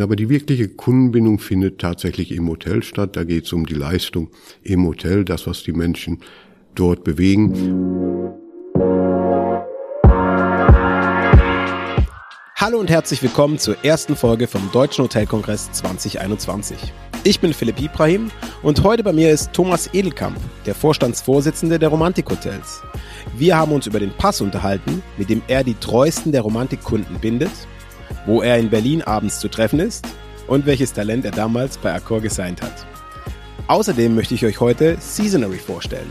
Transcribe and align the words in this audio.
Aber 0.00 0.16
die 0.16 0.28
wirkliche 0.28 0.68
Kundenbindung 0.68 1.38
findet 1.38 1.80
tatsächlich 1.80 2.32
im 2.32 2.48
Hotel 2.48 2.82
statt. 2.82 3.16
Da 3.16 3.24
geht 3.24 3.44
es 3.44 3.52
um 3.52 3.66
die 3.66 3.74
Leistung 3.74 4.30
im 4.62 4.86
Hotel, 4.86 5.24
das, 5.24 5.46
was 5.46 5.62
die 5.62 5.72
Menschen 5.72 6.20
dort 6.74 7.04
bewegen. 7.04 7.52
Hallo 12.56 12.78
und 12.80 12.88
herzlich 12.88 13.22
willkommen 13.22 13.58
zur 13.58 13.84
ersten 13.84 14.16
Folge 14.16 14.46
vom 14.46 14.70
Deutschen 14.72 15.04
Hotelkongress 15.04 15.70
2021. 15.72 16.78
Ich 17.22 17.38
bin 17.38 17.52
Philipp 17.52 17.80
Ibrahim 17.80 18.30
und 18.62 18.82
heute 18.82 19.02
bei 19.02 19.12
mir 19.12 19.30
ist 19.30 19.52
Thomas 19.52 19.90
Edelkamp, 19.92 20.38
der 20.64 20.74
Vorstandsvorsitzende 20.74 21.78
der 21.78 21.90
Romantikhotels. 21.90 22.82
Wir 23.36 23.56
haben 23.56 23.72
uns 23.72 23.86
über 23.86 24.00
den 24.00 24.12
Pass 24.12 24.40
unterhalten, 24.40 25.02
mit 25.18 25.30
dem 25.30 25.42
er 25.46 25.62
die 25.62 25.74
treuesten 25.74 26.32
der 26.32 26.40
Romantikkunden 26.42 27.18
bindet, 27.20 27.52
wo 28.26 28.42
er 28.42 28.58
in 28.58 28.70
Berlin 28.70 29.02
abends 29.02 29.38
zu 29.38 29.48
treffen 29.48 29.80
ist 29.80 30.06
und 30.46 30.66
welches 30.66 30.92
Talent 30.92 31.24
er 31.24 31.30
damals 31.30 31.78
bei 31.78 31.92
Accor 31.92 32.20
gesigned 32.20 32.62
hat. 32.62 32.86
Außerdem 33.66 34.14
möchte 34.14 34.34
ich 34.34 34.44
euch 34.44 34.60
heute 34.60 34.96
Seasonary 35.00 35.58
vorstellen. 35.58 36.10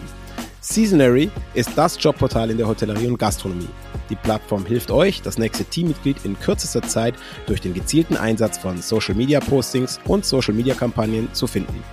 Seasonary 0.62 1.30
ist 1.54 1.72
das 1.76 2.02
Jobportal 2.02 2.50
in 2.50 2.58
der 2.58 2.68
Hotellerie 2.68 3.08
und 3.08 3.20
Gastronomie. 3.20 3.68
Die 4.10 4.16
Plattform 4.16 4.66
hilft 4.66 4.92
euch, 4.92 5.22
das 5.22 5.38
nächste 5.38 5.66
Teammitglied 5.66 6.18
in 6.23 6.40
kürzester 6.40 6.82
Zeit 6.82 7.16
durch 7.48 7.62
den 7.62 7.73
gezielten 7.73 8.16
Einsatz 8.16 8.58
von 8.58 8.82
Social 8.82 9.14
Media 9.14 9.40
Postings 9.40 10.00
und 10.06 10.26
Social 10.26 10.54
Media 10.54 10.73
Kampagnen 10.73 11.34
zu 11.34 11.48
finden. 11.48 11.84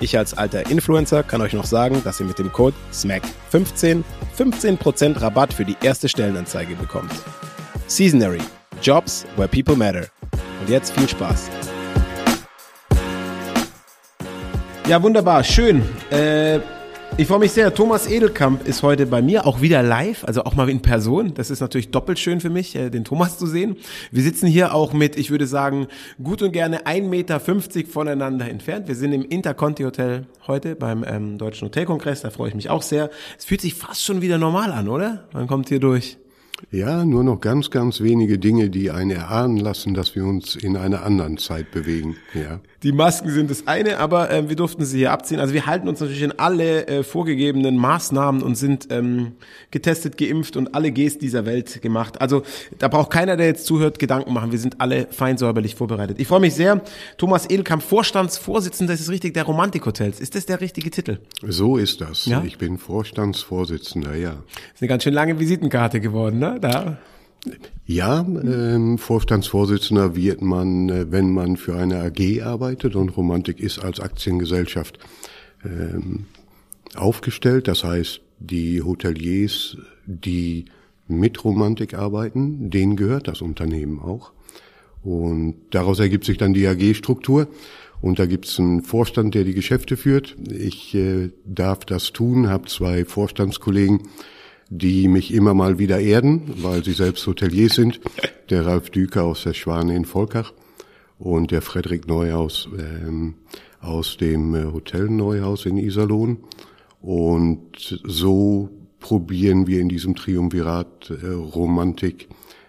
Ich 0.00 0.16
als 0.16 0.32
alter 0.32 0.70
Influencer 0.70 1.22
kann 1.22 1.42
euch 1.42 1.52
noch 1.52 1.66
sagen, 1.66 2.00
dass 2.02 2.20
ihr 2.20 2.26
mit 2.26 2.38
dem 2.38 2.50
Code 2.52 2.76
SMAC15 2.92 4.02
15% 4.38 5.20
Rabatt 5.20 5.52
für 5.52 5.66
die 5.66 5.76
erste 5.82 6.08
Stellenanzeige 6.08 6.74
bekommt. 6.74 7.12
Seasonary. 7.86 8.40
Jobs 8.82 9.26
where 9.36 9.48
people 9.48 9.76
matter. 9.76 10.06
Und 10.60 10.68
jetzt 10.68 10.92
viel 10.92 11.08
Spaß. 11.08 11.50
Ja, 14.88 15.02
wunderbar. 15.02 15.44
Schön. 15.44 15.82
Äh, 16.10 16.58
ich 17.16 17.26
freue 17.28 17.40
mich 17.40 17.52
sehr. 17.52 17.74
Thomas 17.74 18.10
Edelkamp 18.10 18.66
ist 18.66 18.82
heute 18.82 19.04
bei 19.06 19.20
mir, 19.20 19.46
auch 19.46 19.60
wieder 19.60 19.82
live, 19.82 20.24
also 20.24 20.44
auch 20.44 20.54
mal 20.54 20.70
in 20.70 20.80
Person. 20.80 21.34
Das 21.34 21.50
ist 21.50 21.60
natürlich 21.60 21.90
doppelt 21.90 22.18
schön 22.18 22.40
für 22.40 22.48
mich, 22.48 22.74
äh, 22.74 22.88
den 22.88 23.04
Thomas 23.04 23.38
zu 23.38 23.46
sehen. 23.46 23.76
Wir 24.10 24.22
sitzen 24.22 24.46
hier 24.46 24.74
auch 24.74 24.92
mit, 24.94 25.16
ich 25.16 25.30
würde 25.30 25.46
sagen, 25.46 25.86
gut 26.22 26.40
und 26.40 26.52
gerne 26.52 26.86
1,50 26.86 27.02
Meter 27.08 27.40
voneinander 27.90 28.48
entfernt. 28.48 28.88
Wir 28.88 28.94
sind 28.94 29.12
im 29.12 29.22
Interconti 29.22 29.82
Hotel 29.82 30.26
heute 30.46 30.76
beim 30.76 31.04
ähm, 31.06 31.36
Deutschen 31.36 31.68
Hotelkongress. 31.68 32.22
Da 32.22 32.30
freue 32.30 32.48
ich 32.48 32.54
mich 32.54 32.70
auch 32.70 32.82
sehr. 32.82 33.10
Es 33.38 33.44
fühlt 33.44 33.60
sich 33.60 33.74
fast 33.74 34.02
schon 34.02 34.22
wieder 34.22 34.38
normal 34.38 34.72
an, 34.72 34.88
oder? 34.88 35.28
Man 35.32 35.46
kommt 35.46 35.68
hier 35.68 35.80
durch. 35.80 36.16
Ja, 36.70 37.04
nur 37.04 37.24
noch 37.24 37.40
ganz, 37.40 37.70
ganz 37.70 38.00
wenige 38.00 38.38
Dinge, 38.38 38.70
die 38.70 38.90
einen 38.90 39.10
erahnen 39.10 39.56
lassen, 39.56 39.94
dass 39.94 40.14
wir 40.14 40.24
uns 40.24 40.56
in 40.56 40.76
einer 40.76 41.04
anderen 41.04 41.38
Zeit 41.38 41.70
bewegen. 41.70 42.16
Ja. 42.34 42.60
Die 42.82 42.92
Masken 42.92 43.30
sind 43.30 43.50
das 43.50 43.66
eine, 43.66 43.98
aber 43.98 44.30
äh, 44.30 44.48
wir 44.48 44.56
durften 44.56 44.86
sie 44.86 44.98
hier 44.98 45.12
abziehen. 45.12 45.38
Also 45.38 45.52
wir 45.52 45.66
halten 45.66 45.86
uns 45.86 46.00
natürlich 46.00 46.22
in 46.22 46.38
alle 46.38 46.86
äh, 46.86 47.02
vorgegebenen 47.02 47.76
Maßnahmen 47.76 48.42
und 48.42 48.54
sind 48.54 48.88
ähm, 48.90 49.32
getestet, 49.70 50.16
geimpft 50.16 50.56
und 50.56 50.74
alle 50.74 50.90
Gs 50.90 51.18
dieser 51.18 51.44
Welt 51.44 51.82
gemacht. 51.82 52.20
Also 52.22 52.42
da 52.78 52.88
braucht 52.88 53.10
keiner, 53.10 53.36
der 53.36 53.46
jetzt 53.46 53.66
zuhört, 53.66 53.98
Gedanken 53.98 54.32
machen. 54.32 54.50
Wir 54.50 54.58
sind 54.58 54.80
alle 54.80 55.08
fein 55.10 55.36
säuberlich 55.36 55.74
vorbereitet. 55.74 56.18
Ich 56.20 56.26
freue 56.26 56.40
mich 56.40 56.54
sehr. 56.54 56.80
Thomas 57.18 57.50
Edelkamp, 57.50 57.82
Vorstandsvorsitzender, 57.82 58.94
das 58.94 59.02
ist 59.02 59.10
richtig, 59.10 59.34
der 59.34 59.44
Romantikhotels. 59.44 60.18
Ist 60.18 60.34
das 60.34 60.46
der 60.46 60.62
richtige 60.62 60.90
Titel? 60.90 61.18
So 61.46 61.76
ist 61.76 62.00
das. 62.00 62.24
Ja? 62.24 62.42
Ich 62.46 62.56
bin 62.56 62.78
Vorstandsvorsitzender, 62.78 64.14
ja. 64.14 64.30
Das 64.30 64.76
ist 64.76 64.82
eine 64.82 64.88
ganz 64.88 65.02
schön 65.02 65.12
lange 65.12 65.38
Visitenkarte 65.38 66.00
geworden, 66.00 66.38
ne? 66.38 66.49
Da. 66.58 66.98
Ja, 67.86 68.20
ähm, 68.20 68.98
Vorstandsvorsitzender 68.98 70.14
wird 70.14 70.42
man, 70.42 70.88
äh, 70.88 71.10
wenn 71.10 71.32
man 71.32 71.56
für 71.56 71.76
eine 71.76 72.00
AG 72.00 72.42
arbeitet 72.42 72.94
und 72.96 73.16
Romantik 73.16 73.60
ist 73.60 73.78
als 73.78 73.98
Aktiengesellschaft 73.98 74.98
ähm, 75.64 76.26
aufgestellt. 76.94 77.66
Das 77.66 77.82
heißt, 77.82 78.20
die 78.38 78.82
Hoteliers, 78.82 79.76
die 80.06 80.66
mit 81.08 81.42
Romantik 81.44 81.94
arbeiten, 81.94 82.70
denen 82.70 82.96
gehört 82.96 83.26
das 83.26 83.42
Unternehmen 83.42 83.98
auch. 83.98 84.32
Und 85.02 85.56
daraus 85.70 85.98
ergibt 85.98 86.24
sich 86.24 86.38
dann 86.38 86.52
die 86.52 86.66
AG-Struktur. 86.66 87.48
Und 88.00 88.18
da 88.18 88.26
gibt's 88.26 88.58
einen 88.58 88.82
Vorstand, 88.82 89.34
der 89.34 89.44
die 89.44 89.54
Geschäfte 89.54 89.96
führt. 89.96 90.36
Ich 90.50 90.94
äh, 90.94 91.30
darf 91.44 91.84
das 91.84 92.12
tun, 92.12 92.48
habe 92.48 92.68
zwei 92.68 93.04
Vorstandskollegen, 93.04 94.02
die 94.70 95.08
mich 95.08 95.34
immer 95.34 95.52
mal 95.52 95.78
wieder 95.78 95.98
erden, 95.98 96.42
weil 96.62 96.84
sie 96.84 96.92
selbst 96.92 97.26
Hoteliers 97.26 97.74
sind. 97.74 98.00
Der 98.48 98.64
Ralf 98.64 98.90
Düker 98.90 99.24
aus 99.24 99.42
der 99.42 99.52
Schwane 99.52 99.96
in 99.96 100.04
Volkach 100.04 100.52
und 101.18 101.50
der 101.50 101.60
Frederik 101.60 102.06
Neuhaus 102.06 102.68
ähm, 102.78 103.34
aus 103.80 104.16
dem 104.16 104.54
äh, 104.54 104.72
Hotel 104.72 105.08
Neuhaus 105.08 105.66
in 105.66 105.76
Iserlohn. 105.76 106.38
Und 107.00 108.00
so 108.04 108.70
probieren 109.00 109.66
wir 109.66 109.80
in 109.80 109.88
diesem 109.88 110.14
Triumvirat 110.14 111.10
äh, 111.10 111.26
Romantik 111.26 112.28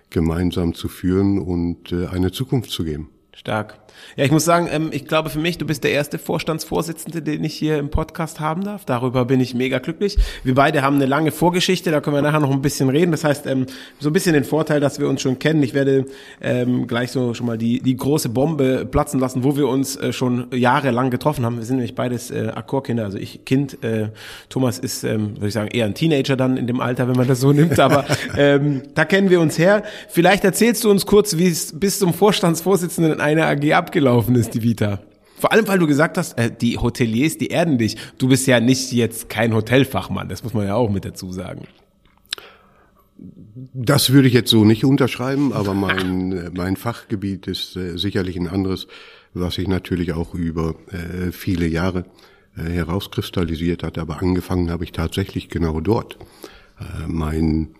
gemeinsam 0.09 0.73
zu 0.73 0.87
führen 0.87 1.37
und 1.37 1.91
äh, 1.91 2.07
eine 2.07 2.31
Zukunft 2.31 2.71
zu 2.71 2.83
geben. 2.83 3.09
Stark. 3.33 3.79
Ja, 4.15 4.25
ich 4.25 4.31
muss 4.31 4.45
sagen, 4.45 4.67
ähm, 4.71 4.89
ich 4.91 5.05
glaube 5.05 5.29
für 5.29 5.39
mich, 5.39 5.57
du 5.57 5.65
bist 5.65 5.83
der 5.83 5.91
erste 5.91 6.17
Vorstandsvorsitzende, 6.17 7.21
den 7.21 7.43
ich 7.43 7.53
hier 7.53 7.77
im 7.77 7.89
Podcast 7.89 8.39
haben 8.39 8.63
darf. 8.63 8.85
Darüber 8.85 9.25
bin 9.25 9.39
ich 9.39 9.53
mega 9.53 9.79
glücklich. 9.79 10.17
Wir 10.43 10.55
beide 10.55 10.81
haben 10.81 10.95
eine 10.95 11.05
lange 11.05 11.31
Vorgeschichte, 11.31 11.91
da 11.91 12.01
können 12.01 12.15
wir 12.15 12.21
nachher 12.21 12.39
noch 12.39 12.51
ein 12.51 12.61
bisschen 12.61 12.89
reden. 12.89 13.11
Das 13.11 13.23
heißt, 13.23 13.45
ähm, 13.47 13.65
so 13.99 14.09
ein 14.09 14.13
bisschen 14.13 14.33
den 14.33 14.43
Vorteil, 14.43 14.79
dass 14.79 14.99
wir 14.99 15.07
uns 15.07 15.21
schon 15.21 15.39
kennen. 15.39 15.63
Ich 15.63 15.73
werde 15.73 16.05
ähm, 16.41 16.87
gleich 16.87 17.11
so 17.11 17.33
schon 17.33 17.45
mal 17.45 17.57
die, 17.57 17.81
die 17.81 17.95
große 17.95 18.29
Bombe 18.29 18.85
platzen 18.89 19.19
lassen, 19.19 19.43
wo 19.43 19.55
wir 19.55 19.67
uns 19.67 19.95
äh, 19.95 20.13
schon 20.13 20.47
jahrelang 20.51 21.09
getroffen 21.09 21.45
haben. 21.45 21.57
Wir 21.57 21.65
sind 21.65 21.77
nämlich 21.77 21.95
beides 21.95 22.31
äh, 22.31 22.51
Akkordkinder, 22.53 23.05
also 23.05 23.17
ich 23.17 23.45
Kind. 23.45 23.83
Äh, 23.83 24.09
Thomas 24.49 24.79
ist, 24.79 25.03
ähm, 25.03 25.35
würde 25.35 25.47
ich 25.47 25.53
sagen, 25.53 25.69
eher 25.69 25.85
ein 25.85 25.93
Teenager 25.93 26.35
dann 26.35 26.57
in 26.57 26.67
dem 26.67 26.81
Alter, 26.81 27.07
wenn 27.07 27.15
man 27.15 27.27
das 27.27 27.39
so 27.39 27.51
nimmt. 27.51 27.79
Aber 27.79 28.05
ähm, 28.37 28.81
da 28.95 29.05
kennen 29.05 29.29
wir 29.29 29.41
uns 29.41 29.57
her. 29.57 29.83
Vielleicht 30.09 30.43
erzählst 30.43 30.83
du 30.83 30.91
uns 30.91 31.05
kurz, 31.05 31.37
wie 31.37 31.47
es 31.47 31.77
bis 31.79 31.99
zum 31.99 32.13
Vorstandsvorsitzenden 32.13 33.13
in 33.13 33.21
einer 33.21 33.47
AG 33.47 33.73
ab 33.73 33.90
abgelaufen 33.91 34.35
ist, 34.35 34.53
die 34.53 34.63
Vita. 34.63 35.01
Vor 35.37 35.51
allem, 35.51 35.67
weil 35.67 35.79
du 35.79 35.85
gesagt 35.85 36.17
hast, 36.17 36.37
äh, 36.37 36.49
die 36.49 36.77
Hoteliers, 36.77 37.37
die 37.37 37.47
erden 37.47 37.77
dich. 37.77 37.97
Du 38.17 38.29
bist 38.29 38.47
ja 38.47 38.61
nicht 38.61 38.93
jetzt 38.93 39.27
kein 39.27 39.53
Hotelfachmann, 39.53 40.29
das 40.29 40.43
muss 40.43 40.53
man 40.53 40.65
ja 40.65 40.75
auch 40.75 40.89
mit 40.89 41.03
dazu 41.03 41.33
sagen. 41.33 41.67
Das 43.73 44.11
würde 44.11 44.29
ich 44.29 44.33
jetzt 44.33 44.49
so 44.49 44.63
nicht 44.63 44.85
unterschreiben, 44.85 45.51
aber 45.51 45.73
mein, 45.73 46.31
äh, 46.31 46.51
mein 46.53 46.77
Fachgebiet 46.77 47.47
ist 47.47 47.75
äh, 47.75 47.97
sicherlich 47.97 48.37
ein 48.37 48.47
anderes, 48.47 48.87
was 49.33 49.55
sich 49.55 49.67
natürlich 49.67 50.13
auch 50.13 50.33
über 50.35 50.75
äh, 50.91 51.33
viele 51.33 51.67
Jahre 51.67 52.05
äh, 52.55 52.61
herauskristallisiert 52.61 53.83
hat. 53.83 53.97
Aber 53.97 54.21
angefangen 54.21 54.71
habe 54.71 54.85
ich 54.85 54.93
tatsächlich 54.93 55.49
genau 55.49 55.81
dort. 55.81 56.17
Äh, 56.79 57.07
mein, 57.07 57.75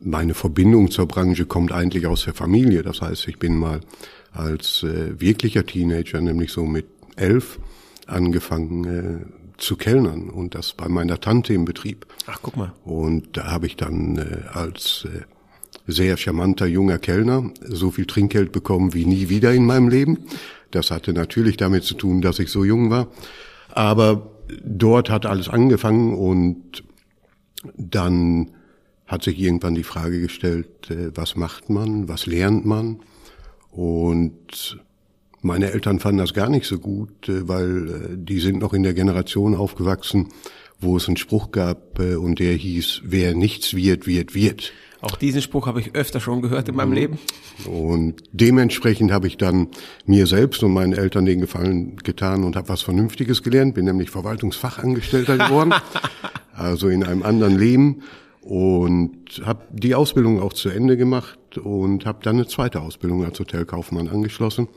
meine 0.00 0.34
Verbindung 0.34 0.90
zur 0.90 1.06
Branche 1.06 1.46
kommt 1.46 1.70
eigentlich 1.70 2.08
aus 2.08 2.24
der 2.24 2.34
Familie. 2.34 2.82
Das 2.82 3.02
heißt, 3.02 3.28
ich 3.28 3.38
bin 3.38 3.56
mal 3.56 3.80
als 4.38 4.82
äh, 4.82 5.20
wirklicher 5.20 5.66
Teenager, 5.66 6.20
nämlich 6.20 6.52
so 6.52 6.64
mit 6.64 6.86
elf, 7.16 7.58
angefangen 8.06 8.84
äh, 8.84 9.38
zu 9.58 9.76
kellnern 9.76 10.30
und 10.30 10.54
das 10.54 10.72
bei 10.72 10.88
meiner 10.88 11.20
Tante 11.20 11.52
im 11.52 11.64
Betrieb. 11.64 12.06
Ach, 12.26 12.38
guck 12.40 12.56
mal. 12.56 12.72
Und 12.84 13.36
da 13.36 13.50
habe 13.50 13.66
ich 13.66 13.76
dann 13.76 14.16
äh, 14.16 14.48
als 14.56 15.06
äh, 15.12 15.22
sehr 15.86 16.16
charmanter 16.16 16.66
junger 16.66 16.98
Kellner 16.98 17.50
so 17.62 17.90
viel 17.90 18.06
Trinkgeld 18.06 18.52
bekommen 18.52 18.94
wie 18.94 19.04
nie 19.04 19.28
wieder 19.28 19.52
in 19.52 19.66
meinem 19.66 19.88
Leben. 19.88 20.18
Das 20.70 20.90
hatte 20.90 21.12
natürlich 21.12 21.56
damit 21.56 21.84
zu 21.84 21.94
tun, 21.94 22.20
dass 22.20 22.38
ich 22.38 22.50
so 22.50 22.64
jung 22.64 22.90
war. 22.90 23.08
Aber 23.70 24.30
dort 24.62 25.10
hat 25.10 25.26
alles 25.26 25.48
angefangen 25.48 26.14
und 26.14 26.84
dann 27.76 28.50
hat 29.06 29.22
sich 29.22 29.38
irgendwann 29.38 29.74
die 29.74 29.82
Frage 29.82 30.20
gestellt, 30.20 30.90
äh, 30.90 31.10
was 31.16 31.34
macht 31.34 31.70
man, 31.70 32.08
was 32.08 32.26
lernt 32.26 32.64
man? 32.64 33.00
Und 33.78 34.76
meine 35.40 35.70
Eltern 35.70 36.00
fanden 36.00 36.18
das 36.18 36.34
gar 36.34 36.48
nicht 36.48 36.66
so 36.66 36.80
gut, 36.80 37.28
äh, 37.28 37.46
weil 37.46 37.88
äh, 37.88 37.92
die 38.16 38.40
sind 38.40 38.58
noch 38.58 38.74
in 38.74 38.82
der 38.82 38.92
Generation 38.92 39.54
aufgewachsen, 39.54 40.30
wo 40.80 40.96
es 40.96 41.06
einen 41.06 41.16
Spruch 41.16 41.52
gab 41.52 42.00
äh, 42.00 42.16
und 42.16 42.40
der 42.40 42.54
hieß, 42.54 43.02
wer 43.04 43.36
nichts 43.36 43.74
wird, 43.74 44.08
wird, 44.08 44.34
wird. 44.34 44.72
Auch 45.00 45.14
diesen 45.14 45.42
Spruch 45.42 45.68
habe 45.68 45.80
ich 45.80 45.94
öfter 45.94 46.18
schon 46.18 46.42
gehört 46.42 46.68
in 46.68 46.74
meinem 46.74 46.92
Leben. 46.92 47.18
Und 47.66 48.24
dementsprechend 48.32 49.12
habe 49.12 49.28
ich 49.28 49.36
dann 49.36 49.68
mir 50.06 50.26
selbst 50.26 50.64
und 50.64 50.72
meinen 50.72 50.92
Eltern 50.92 51.24
den 51.24 51.40
Gefallen 51.40 51.98
getan 51.98 52.42
und 52.42 52.56
habe 52.56 52.68
was 52.70 52.82
Vernünftiges 52.82 53.44
gelernt, 53.44 53.76
bin 53.76 53.84
nämlich 53.84 54.10
Verwaltungsfachangestellter 54.10 55.38
geworden, 55.38 55.72
also 56.52 56.88
in 56.88 57.04
einem 57.04 57.22
anderen 57.22 57.56
Leben 57.56 58.02
und 58.40 59.40
habe 59.44 59.62
die 59.70 59.94
Ausbildung 59.94 60.42
auch 60.42 60.52
zu 60.52 60.68
Ende 60.68 60.96
gemacht 60.96 61.37
und 61.56 62.04
habe 62.04 62.18
dann 62.22 62.36
eine 62.36 62.46
zweite 62.46 62.80
Ausbildung 62.80 63.24
als 63.24 63.40
Hotelkaufmann 63.40 64.08
angeschlossen. 64.08 64.68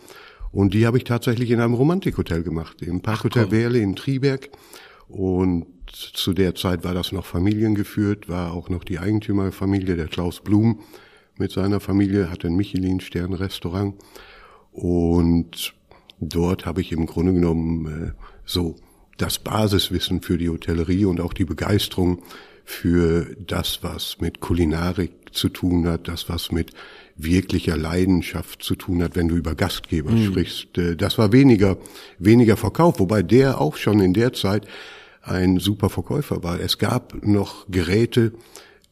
Und 0.51 0.73
die 0.73 0.85
habe 0.85 0.97
ich 0.97 1.03
tatsächlich 1.03 1.51
in 1.51 1.59
einem 1.59 1.73
Romantikhotel 1.73 2.43
gemacht, 2.43 2.81
im 2.81 3.01
Parkhotel 3.01 3.51
Werle 3.51 3.79
in 3.79 3.95
Triberg. 3.95 4.49
Und 5.07 5.65
zu 5.91 6.33
der 6.33 6.55
Zeit 6.55 6.83
war 6.83 6.93
das 6.93 7.11
noch 7.11 7.25
familiengeführt, 7.25 8.29
war 8.29 8.53
auch 8.53 8.69
noch 8.69 8.83
die 8.83 8.99
Eigentümerfamilie, 8.99 9.95
der 9.95 10.07
Klaus 10.07 10.41
Blum 10.41 10.79
mit 11.37 11.51
seiner 11.51 11.79
Familie, 11.79 12.29
hatte 12.29 12.47
ein 12.47 12.55
Michelin-Stern-Restaurant. 12.55 13.95
Und 14.71 15.73
dort 16.19 16.65
habe 16.65 16.81
ich 16.81 16.91
im 16.91 17.05
Grunde 17.05 17.33
genommen 17.33 17.87
äh, 17.87 18.11
so 18.45 18.75
das 19.17 19.39
Basiswissen 19.39 20.21
für 20.21 20.37
die 20.37 20.49
Hotellerie 20.49 21.05
und 21.05 21.19
auch 21.21 21.33
die 21.33 21.45
Begeisterung 21.45 22.21
für 22.63 23.35
das, 23.45 23.83
was 23.83 24.17
mit 24.19 24.39
Kulinarik 24.39 25.20
zu 25.31 25.49
tun 25.49 25.87
hat, 25.87 26.07
das, 26.07 26.29
was 26.29 26.51
mit 26.51 26.71
wirklicher 27.15 27.77
Leidenschaft 27.77 28.63
zu 28.63 28.75
tun 28.75 29.03
hat, 29.03 29.15
wenn 29.15 29.27
du 29.27 29.35
über 29.35 29.55
Gastgeber 29.55 30.11
mhm. 30.11 30.25
sprichst. 30.25 30.77
Äh, 30.77 30.95
das 30.95 31.17
war 31.17 31.31
weniger, 31.31 31.77
weniger 32.19 32.57
Verkauf, 32.57 32.99
wobei 32.99 33.23
der 33.23 33.59
auch 33.59 33.75
schon 33.75 33.99
in 33.99 34.13
der 34.13 34.33
Zeit 34.33 34.67
ein 35.23 35.59
super 35.59 35.89
Verkäufer 35.89 36.43
war. 36.43 36.59
Es 36.59 36.77
gab 36.77 37.23
noch 37.23 37.67
Geräte, 37.69 38.33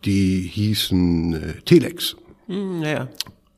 die 0.06 0.42
hießen 0.42 1.34
äh, 1.34 1.62
Telex. 1.66 2.16
Mhm, 2.48 2.84
ja. 2.84 3.08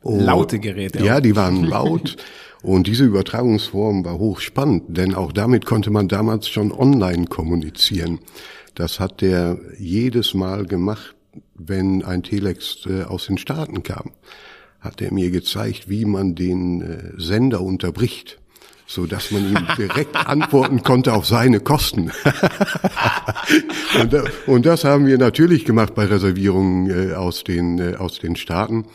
Und, 0.01 0.22
Laute 0.22 0.60
Geräte. 0.60 1.04
Ja, 1.04 1.22
die 1.22 1.36
waren 1.36 1.63
laut. 1.66 2.18
Und 2.63 2.88
diese 2.88 3.06
Übertragungsform 3.06 4.06
war 4.06 4.19
hochspannend, 4.19 4.95
denn 4.95 5.16
auch 5.16 5.31
damit 5.31 5.66
konnte 5.66 5.89
man 5.89 6.07
damals 6.07 6.48
schon 6.48 6.72
online 6.72 7.25
kommunizieren. 7.25 8.19
Das 8.75 9.00
hat 9.00 9.22
der 9.22 9.60
jedes 9.80 10.33
Mal 10.33 10.66
gemacht, 10.66 11.16
wenn 11.67 12.03
ein 12.03 12.23
Telex 12.23 12.85
äh, 12.85 13.03
aus 13.03 13.27
den 13.27 13.37
Staaten 13.37 13.83
kam. 13.83 14.11
Hat 14.79 15.01
er 15.01 15.13
mir 15.13 15.31
gezeigt, 15.31 15.89
wie 15.89 16.05
man 16.05 16.35
den 16.35 16.81
äh, 16.81 17.11
Sender 17.17 17.61
unterbricht 17.61 18.37
so 18.87 19.05
dass 19.05 19.31
man 19.31 19.47
ihm 19.49 19.67
direkt 19.77 20.17
antworten 20.17 20.83
konnte 20.83 21.13
auf 21.13 21.25
seine 21.25 21.61
Kosten. 21.61 22.11
und, 24.01 24.13
und, 24.47 24.65
das 24.65 24.83
haben 24.83 25.05
wir 25.05 25.17
natürlich 25.17 25.63
gemacht 25.63 25.95
bei 25.95 26.03
Reservierungen 26.03 27.11
äh, 27.11 27.13
aus 27.13 27.45
den 27.45 27.95
aus 27.95 28.19
den 28.19 28.35
Staaten. 28.35 28.85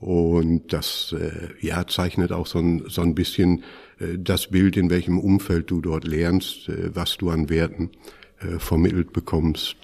Und 0.00 0.72
das 0.72 1.14
ja 1.60 1.86
zeichnet 1.86 2.30
auch 2.30 2.46
so 2.46 2.58
ein, 2.58 2.84
so 2.88 3.00
ein 3.00 3.14
bisschen 3.14 3.62
das 3.98 4.48
Bild, 4.48 4.76
in 4.76 4.90
welchem 4.90 5.18
Umfeld 5.18 5.70
du 5.70 5.80
dort 5.80 6.06
lernst, 6.06 6.70
was 6.92 7.16
du 7.16 7.30
an 7.30 7.48
Werten 7.48 7.90
vermittelt 8.58 9.14
bekommst. 9.14 9.76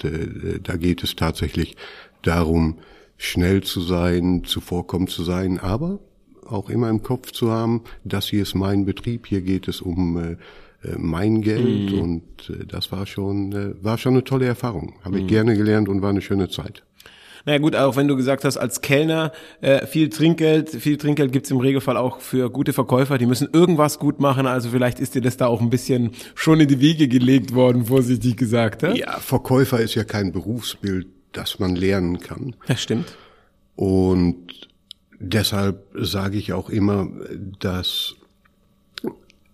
Da 0.63 0.77
geht 0.77 1.03
es 1.03 1.17
tatsächlich 1.17 1.77
darum, 2.23 2.79
schnell 3.17 3.63
zu 3.63 3.81
sein, 3.81 4.43
zuvorkommend 4.45 5.11
zu 5.11 5.23
sein, 5.23 5.59
aber 5.59 6.01
auch 6.47 6.69
immer 6.69 6.89
im 6.89 7.03
Kopf 7.03 7.33
zu 7.33 7.51
haben, 7.51 7.83
das 8.05 8.27
hier 8.27 8.43
ist 8.43 8.55
mein 8.55 8.85
Betrieb, 8.85 9.27
hier 9.27 9.43
geht 9.43 9.69
es 9.69 9.81
um 9.81 10.19
äh, 10.19 10.33
äh 10.87 10.97
mein 10.99 11.41
Geld 11.41 11.93
mhm. 11.93 11.99
und 12.01 12.51
äh, 12.51 12.67
das 12.67 12.93
war 12.93 13.07
schon 13.07 13.53
äh, 13.53 13.85
war 13.85 13.97
schon 13.99 14.15
eine 14.15 14.25
tolle 14.25 14.47
Erfahrung. 14.47 14.95
Habe 15.05 15.19
ich 15.19 15.25
mhm. 15.25 15.29
gerne 15.29 15.57
gelernt 15.57 15.89
und 15.89 16.03
war 16.03 16.11
eine 16.11 16.21
schöne 16.21 16.49
Zeit. 16.49 16.83
Naja 17.45 17.59
gut, 17.59 17.75
auch 17.75 17.97
wenn 17.97 18.07
du 18.07 18.17
gesagt 18.17 18.45
hast, 18.45 18.57
als 18.57 18.83
Kellner 18.83 19.33
äh, 19.61 19.87
viel 19.87 20.09
Trinkgeld, 20.11 20.71
viel 20.71 20.97
Trinkgeld 20.97 21.33
gibt's 21.33 21.51
im 21.51 21.59
Regelfall 21.59 21.97
auch 21.97 22.21
für 22.21 22.51
gute 22.51 22.73
Verkäufer, 22.73 23.19
die 23.19 23.27
müssen 23.27 23.49
irgendwas 23.53 23.99
gut 23.99 24.21
machen, 24.21 24.47
also 24.47 24.71
vielleicht 24.71 25.01
ist 25.01 25.15
dir 25.15 25.23
das 25.23 25.37
da 25.37 25.47
auch 25.47 25.61
ein 25.61 25.71
bisschen 25.71 26.13
schon 26.35 26.61
in 26.61 26.69
die 26.69 26.81
Wege 26.81 27.09
gelegt 27.09 27.55
worden, 27.55 27.87
vorsichtig 27.87 28.37
gesagt. 28.37 28.83
Ja, 28.83 28.95
ja 28.95 29.19
Verkäufer 29.19 29.81
ist 29.81 29.97
ja 29.97 30.05
kein 30.05 30.31
Berufsbild, 30.31 31.09
das 31.33 31.59
man 31.59 31.77
lernen 31.77 32.21
kann. 32.21 32.55
Das 32.67 32.83
stimmt. 32.83 33.17
Und 33.77 34.69
deshalb 35.19 35.85
sage 35.95 36.37
ich 36.37 36.53
auch 36.53 36.69
immer, 36.69 37.09
dass 37.59 38.15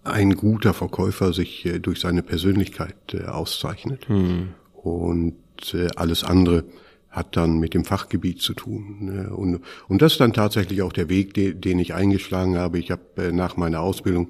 ein 0.05 0.35
guter 0.35 0.75
Verkäufer 0.75 1.33
sich 1.33 1.67
äh, 1.67 1.79
durch 1.79 2.01
seine 2.01 2.23
Persönlichkeit 2.23 2.97
äh, 3.13 3.25
auszeichnet. 3.25 4.09
Hm. 4.09 4.49
Und 4.75 5.35
äh, 5.75 5.89
alles 5.97 6.25
andere 6.25 6.65
hat 7.11 7.37
dann 7.37 7.59
mit 7.59 7.75
dem 7.75 7.85
Fachgebiet 7.85 8.41
zu 8.41 8.55
tun. 8.55 8.97
Ne? 9.01 9.31
Und, 9.31 9.61
und 9.89 10.03
das 10.03 10.13
ist 10.13 10.21
dann 10.21 10.33
tatsächlich 10.33 10.83
auch 10.83 10.93
der 10.93 11.09
Weg, 11.09 11.35
den 11.35 11.79
ich 11.79 11.95
eingeschlagen 11.95 12.57
habe. 12.57 12.79
Ich 12.79 12.91
habe 12.91 13.33
nach 13.33 13.57
meiner 13.57 13.81
Ausbildung 13.81 14.29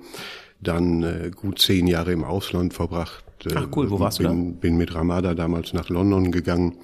dann 0.60 1.32
gut 1.34 1.60
zehn 1.60 1.86
Jahre 1.86 2.12
im 2.12 2.24
Ausland 2.24 2.72
verbracht. 2.74 3.24
Ach 3.54 3.68
cool, 3.76 3.90
wo 3.90 4.00
warst 4.00 4.18
bin, 4.18 4.26
du 4.26 4.52
da? 4.52 4.60
Bin 4.60 4.76
mit 4.76 4.94
Ramada 4.94 5.34
damals 5.34 5.72
nach 5.72 5.88
London 5.88 6.32
gegangen 6.32 6.76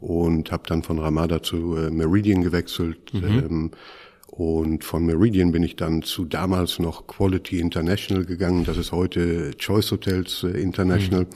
und 0.00 0.52
habe 0.52 0.64
dann 0.66 0.82
von 0.82 0.98
Ramada 0.98 1.42
zu 1.42 1.76
Meridian 1.90 2.42
gewechselt. 2.42 3.12
Mhm. 3.14 3.24
Ähm, 3.24 3.70
und 4.36 4.82
von 4.82 5.06
Meridian 5.06 5.52
bin 5.52 5.62
ich 5.62 5.76
dann 5.76 6.02
zu 6.02 6.24
damals 6.24 6.80
noch 6.80 7.06
Quality 7.06 7.60
International 7.60 8.24
gegangen. 8.24 8.64
Das 8.64 8.76
ist 8.76 8.90
heute 8.90 9.52
Choice 9.56 9.92
Hotels 9.92 10.42
International. 10.42 11.22
Mhm. 11.22 11.28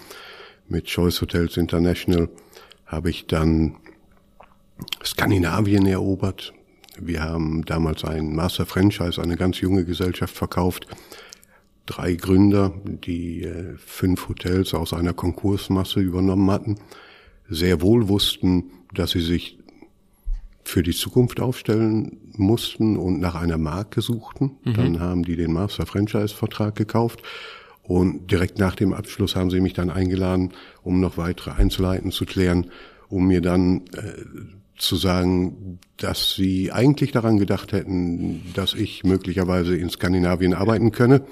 Mit 0.69 0.87
Choice 0.87 1.20
Hotels 1.20 1.56
International 1.56 2.28
habe 2.87 3.10
ich 3.10 3.26
dann 3.26 3.76
Skandinavien 5.04 5.87
erobert. 5.87 6.52
Wir 6.99 7.22
haben 7.22 7.64
damals 7.64 8.04
ein 8.04 8.34
Master 8.34 8.66
Franchise, 8.66 9.22
eine 9.22 9.37
ganz 9.37 9.61
junge 9.61 9.84
Gesellschaft 9.84 10.34
verkauft. 10.34 10.88
Drei 11.87 12.14
Gründer, 12.14 12.75
die 12.84 13.44
äh, 13.44 13.76
fünf 13.76 14.28
Hotels 14.28 14.75
aus 14.75 14.93
einer 14.93 15.14
Konkursmasse 15.14 16.00
übernommen 16.00 16.50
hatten, 16.50 16.76
sehr 17.49 17.81
wohl 17.81 18.09
wussten, 18.09 18.65
dass 18.95 19.11
sie 19.11 19.21
sich 19.21 19.59
für 20.65 20.83
die 20.83 20.93
Zukunft 20.93 21.41
aufstellen 21.41 22.19
mussten 22.37 22.97
und 22.97 23.21
nach 23.21 23.35
einer 23.35 23.59
Marke 23.59 24.03
suchten. 24.03 24.59
Mhm. 24.65 24.75
Dann 24.75 25.00
haben 25.00 25.23
die 25.25 25.37
den 25.37 25.53
Master 25.53 25.87
Franchise 25.87 26.35
Vertrag 26.35 26.77
gekauft 26.77 27.23
und 27.83 28.31
direkt 28.31 28.59
nach 28.59 28.75
dem 28.75 28.93
Abschluss 28.93 29.35
haben 29.35 29.50
sie 29.50 29.61
mich 29.61 29.73
dann 29.73 29.89
eingeladen, 29.89 30.53
um 30.83 31.00
noch 31.00 31.17
weitere 31.17 31.53
Einzelheiten 31.53 32.11
zu 32.11 32.27
klären, 32.27 32.71
um 33.09 33.27
mir 33.27 33.41
dann 33.41 33.87
äh, 33.95 34.12
zu 34.77 34.97
sagen, 34.97 35.79
dass 35.97 36.35
sie 36.35 36.71
eigentlich 36.71 37.12
daran 37.12 37.39
gedacht 37.39 37.73
hätten, 37.73 38.43
dass 38.55 38.75
ich 38.75 39.05
möglicherweise 39.05 39.75
in 39.75 39.89
Skandinavien 39.89 40.53
arbeiten 40.53 40.93
könne. 40.93 41.23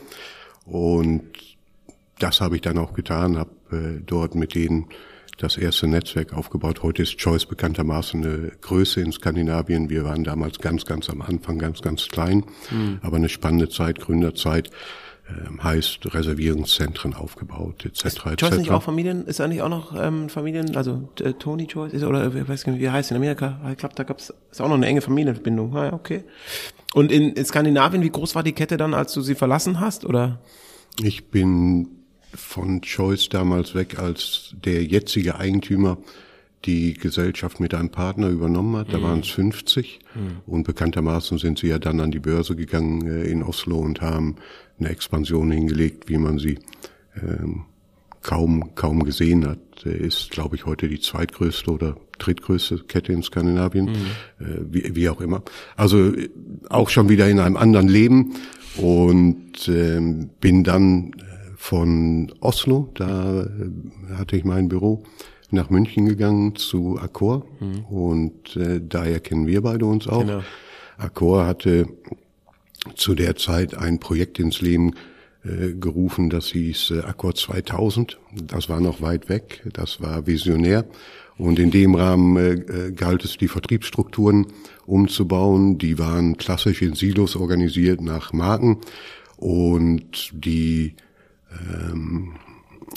Und 0.65 1.23
das 2.19 2.41
habe 2.41 2.57
ich 2.57 2.63
dann 2.63 2.79
auch 2.79 2.95
getan, 2.95 3.37
habe 3.37 3.51
äh, 3.71 4.03
dort 4.05 4.35
mit 4.35 4.55
denen 4.55 4.87
das 5.37 5.57
erste 5.57 5.87
Netzwerk 5.87 6.33
aufgebaut. 6.33 6.83
Heute 6.83 7.03
ist 7.03 7.19
Choice 7.19 7.47
bekanntermaßen 7.47 8.25
eine 8.25 8.53
Größe 8.61 9.01
in 9.01 9.13
Skandinavien. 9.13 9.91
Wir 9.91 10.05
waren 10.05 10.25
damals 10.25 10.59
ganz, 10.59 10.85
ganz 10.85 11.11
am 11.11 11.21
Anfang, 11.21 11.59
ganz, 11.59 11.83
ganz 11.83 12.09
klein, 12.09 12.45
mhm. 12.71 12.99
aber 13.03 13.17
eine 13.17 13.29
spannende 13.29 13.69
Zeit, 13.69 14.01
Gründerzeit 14.01 14.71
ähm, 15.29 15.63
heißt 15.63 16.15
Reservierungszentren 16.15 17.15
aufgebaut 17.15 17.85
etc. 17.85 18.05
Ist 18.05 18.19
Choice 18.19 18.33
etc. 18.35 18.59
nicht 18.59 18.71
auch 18.71 18.83
Familien, 18.83 19.27
ist 19.27 19.41
eigentlich 19.41 19.61
auch 19.61 19.69
noch 19.69 19.93
ähm, 20.01 20.29
Familien, 20.29 20.77
also 20.77 21.09
äh, 21.21 21.33
Tony 21.35 21.67
Choice 21.67 21.93
ist 21.93 22.05
oder 22.05 22.35
ich 22.35 22.49
weiß 22.49 22.67
nicht, 22.69 22.81
wie 22.81 22.89
heißt 22.89 23.11
in 23.11 23.17
Amerika, 23.17 23.61
ich 23.71 23.77
glaube, 23.77 23.95
da 23.95 24.05
gab's 24.05 24.33
ist 24.51 24.61
auch 24.61 24.69
noch 24.69 24.77
eine 24.77 24.87
enge 24.87 25.03
Familienverbindung. 25.03 25.77
Ah, 25.77 25.87
ja, 25.87 25.93
okay. 25.93 26.25
Und 26.95 27.13
in, 27.13 27.33
in 27.33 27.45
Skandinavien, 27.45 28.03
wie 28.03 28.11
groß 28.11 28.35
war 28.35 28.43
die 28.43 28.53
Kette 28.53 28.77
dann, 28.79 28.95
als 28.95 29.13
du 29.13 29.21
sie 29.21 29.35
verlassen 29.35 29.81
hast, 29.81 30.07
oder? 30.07 30.41
Ich 31.03 31.29
bin 31.29 31.89
von 32.35 32.83
Choice 32.83 33.29
damals 33.29 33.75
weg, 33.75 33.99
als 33.99 34.55
der 34.65 34.85
jetzige 34.85 35.39
Eigentümer 35.39 35.99
die 36.65 36.95
Gesellschaft 36.95 37.61
mit 37.61 37.75
einem 37.75 37.91
Partner 37.91 38.29
übernommen 38.29 38.77
hat. 38.77 38.93
Da 38.93 38.99
mhm. 38.99 39.03
waren 39.03 39.21
es 39.21 39.29
50 39.29 40.01
mhm. 40.15 40.21
und 40.47 40.65
bekanntermaßen 40.65 41.39
sind 41.39 41.59
sie 41.59 41.69
ja 41.69 41.79
dann 41.79 42.01
an 42.01 42.11
die 42.11 42.19
Börse 42.19 42.57
gegangen 42.57 43.07
äh, 43.07 43.25
in 43.25 43.43
Oslo 43.43 43.79
und 43.79 44.01
haben 44.01 44.37
eine 44.79 44.89
Expansion 44.89 45.51
hingelegt, 45.51 46.09
wie 46.09 46.19
man 46.19 46.39
sie 46.39 46.59
ähm, 47.23 47.65
kaum 48.23 48.75
kaum 48.75 49.05
gesehen 49.05 49.47
hat. 49.47 49.59
Ist, 49.85 50.31
glaube 50.31 50.57
ich, 50.57 50.67
heute 50.67 50.89
die 50.89 51.01
zweitgrößte 51.01 51.71
oder 51.71 51.97
drittgrößte 52.19 52.79
Kette 52.89 53.13
in 53.13 53.23
Skandinavien, 53.23 53.85
mhm. 53.87 54.45
äh, 54.45 54.45
wie, 54.71 54.97
wie 54.97 55.09
auch 55.09 55.21
immer. 55.21 55.43
Also 55.77 56.15
äh, 56.15 56.29
auch 56.69 56.89
schon 56.89 57.09
wieder 57.09 57.29
in 57.29 57.39
einem 57.39 57.57
anderen 57.57 57.89
Leben 57.89 58.35
und 58.77 59.69
ähm, 59.69 60.31
bin 60.41 60.65
dann 60.65 61.13
äh, 61.13 61.36
von 61.67 62.33
Oslo, 62.41 62.91
da 62.95 63.43
äh, 63.43 64.17
hatte 64.17 64.37
ich 64.37 64.45
mein 64.45 64.69
Büro, 64.69 65.03
nach 65.51 65.69
München 65.69 66.07
gegangen 66.07 66.55
zu 66.55 66.97
Accor 66.97 67.45
mhm. 67.59 67.85
und 67.87 68.57
äh, 68.57 68.81
daher 68.81 69.19
kennen 69.19 69.49
wir 69.49 69.63
beide 69.63 69.85
uns 69.85 70.07
auch. 70.07 70.21
Genau. 70.21 70.43
Accor 70.97 71.45
hatte 71.45 71.89
zu 72.95 73.17
der 73.17 73.35
Zeit 73.35 73.77
ein 73.77 73.99
Projekt 73.99 74.39
ins 74.39 74.61
Leben 74.61 74.93
äh, 75.45 75.73
gerufen, 75.73 76.31
das 76.31 76.47
hieß 76.47 76.93
äh, 76.93 77.01
Accor 77.01 77.35
2000. 77.35 78.17
Das 78.47 78.69
war 78.69 78.81
noch 78.81 79.03
weit 79.03 79.29
weg, 79.29 79.63
das 79.73 80.01
war 80.01 80.27
visionär. 80.29 80.85
Und 81.37 81.59
in 81.59 81.73
dem 81.73 81.97
Rahmen 81.97 82.37
äh, 82.37 82.53
äh, 82.53 82.93
galt 82.93 83.25
es, 83.25 83.39
die 83.39 83.49
Vertriebsstrukturen 83.49 84.47
umzubauen. 84.87 85.79
Die 85.79 85.99
waren 85.99 86.37
klassisch 86.37 86.81
in 86.81 86.95
Silos 86.95 87.35
organisiert 87.35 88.01
nach 88.01 88.33
Marken. 88.33 88.79
Und 89.37 90.31
die 90.33 90.95
ähm, 91.91 92.33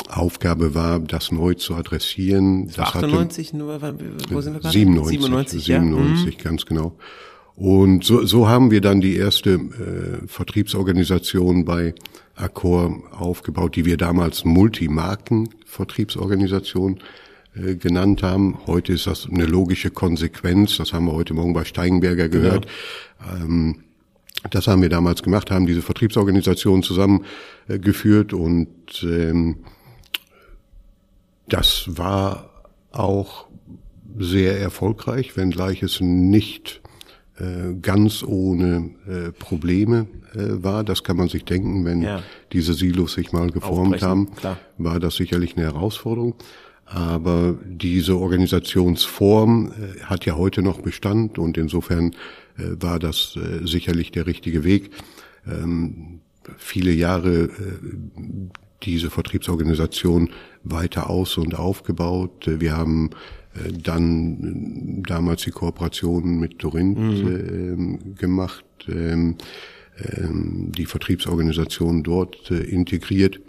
Aufgabe 0.10 0.76
war, 0.76 1.00
das 1.00 1.32
neu 1.32 1.56
zu 1.56 1.74
adressieren. 1.76 2.68
Das 2.68 2.80
98 2.80 3.48
hatte, 3.48 3.58
nur, 3.58 3.82
wo 4.30 4.42
sind 4.42 4.54
wir 4.54 4.60
gerade? 4.62 4.74
97, 4.74 5.20
97, 5.20 5.64
97 5.64 6.36
ja? 6.36 6.42
ganz 6.42 6.66
genau. 6.66 6.96
Und 7.56 8.04
so, 8.06 8.26
so 8.26 8.48
haben 8.48 8.72
wir 8.72 8.82
dann 8.82 9.02
die 9.02 9.18
erste 9.18 9.56
äh, 9.56 10.26
Vertriebsorganisation 10.28 11.66
bei 11.66 11.94
Accor 12.36 13.04
aufgebaut, 13.12 13.76
die 13.76 13.84
wir 13.86 13.98
damals 13.98 14.46
Multimarken-Vertriebsorganisation 14.46 17.00
äh, 17.54 17.76
genannt 17.76 18.24
haben. 18.24 18.60
Heute 18.66 18.94
ist 18.94 19.06
das 19.08 19.28
eine 19.30 19.46
logische 19.46 19.90
Konsequenz. 19.90 20.78
Das 20.78 20.94
haben 20.94 21.04
wir 21.06 21.12
heute 21.14 21.34
Morgen 21.34 21.52
bei 21.54 21.66
Steinberger 21.66 22.30
gehört. 22.30 22.66
Genau. 23.20 23.44
Ähm, 23.44 23.84
Das 24.52 24.68
haben 24.68 24.82
wir 24.82 24.90
damals 24.90 25.24
gemacht, 25.24 25.52
haben 25.52 25.66
diese 25.66 25.82
Vertriebsorganisation 25.82 26.84
zusammengeführt 26.84 28.34
und 28.34 28.68
ähm, 29.04 29.58
das 31.48 31.86
war 31.88 32.50
auch 32.92 33.48
sehr 34.18 34.60
erfolgreich, 34.60 35.36
wenngleich 35.36 35.84
es 35.84 36.00
nicht 36.00 36.82
äh, 37.40 37.74
ganz 37.82 38.24
ohne 38.24 38.92
äh, 39.08 39.32
Probleme 39.32 40.08
äh, 40.34 40.64
war. 40.64 40.84
Das 40.84 41.04
kann 41.04 41.18
man 41.18 41.30
sich 41.30 41.46
denken, 41.46 41.86
wenn 41.86 42.02
ja. 42.02 42.22
diese 42.52 42.74
Silos 42.74 43.14
sich 43.14 43.32
mal 43.32 43.50
geformt 43.50 43.96
Aufbrechen, 43.96 44.08
haben, 44.08 44.36
klar. 44.36 44.58
war 44.78 45.00
das 45.00 45.16
sicherlich 45.16 45.56
eine 45.56 45.66
Herausforderung. 45.66 46.36
Aber 46.86 47.56
diese 47.66 48.18
Organisationsform 48.18 49.72
äh, 49.72 50.04
hat 50.04 50.26
ja 50.26 50.36
heute 50.36 50.62
noch 50.62 50.82
Bestand 50.82 51.38
und 51.38 51.58
insofern 51.58 52.16
war 52.80 53.00
das 53.00 53.38
äh, 53.38 53.66
sicherlich 53.66 54.12
der 54.12 54.26
richtige 54.26 54.64
Weg. 54.64 54.92
Ähm, 55.48 56.22
viele 56.58 56.92
Jahre 56.92 57.44
äh, 57.44 57.50
diese 58.84 59.10
Vertriebsorganisation 59.10 60.30
weiter 60.64 61.10
aus 61.10 61.38
und 61.38 61.56
aufgebaut. 61.56 62.46
Wir 62.48 62.76
haben 62.76 63.12
äh, 63.54 63.72
dann 63.72 65.04
damals 65.08 65.44
die 65.44 65.52
Kooperation 65.52 66.40
mit 66.40 66.64
Dorint 66.64 66.98
mhm. 66.98 68.10
äh, 68.14 68.16
gemacht, 68.16 68.66
ähm, 68.88 69.36
ähm, 70.16 70.72
die 70.78 70.86
Vertriebsorganisation 70.86 72.04
dort 72.04 72.52
äh, 72.52 72.62
integriert. 72.62 73.40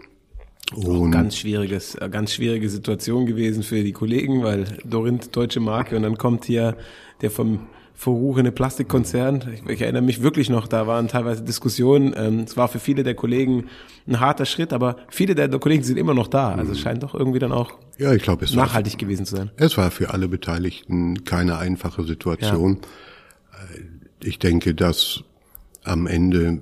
Und 0.75 1.11
ganz 1.11 1.37
schwieriges, 1.37 1.97
äh, 1.97 2.09
ganz 2.11 2.35
schwierige 2.35 2.69
Situation 2.69 3.27
gewesen 3.27 3.63
für 3.63 3.83
die 3.83 3.93
Kollegen, 3.93 4.43
weil 4.43 4.65
Dorint 4.85 5.35
deutsche 5.35 5.61
Marke 5.61 5.97
und 5.97 6.03
dann 6.03 6.17
kommt 6.17 6.45
hier 6.45 6.77
der 7.23 7.31
vom 7.31 7.61
verruchene 8.01 8.51
Plastikkonzern. 8.51 9.45
Ich, 9.53 9.71
ich, 9.71 9.83
erinnere 9.83 10.01
mich 10.01 10.23
wirklich 10.23 10.49
noch, 10.49 10.67
da 10.67 10.87
waren 10.87 11.07
teilweise 11.07 11.43
Diskussionen. 11.43 12.15
Ähm, 12.17 12.41
es 12.47 12.57
war 12.57 12.69
für 12.69 12.79
viele 12.79 13.03
der 13.03 13.15
Kollegen 13.15 13.67
ein 14.09 14.21
harter 14.21 14.47
Schritt, 14.47 14.73
aber 14.73 14.97
viele 15.11 15.35
der, 15.35 15.51
Kollegen 15.59 15.83
sind 15.83 15.99
immer 15.99 16.15
noch 16.15 16.27
da. 16.27 16.55
Also 16.55 16.73
es 16.73 16.79
mhm. 16.79 16.83
scheint 16.83 17.03
doch 17.03 17.15
irgendwie 17.15 17.41
dann 17.41 17.53
auch 17.53 17.73
ja, 17.99 18.15
ich 18.15 18.23
glaube, 18.23 18.47
es 18.47 18.55
nachhaltig 18.55 18.95
war, 18.95 19.01
gewesen 19.01 19.27
zu 19.27 19.37
sein. 19.37 19.51
Es 19.59 19.77
war 19.77 19.91
für 19.91 20.15
alle 20.15 20.29
Beteiligten 20.29 21.25
keine 21.25 21.59
einfache 21.59 22.03
Situation. 22.05 22.79
Ja. 22.81 23.67
Ich 24.23 24.39
denke, 24.39 24.75
dass 24.75 25.23
am 25.85 26.07
Ende 26.07 26.59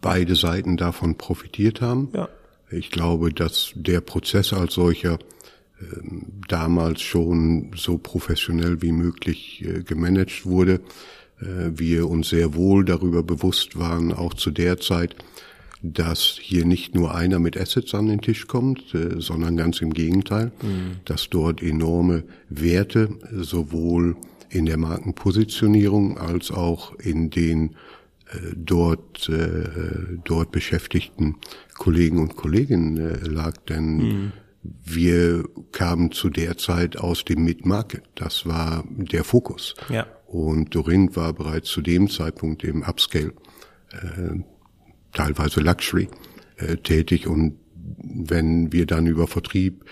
beide 0.00 0.36
Seiten 0.36 0.76
davon 0.76 1.18
profitiert 1.18 1.80
haben. 1.80 2.10
Ja. 2.14 2.28
Ich 2.70 2.92
glaube, 2.92 3.32
dass 3.32 3.72
der 3.74 4.00
Prozess 4.00 4.52
als 4.52 4.74
solcher 4.74 5.18
damals 6.48 7.02
schon 7.02 7.70
so 7.76 7.98
professionell 7.98 8.82
wie 8.82 8.92
möglich 8.92 9.64
äh, 9.64 9.82
gemanagt 9.82 10.46
wurde. 10.46 10.80
Äh, 11.40 11.70
wir 11.74 12.08
uns 12.08 12.30
sehr 12.30 12.54
wohl 12.54 12.84
darüber 12.84 13.22
bewusst 13.22 13.78
waren, 13.78 14.12
auch 14.12 14.34
zu 14.34 14.50
der 14.50 14.78
Zeit, 14.78 15.14
dass 15.82 16.38
hier 16.40 16.64
nicht 16.64 16.94
nur 16.94 17.14
einer 17.14 17.38
mit 17.38 17.56
Assets 17.56 17.94
an 17.94 18.08
den 18.08 18.20
Tisch 18.20 18.48
kommt, 18.48 18.92
äh, 18.94 19.20
sondern 19.20 19.56
ganz 19.56 19.80
im 19.80 19.94
Gegenteil, 19.94 20.50
mhm. 20.62 20.96
dass 21.04 21.28
dort 21.30 21.62
enorme 21.62 22.24
Werte 22.48 23.10
sowohl 23.32 24.16
in 24.50 24.66
der 24.66 24.78
Markenpositionierung 24.78 26.18
als 26.18 26.50
auch 26.50 26.94
in 26.96 27.30
den 27.30 27.76
dort 28.54 29.30
dort 30.24 30.52
beschäftigten 30.52 31.36
Kollegen 31.78 32.18
und 32.18 32.36
Kolleginnen 32.36 33.20
lag, 33.24 33.56
denn 33.68 33.96
mhm 33.96 34.32
wir 34.62 35.44
kamen 35.72 36.12
zu 36.12 36.30
der 36.30 36.56
Zeit 36.58 36.96
aus 36.96 37.24
dem 37.24 37.44
Mid-Market. 37.44 38.02
Das 38.14 38.46
war 38.46 38.84
der 38.88 39.24
Fokus. 39.24 39.74
Ja. 39.88 40.06
Und 40.26 40.74
Dorin 40.74 41.14
war 41.16 41.32
bereits 41.32 41.68
zu 41.68 41.80
dem 41.80 42.08
Zeitpunkt 42.10 42.64
im 42.64 42.82
Upscale, 42.82 43.32
äh, 43.92 44.40
teilweise 45.12 45.60
Luxury, 45.60 46.08
äh, 46.56 46.76
tätig. 46.76 47.26
Und 47.26 47.58
wenn 47.96 48.72
wir 48.72 48.86
dann 48.86 49.06
über 49.06 49.26
Vertrieb 49.26 49.84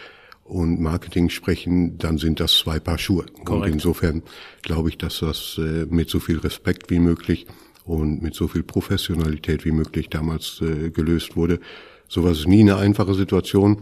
und 0.45 0.81
Marketing 0.81 1.31
sprechen, 1.31 1.97
dann 1.99 2.19
sind 2.19 2.41
das 2.41 2.53
zwei 2.53 2.79
Paar 2.79 2.99
Schuhe. 2.99 3.27
Korrekt. 3.45 3.67
Und 3.67 3.73
insofern 3.73 4.23
glaube 4.63 4.91
ich, 4.91 4.99
dass 4.99 5.21
das 5.21 5.59
äh, 5.59 5.87
mit 5.87 6.11
so 6.11 6.21
viel 6.21 6.39
Respekt 6.39 6.91
wie 6.91 6.99
möglich 6.99 7.47
und 7.85 8.23
mit 8.23 8.35
so 8.35 8.49
viel 8.49 8.63
Professionalität 8.63 9.65
wie 9.65 9.71
möglich 9.73 10.09
damals 10.11 10.61
äh, 10.61 10.91
gelöst 10.91 11.37
wurde. 11.37 11.61
Sowas 12.09 12.41
ist 12.41 12.49
nie 12.49 12.61
eine 12.61 12.77
einfache 12.77 13.15
Situation. 13.15 13.81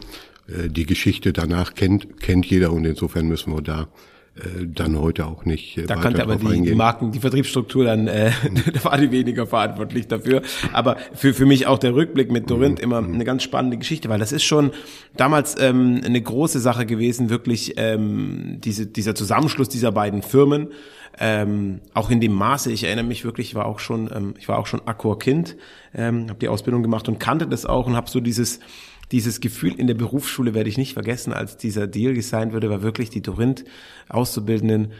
Äh, 0.48 0.68
die 0.68 0.86
Geschichte 0.86 1.32
danach 1.32 1.74
kennt, 1.74 2.20
kennt 2.20 2.46
jeder 2.46 2.72
und 2.72 2.84
insofern 2.84 3.26
müssen 3.26 3.52
wir 3.54 3.62
da 3.62 3.88
äh, 4.36 4.66
dann 4.66 4.98
heute 4.98 5.26
auch 5.26 5.44
nicht. 5.44 5.78
Äh, 5.78 5.86
da 5.86 5.94
konnte 5.94 6.20
aber 6.20 6.34
die, 6.34 6.62
die 6.62 6.74
Marken, 6.74 7.12
die 7.12 7.20
Vertriebsstruktur 7.20 7.84
dann, 7.84 8.08
äh, 8.08 8.32
da 8.74 8.84
war 8.84 8.98
die 8.98 9.12
weniger 9.12 9.46
verantwortlich 9.46 10.08
dafür. 10.08 10.42
Aber 10.72 10.96
für, 11.14 11.34
für 11.34 11.46
mich 11.46 11.68
auch 11.68 11.78
der 11.78 11.94
Rückblick 11.94 12.32
mit 12.32 12.50
Dorint 12.50 12.80
immer 12.80 13.00
mhm. 13.00 13.14
eine 13.14 13.24
ganz 13.24 13.44
spannende 13.44 13.76
Geschichte, 13.76 14.08
weil 14.08 14.18
das 14.18 14.32
ist 14.32 14.42
schon 14.42 14.72
damals 15.16 15.54
ähm, 15.60 16.00
eine 16.04 16.20
große 16.20 16.58
Sache 16.58 16.84
gewesen, 16.84 17.30
wirklich 17.30 17.74
ähm, 17.76 18.58
diese, 18.58 18.86
dieser 18.86 19.14
Zusammenschluss 19.14 19.68
dieser 19.68 19.92
beiden 19.92 20.22
Firmen. 20.22 20.68
Ähm, 21.16 21.80
auch 21.92 22.10
in 22.10 22.20
dem 22.20 22.32
Maße, 22.32 22.72
ich 22.72 22.82
erinnere 22.82 23.04
mich 23.04 23.24
wirklich, 23.24 23.50
ich 23.50 23.54
war 23.54 23.66
auch 23.66 23.78
schon, 23.78 24.10
ähm, 24.12 24.34
ich 24.36 24.48
war 24.48 24.58
auch 24.58 24.66
schon 24.66 24.80
Akkor-Kind, 24.84 25.56
ähm, 25.94 26.28
habe 26.28 26.40
die 26.40 26.48
Ausbildung 26.48 26.82
gemacht 26.82 27.08
und 27.08 27.20
kannte 27.20 27.46
das 27.46 27.66
auch 27.66 27.86
und 27.86 27.94
habe 27.94 28.10
so 28.10 28.18
dieses 28.18 28.58
dieses 29.12 29.40
Gefühl 29.40 29.74
in 29.74 29.86
der 29.86 29.94
Berufsschule 29.94 30.54
werde 30.54 30.68
ich 30.68 30.78
nicht 30.78 30.94
vergessen, 30.94 31.32
als 31.32 31.56
dieser 31.56 31.86
Deal 31.86 32.14
gesigned 32.14 32.52
wurde, 32.52 32.70
war 32.70 32.82
wirklich 32.82 33.10
die 33.10 33.22
Dorint 33.22 33.64
Auszubildenden 34.08 34.92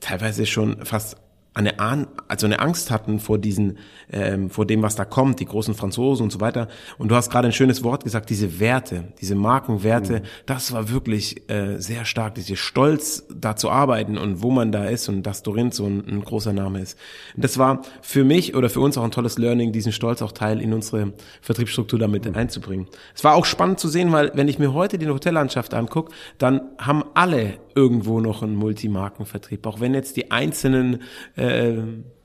teilweise 0.00 0.46
schon 0.46 0.84
fast 0.84 1.16
eine, 1.54 1.78
Ahn, 1.78 2.06
also 2.28 2.46
eine 2.46 2.60
Angst 2.60 2.90
hatten 2.90 3.20
vor 3.20 3.38
diesen, 3.38 3.78
ähm, 4.10 4.48
vor 4.48 4.66
dem, 4.66 4.82
was 4.82 4.96
da 4.96 5.04
kommt, 5.04 5.38
die 5.40 5.44
großen 5.44 5.74
Franzosen 5.74 6.24
und 6.24 6.30
so 6.30 6.40
weiter. 6.40 6.68
Und 6.98 7.10
du 7.10 7.14
hast 7.14 7.30
gerade 7.30 7.48
ein 7.48 7.52
schönes 7.52 7.84
Wort 7.84 8.04
gesagt, 8.04 8.30
diese 8.30 8.58
Werte, 8.58 9.12
diese 9.20 9.34
Markenwerte, 9.34 10.20
mhm. 10.20 10.24
das 10.46 10.72
war 10.72 10.88
wirklich 10.88 11.48
äh, 11.50 11.78
sehr 11.78 12.04
stark, 12.04 12.34
diese 12.36 12.56
Stolz, 12.56 13.24
da 13.34 13.54
zu 13.56 13.70
arbeiten 13.70 14.16
und 14.16 14.42
wo 14.42 14.50
man 14.50 14.72
da 14.72 14.84
ist 14.86 15.08
und 15.08 15.24
dass 15.24 15.42
Dorint 15.42 15.74
so 15.74 15.84
ein, 15.84 16.04
ein 16.08 16.24
großer 16.24 16.52
Name 16.52 16.80
ist. 16.80 16.98
Und 17.36 17.44
das 17.44 17.58
war 17.58 17.82
für 18.00 18.24
mich 18.24 18.54
oder 18.54 18.70
für 18.70 18.80
uns 18.80 18.96
auch 18.96 19.04
ein 19.04 19.10
tolles 19.10 19.36
Learning, 19.36 19.72
diesen 19.72 19.92
Stolz 19.92 20.22
auch 20.22 20.32
Teil 20.32 20.60
in 20.60 20.72
unsere 20.72 21.12
Vertriebsstruktur 21.42 21.98
damit 21.98 22.24
mhm. 22.24 22.34
einzubringen. 22.34 22.86
Es 23.14 23.24
war 23.24 23.34
auch 23.34 23.44
spannend 23.44 23.78
zu 23.78 23.88
sehen, 23.88 24.10
weil 24.12 24.32
wenn 24.34 24.48
ich 24.48 24.58
mir 24.58 24.72
heute 24.72 24.96
die 24.96 25.08
Hotellandschaft 25.08 25.74
angucke, 25.74 26.12
dann 26.38 26.62
haben 26.78 27.04
alle 27.14 27.58
irgendwo 27.74 28.20
noch 28.20 28.42
einen 28.42 28.56
Multimarkenvertrieb, 28.56 29.66
auch 29.66 29.80
wenn 29.80 29.94
jetzt 29.94 30.16
die 30.16 30.30
einzelnen 30.30 31.00
äh, 31.36 31.74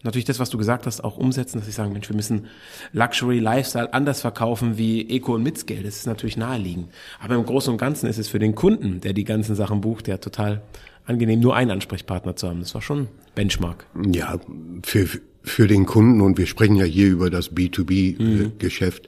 natürlich 0.04 0.26
das, 0.26 0.40
was 0.40 0.50
du 0.50 0.58
gesagt 0.58 0.86
hast, 0.86 1.04
auch 1.04 1.18
umsetzen, 1.18 1.58
dass 1.60 1.66
sie 1.66 1.72
sagen, 1.72 1.94
Mensch, 1.94 2.10
wir 2.10 2.16
müssen 2.16 2.48
Luxury 2.94 3.40
Lifestyle 3.40 3.94
anders 3.94 4.22
verkaufen 4.22 4.78
wie 4.78 5.08
Eco 5.10 5.36
und 5.36 5.44
Mitscale. 5.44 5.84
Das 5.84 5.98
ist 5.98 6.08
natürlich 6.08 6.38
naheliegend. 6.38 6.88
Aber 7.20 7.36
im 7.36 7.46
Großen 7.46 7.72
und 7.72 7.78
Ganzen 7.78 8.08
ist 8.08 8.18
es 8.18 8.28
für 8.28 8.40
den 8.40 8.56
Kunden, 8.56 9.02
der 9.02 9.14
die 9.14 9.26
ganzen 9.26 9.56
Sachen 9.56 9.82
bucht, 9.82 10.08
ja 10.08 10.18
total 10.18 10.62
angenehm, 11.06 11.40
nur 11.40 11.56
einen 11.56 11.72
Ansprechpartner 11.72 12.36
zu 12.36 12.48
haben. 12.48 12.60
Das 12.60 12.74
war 12.74 12.82
schon 12.82 13.08
Benchmark. 13.36 13.86
Ja, 14.12 14.40
für, 14.84 15.08
für 15.44 15.68
den 15.68 15.86
Kunden, 15.86 16.22
und 16.22 16.38
wir 16.38 16.48
sprechen 16.48 16.76
ja 16.76 16.86
hier 16.86 17.08
über 17.08 17.30
das 17.30 17.52
B2B-Geschäft, 17.52 19.08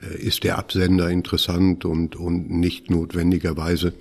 mhm. 0.00 0.08
äh, 0.08 0.16
ist 0.16 0.44
der 0.44 0.58
Absender 0.58 1.10
interessant 1.10 1.84
und, 1.84 2.16
und 2.16 2.50
nicht 2.50 2.90
notwendigerweise 2.90 3.88
äh, 3.88 3.92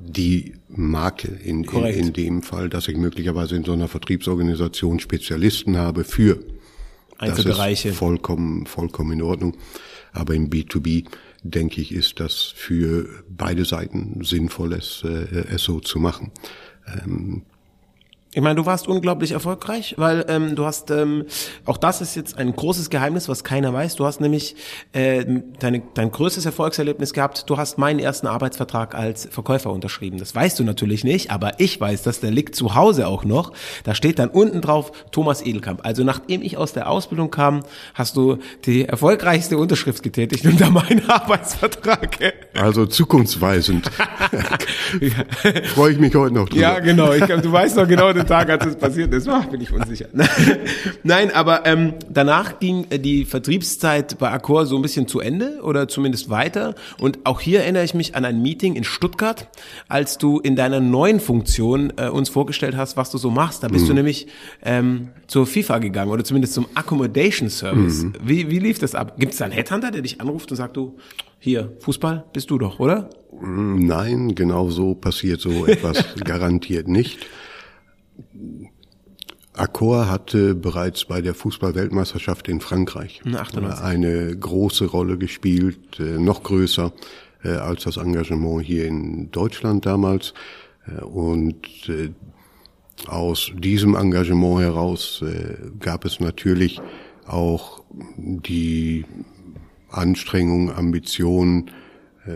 die 0.00 0.54
Marke 0.68 1.28
in, 1.28 1.64
in, 1.64 1.84
in 1.84 2.12
dem 2.12 2.42
Fall, 2.42 2.70
dass 2.70 2.88
ich 2.88 2.96
möglicherweise 2.96 3.56
in 3.56 3.64
so 3.64 3.72
einer 3.72 3.88
Vertriebsorganisation 3.88 5.00
Spezialisten 5.00 5.76
habe 5.76 6.04
für 6.04 6.42
Einzelbereiche. 7.18 7.88
Das 7.88 7.94
ist 7.94 7.98
vollkommen, 7.98 8.66
vollkommen 8.66 9.12
in 9.12 9.22
Ordnung. 9.22 9.56
Aber 10.12 10.34
im 10.34 10.48
B2B, 10.50 11.06
denke 11.42 11.80
ich, 11.80 11.92
ist 11.92 12.20
das 12.20 12.52
für 12.54 13.08
beide 13.28 13.64
Seiten 13.64 14.22
sinnvoll, 14.24 14.72
es, 14.72 15.02
äh, 15.04 15.44
es 15.54 15.62
so 15.62 15.80
zu 15.80 15.98
machen. 15.98 16.32
Ähm, 16.86 17.42
ich 18.32 18.40
meine, 18.42 18.54
du 18.54 18.66
warst 18.66 18.86
unglaublich 18.86 19.32
erfolgreich, 19.32 19.94
weil 19.96 20.24
ähm, 20.28 20.54
du 20.54 20.64
hast, 20.64 20.92
ähm, 20.92 21.24
auch 21.64 21.76
das 21.76 22.00
ist 22.00 22.14
jetzt 22.14 22.38
ein 22.38 22.54
großes 22.54 22.88
Geheimnis, 22.88 23.28
was 23.28 23.42
keiner 23.42 23.72
weiß. 23.72 23.96
Du 23.96 24.06
hast 24.06 24.20
nämlich 24.20 24.54
äh, 24.92 25.24
deine, 25.58 25.82
dein 25.94 26.12
größtes 26.12 26.46
Erfolgserlebnis 26.46 27.12
gehabt. 27.12 27.50
Du 27.50 27.56
hast 27.56 27.76
meinen 27.76 27.98
ersten 27.98 28.28
Arbeitsvertrag 28.28 28.94
als 28.94 29.26
Verkäufer 29.32 29.70
unterschrieben. 29.72 30.18
Das 30.18 30.32
weißt 30.32 30.60
du 30.60 30.64
natürlich 30.64 31.02
nicht, 31.02 31.32
aber 31.32 31.58
ich 31.58 31.80
weiß, 31.80 32.02
dass 32.02 32.20
der 32.20 32.30
liegt 32.30 32.54
zu 32.54 32.76
Hause 32.76 33.08
auch 33.08 33.24
noch. 33.24 33.52
Da 33.82 33.96
steht 33.96 34.20
dann 34.20 34.28
unten 34.28 34.60
drauf 34.60 34.92
Thomas 35.10 35.44
Edelkamp. 35.44 35.80
Also 35.82 36.04
nachdem 36.04 36.42
ich 36.42 36.56
aus 36.56 36.72
der 36.72 36.88
Ausbildung 36.88 37.32
kam, 37.32 37.64
hast 37.94 38.16
du 38.16 38.38
die 38.64 38.84
erfolgreichste 38.84 39.58
Unterschrift 39.58 40.04
getätigt 40.04 40.46
unter 40.46 40.70
meinen 40.70 41.02
Arbeitsvertrag. 41.10 42.32
Also 42.54 42.86
zukunftsweisend. 42.86 43.90
Freue 45.74 45.92
ich 45.92 45.98
mich 45.98 46.14
heute 46.14 46.34
noch 46.34 46.48
drüber. 46.48 46.62
Ja, 46.62 46.78
genau. 46.78 47.12
Ich, 47.12 47.24
du 47.24 47.50
weißt 47.50 47.76
noch 47.76 47.88
genau 47.88 48.12
erste 48.20 48.32
Tag, 48.32 48.50
als 48.50 48.66
es 48.66 48.76
passiert 48.76 49.12
ist, 49.14 49.28
ach, 49.28 49.46
bin 49.46 49.60
ich 49.60 49.72
unsicher. 49.72 50.06
Nein, 51.02 51.30
aber 51.34 51.66
ähm, 51.66 51.94
danach 52.08 52.58
ging 52.58 52.86
äh, 52.90 52.98
die 52.98 53.24
Vertriebszeit 53.24 54.18
bei 54.18 54.30
Accor 54.30 54.66
so 54.66 54.76
ein 54.76 54.82
bisschen 54.82 55.08
zu 55.08 55.20
Ende 55.20 55.60
oder 55.62 55.88
zumindest 55.88 56.30
weiter. 56.30 56.74
Und 56.98 57.18
auch 57.24 57.40
hier 57.40 57.60
erinnere 57.60 57.84
ich 57.84 57.94
mich 57.94 58.14
an 58.14 58.24
ein 58.24 58.42
Meeting 58.42 58.76
in 58.76 58.84
Stuttgart, 58.84 59.48
als 59.88 60.18
du 60.18 60.38
in 60.38 60.56
deiner 60.56 60.80
neuen 60.80 61.20
Funktion 61.20 61.92
äh, 61.96 62.08
uns 62.08 62.28
vorgestellt 62.28 62.76
hast, 62.76 62.96
was 62.96 63.10
du 63.10 63.18
so 63.18 63.30
machst. 63.30 63.62
Da 63.62 63.68
bist 63.68 63.84
mhm. 63.84 63.88
du 63.88 63.94
nämlich 63.94 64.26
ähm, 64.62 65.08
zur 65.26 65.46
FIFA 65.46 65.78
gegangen 65.78 66.10
oder 66.10 66.24
zumindest 66.24 66.54
zum 66.54 66.66
Accommodation 66.74 67.50
Service. 67.50 68.04
Mhm. 68.04 68.14
Wie, 68.22 68.50
wie 68.50 68.58
lief 68.58 68.78
das 68.78 68.94
ab? 68.94 69.18
Gibt 69.18 69.32
es 69.32 69.38
da 69.38 69.46
einen 69.46 69.54
Headhunter, 69.54 69.90
der 69.90 70.02
dich 70.02 70.20
anruft 70.20 70.50
und 70.50 70.56
sagt, 70.56 70.76
du, 70.76 70.96
hier, 71.38 71.72
Fußball 71.80 72.24
bist 72.32 72.50
du 72.50 72.58
doch, 72.58 72.78
oder? 72.80 73.08
Nein, 73.40 74.34
genau 74.34 74.68
so 74.68 74.94
passiert 74.94 75.40
so 75.40 75.64
etwas 75.66 76.04
garantiert 76.24 76.88
nicht. 76.88 77.18
Accor 79.54 80.08
hatte 80.08 80.54
bereits 80.54 81.04
bei 81.04 81.20
der 81.20 81.34
Fußballweltmeisterschaft 81.34 82.48
in 82.48 82.60
Frankreich 82.60 83.20
98. 83.26 83.84
eine 83.84 84.36
große 84.36 84.86
Rolle 84.86 85.18
gespielt, 85.18 85.98
äh, 85.98 86.18
noch 86.18 86.42
größer 86.42 86.92
äh, 87.44 87.50
als 87.50 87.84
das 87.84 87.96
Engagement 87.96 88.64
hier 88.64 88.86
in 88.86 89.30
Deutschland 89.30 89.86
damals. 89.86 90.34
Äh, 90.86 91.02
und 91.02 91.56
aus 93.06 93.50
diesem 93.56 93.94
Engagement 93.94 94.60
heraus 94.60 95.24
gab 95.78 96.04
es 96.04 96.20
natürlich 96.20 96.82
auch 97.26 97.82
die 97.94 99.06
Anstrengung, 99.88 100.70
Ambition, 100.70 101.70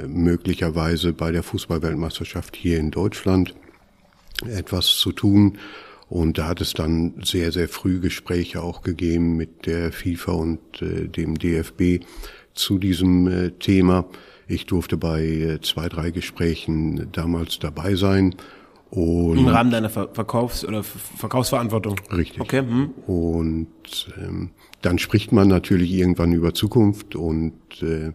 möglicherweise 0.09 1.12
bei 1.12 1.33
der 1.33 1.43
Fußballweltmeisterschaft 1.43 2.57
hier 2.57 2.79
in 2.79 2.91
Deutschland 2.91 3.55
etwas 4.47 4.87
zu 4.87 5.12
tun. 5.12 5.59
Und 6.09 6.38
da 6.38 6.49
hat 6.49 6.61
es 6.61 6.75
dann 6.75 7.14
sehr, 7.25 7.50
sehr 7.50 7.69
früh 7.69 7.99
Gespräche 7.99 8.62
auch 8.62 8.83
gegeben 8.83 9.37
mit 9.37 9.67
der 9.67 9.91
FIFA 9.91 10.33
und 10.33 10.83
äh, 10.83 11.09
dem 11.09 11.38
DFB 11.38 12.05
zu 12.53 12.79
diesem 12.79 13.26
äh, 13.26 13.50
Thema. 13.53 14.07
Ich 14.47 14.67
durfte 14.67 14.97
bei 14.97 15.23
äh, 15.23 15.61
zwei, 15.61 15.88
drei 15.88 16.11
Gesprächen 16.11 17.09
damals 17.12 17.59
dabei 17.59 17.95
sein. 17.95 18.35
Und 18.91 19.38
Im 19.38 19.49
Rahmen 19.49 19.71
deiner 19.73 19.91
Verkaufs- 19.91 20.64
oder 20.64 20.85
Verkaufsverantwortung? 20.85 21.97
Richtig. 22.12 22.41
Okay. 22.41 22.61
Hm. 22.61 22.91
Und 23.07 23.69
ähm, 24.17 24.50
dann 24.83 24.99
spricht 24.99 25.33
man 25.33 25.49
natürlich 25.49 25.91
irgendwann 25.91 26.33
über 26.33 26.55
Zukunft 26.55 27.17
und 27.17 27.83
äh, 27.83 28.12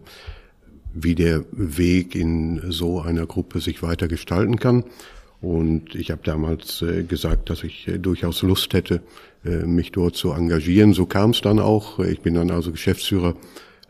wie 0.94 1.14
der 1.14 1.44
Weg 1.52 2.14
in 2.14 2.62
so 2.70 3.00
einer 3.00 3.26
Gruppe 3.26 3.60
sich 3.60 3.82
weiter 3.82 4.08
gestalten 4.08 4.56
kann. 4.56 4.84
Und 5.40 5.94
ich 5.94 6.10
habe 6.10 6.20
damals 6.22 6.82
äh, 6.82 7.02
gesagt, 7.02 7.48
dass 7.48 7.64
ich 7.64 7.88
äh, 7.88 7.98
durchaus 7.98 8.42
Lust 8.42 8.74
hätte, 8.74 9.00
äh, 9.44 9.64
mich 9.64 9.90
dort 9.90 10.16
zu 10.16 10.32
engagieren. 10.32 10.92
So 10.92 11.06
kam 11.06 11.30
es 11.30 11.40
dann 11.40 11.58
auch. 11.58 11.98
Ich 11.98 12.20
bin 12.20 12.34
dann 12.34 12.50
also 12.50 12.72
Geschäftsführer 12.72 13.34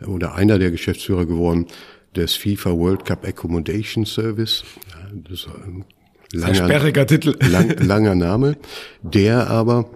äh, 0.00 0.04
oder 0.04 0.34
einer 0.34 0.58
der 0.58 0.70
Geschäftsführer 0.70 1.26
geworden 1.26 1.66
des 2.14 2.34
FIFA 2.34 2.72
World 2.72 3.04
Cup 3.04 3.26
Accommodation 3.26 4.06
Service. 4.06 4.64
Das 5.12 5.40
ist 5.40 5.48
ein 5.48 5.84
langer, 6.32 6.54
sperriger 6.54 7.06
Titel. 7.06 7.36
Lang, 7.50 7.76
langer 7.78 8.14
Name, 8.14 8.56
der 9.02 9.48
aber 9.48 9.90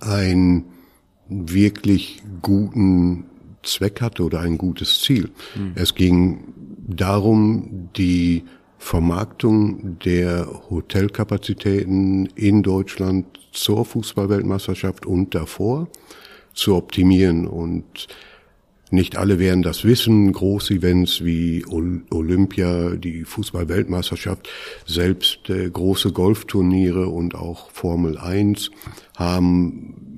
ein 0.00 0.64
wirklich 1.28 2.22
guten 2.42 3.26
Zweck 3.62 4.00
hatte 4.00 4.22
oder 4.22 4.40
ein 4.40 4.58
gutes 4.58 5.00
Ziel. 5.00 5.30
Mhm. 5.54 5.72
Es 5.74 5.94
ging 5.94 6.44
darum, 6.86 7.90
die 7.96 8.44
Vermarktung 8.80 9.98
der 10.04 10.48
Hotelkapazitäten 10.70 12.26
in 12.34 12.62
Deutschland 12.62 13.26
zur 13.52 13.84
Fußballweltmeisterschaft 13.84 15.04
und 15.04 15.34
davor 15.34 15.88
zu 16.54 16.74
optimieren. 16.74 17.46
Und 17.46 18.08
nicht 18.90 19.18
alle 19.18 19.38
werden 19.38 19.62
das 19.62 19.84
wissen. 19.84 20.32
Großevents 20.32 21.22
wie 21.22 21.64
Olympia, 21.66 22.96
die 22.96 23.24
Fußballweltmeisterschaft, 23.24 24.48
selbst 24.86 25.50
äh, 25.50 25.68
große 25.68 26.12
Golfturniere 26.12 27.06
und 27.06 27.34
auch 27.34 27.70
Formel 27.70 28.16
1 28.16 28.70
haben 29.16 30.09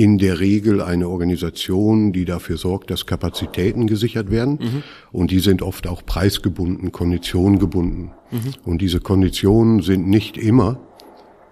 in 0.00 0.16
der 0.16 0.40
Regel 0.40 0.80
eine 0.80 1.10
Organisation, 1.10 2.14
die 2.14 2.24
dafür 2.24 2.56
sorgt, 2.56 2.90
dass 2.90 3.04
Kapazitäten 3.04 3.86
gesichert 3.86 4.30
werden. 4.30 4.58
Mhm. 4.58 4.82
Und 5.12 5.30
die 5.30 5.40
sind 5.40 5.60
oft 5.60 5.86
auch 5.86 6.06
preisgebunden, 6.06 6.90
konditiongebunden. 6.90 8.12
Mhm. 8.30 8.54
Und 8.64 8.80
diese 8.80 9.00
Konditionen 9.00 9.82
sind 9.82 10.08
nicht 10.08 10.38
immer 10.38 10.80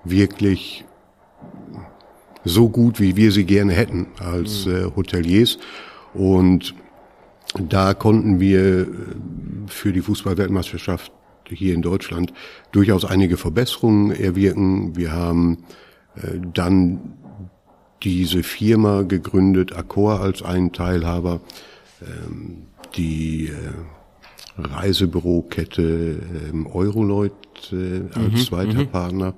wirklich 0.03 0.87
so 2.43 2.71
gut, 2.71 3.01
wie 3.01 3.17
wir 3.17 3.33
sie 3.33 3.45
gerne 3.45 3.75
hätten 3.75 4.07
als 4.19 4.65
mhm. 4.65 4.77
äh, 4.77 4.85
Hoteliers. 4.97 5.59
Und 6.15 6.75
da 7.55 7.93
konnten 7.93 8.41
wir 8.41 8.81
äh, 8.81 8.87
für 9.67 9.93
die 9.93 10.01
Fußballweltmeisterschaft 10.01 11.13
hier 11.51 11.75
in 11.75 11.83
Deutschland 11.83 12.33
durchaus 12.73 13.05
einige 13.05 13.37
Verbesserungen 13.37 14.11
erwirken. 14.11 14.97
Wir 14.97 15.13
haben 15.13 15.65
äh, 16.17 16.39
dann 16.55 17.18
diese 18.03 18.43
Firma 18.43 19.03
gegründet, 19.03 19.75
Accor 19.75 20.21
als 20.21 20.43
einen 20.43 20.73
Teilhaber, 20.73 21.41
ähm, 22.03 22.67
die 22.97 23.49
äh, 23.49 23.53
Reisebürokette 24.57 26.21
ähm, 26.51 26.67
Euroleut 26.67 27.33
äh, 27.73 28.03
als 28.15 28.33
mhm, 28.33 28.37
zweiter 28.37 28.81
mhm. 28.81 28.89
Partner 28.89 29.35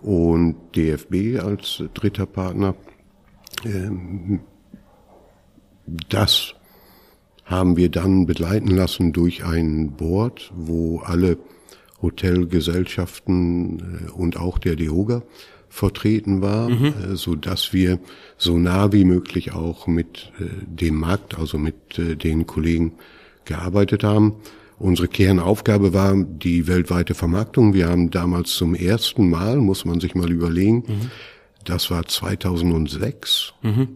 und 0.00 0.56
DFB 0.74 1.40
als 1.40 1.82
dritter 1.94 2.26
Partner. 2.26 2.74
Ähm, 3.64 4.40
das 6.08 6.54
haben 7.44 7.76
wir 7.76 7.90
dann 7.90 8.26
begleiten 8.26 8.70
lassen 8.70 9.12
durch 9.12 9.44
ein 9.44 9.92
Board, 9.92 10.52
wo 10.54 10.98
alle 10.98 11.38
Hotelgesellschaften 12.02 14.06
äh, 14.06 14.10
und 14.10 14.36
auch 14.36 14.58
der 14.58 14.76
DEHOGA 14.76 15.22
vertreten 15.76 16.40
war, 16.40 16.70
mhm. 16.70 16.86
äh, 16.86 17.16
so 17.16 17.34
dass 17.34 17.74
wir 17.74 17.98
so 18.38 18.56
nah 18.56 18.92
wie 18.92 19.04
möglich 19.04 19.52
auch 19.52 19.86
mit 19.86 20.32
äh, 20.40 20.44
dem 20.64 20.94
Markt, 20.94 21.38
also 21.38 21.58
mit 21.58 21.98
äh, 21.98 22.16
den 22.16 22.46
Kollegen 22.46 22.94
gearbeitet 23.44 24.02
haben. 24.02 24.36
Unsere 24.78 25.06
Kernaufgabe 25.06 25.92
war 25.92 26.16
die 26.16 26.66
weltweite 26.66 27.14
Vermarktung. 27.14 27.74
Wir 27.74 27.88
haben 27.88 28.10
damals 28.10 28.54
zum 28.54 28.74
ersten 28.74 29.28
Mal, 29.28 29.56
muss 29.56 29.84
man 29.84 30.00
sich 30.00 30.14
mal 30.14 30.30
überlegen, 30.30 30.84
mhm. 30.86 31.10
das 31.64 31.90
war 31.90 32.06
2006, 32.06 33.52
mhm. 33.62 33.88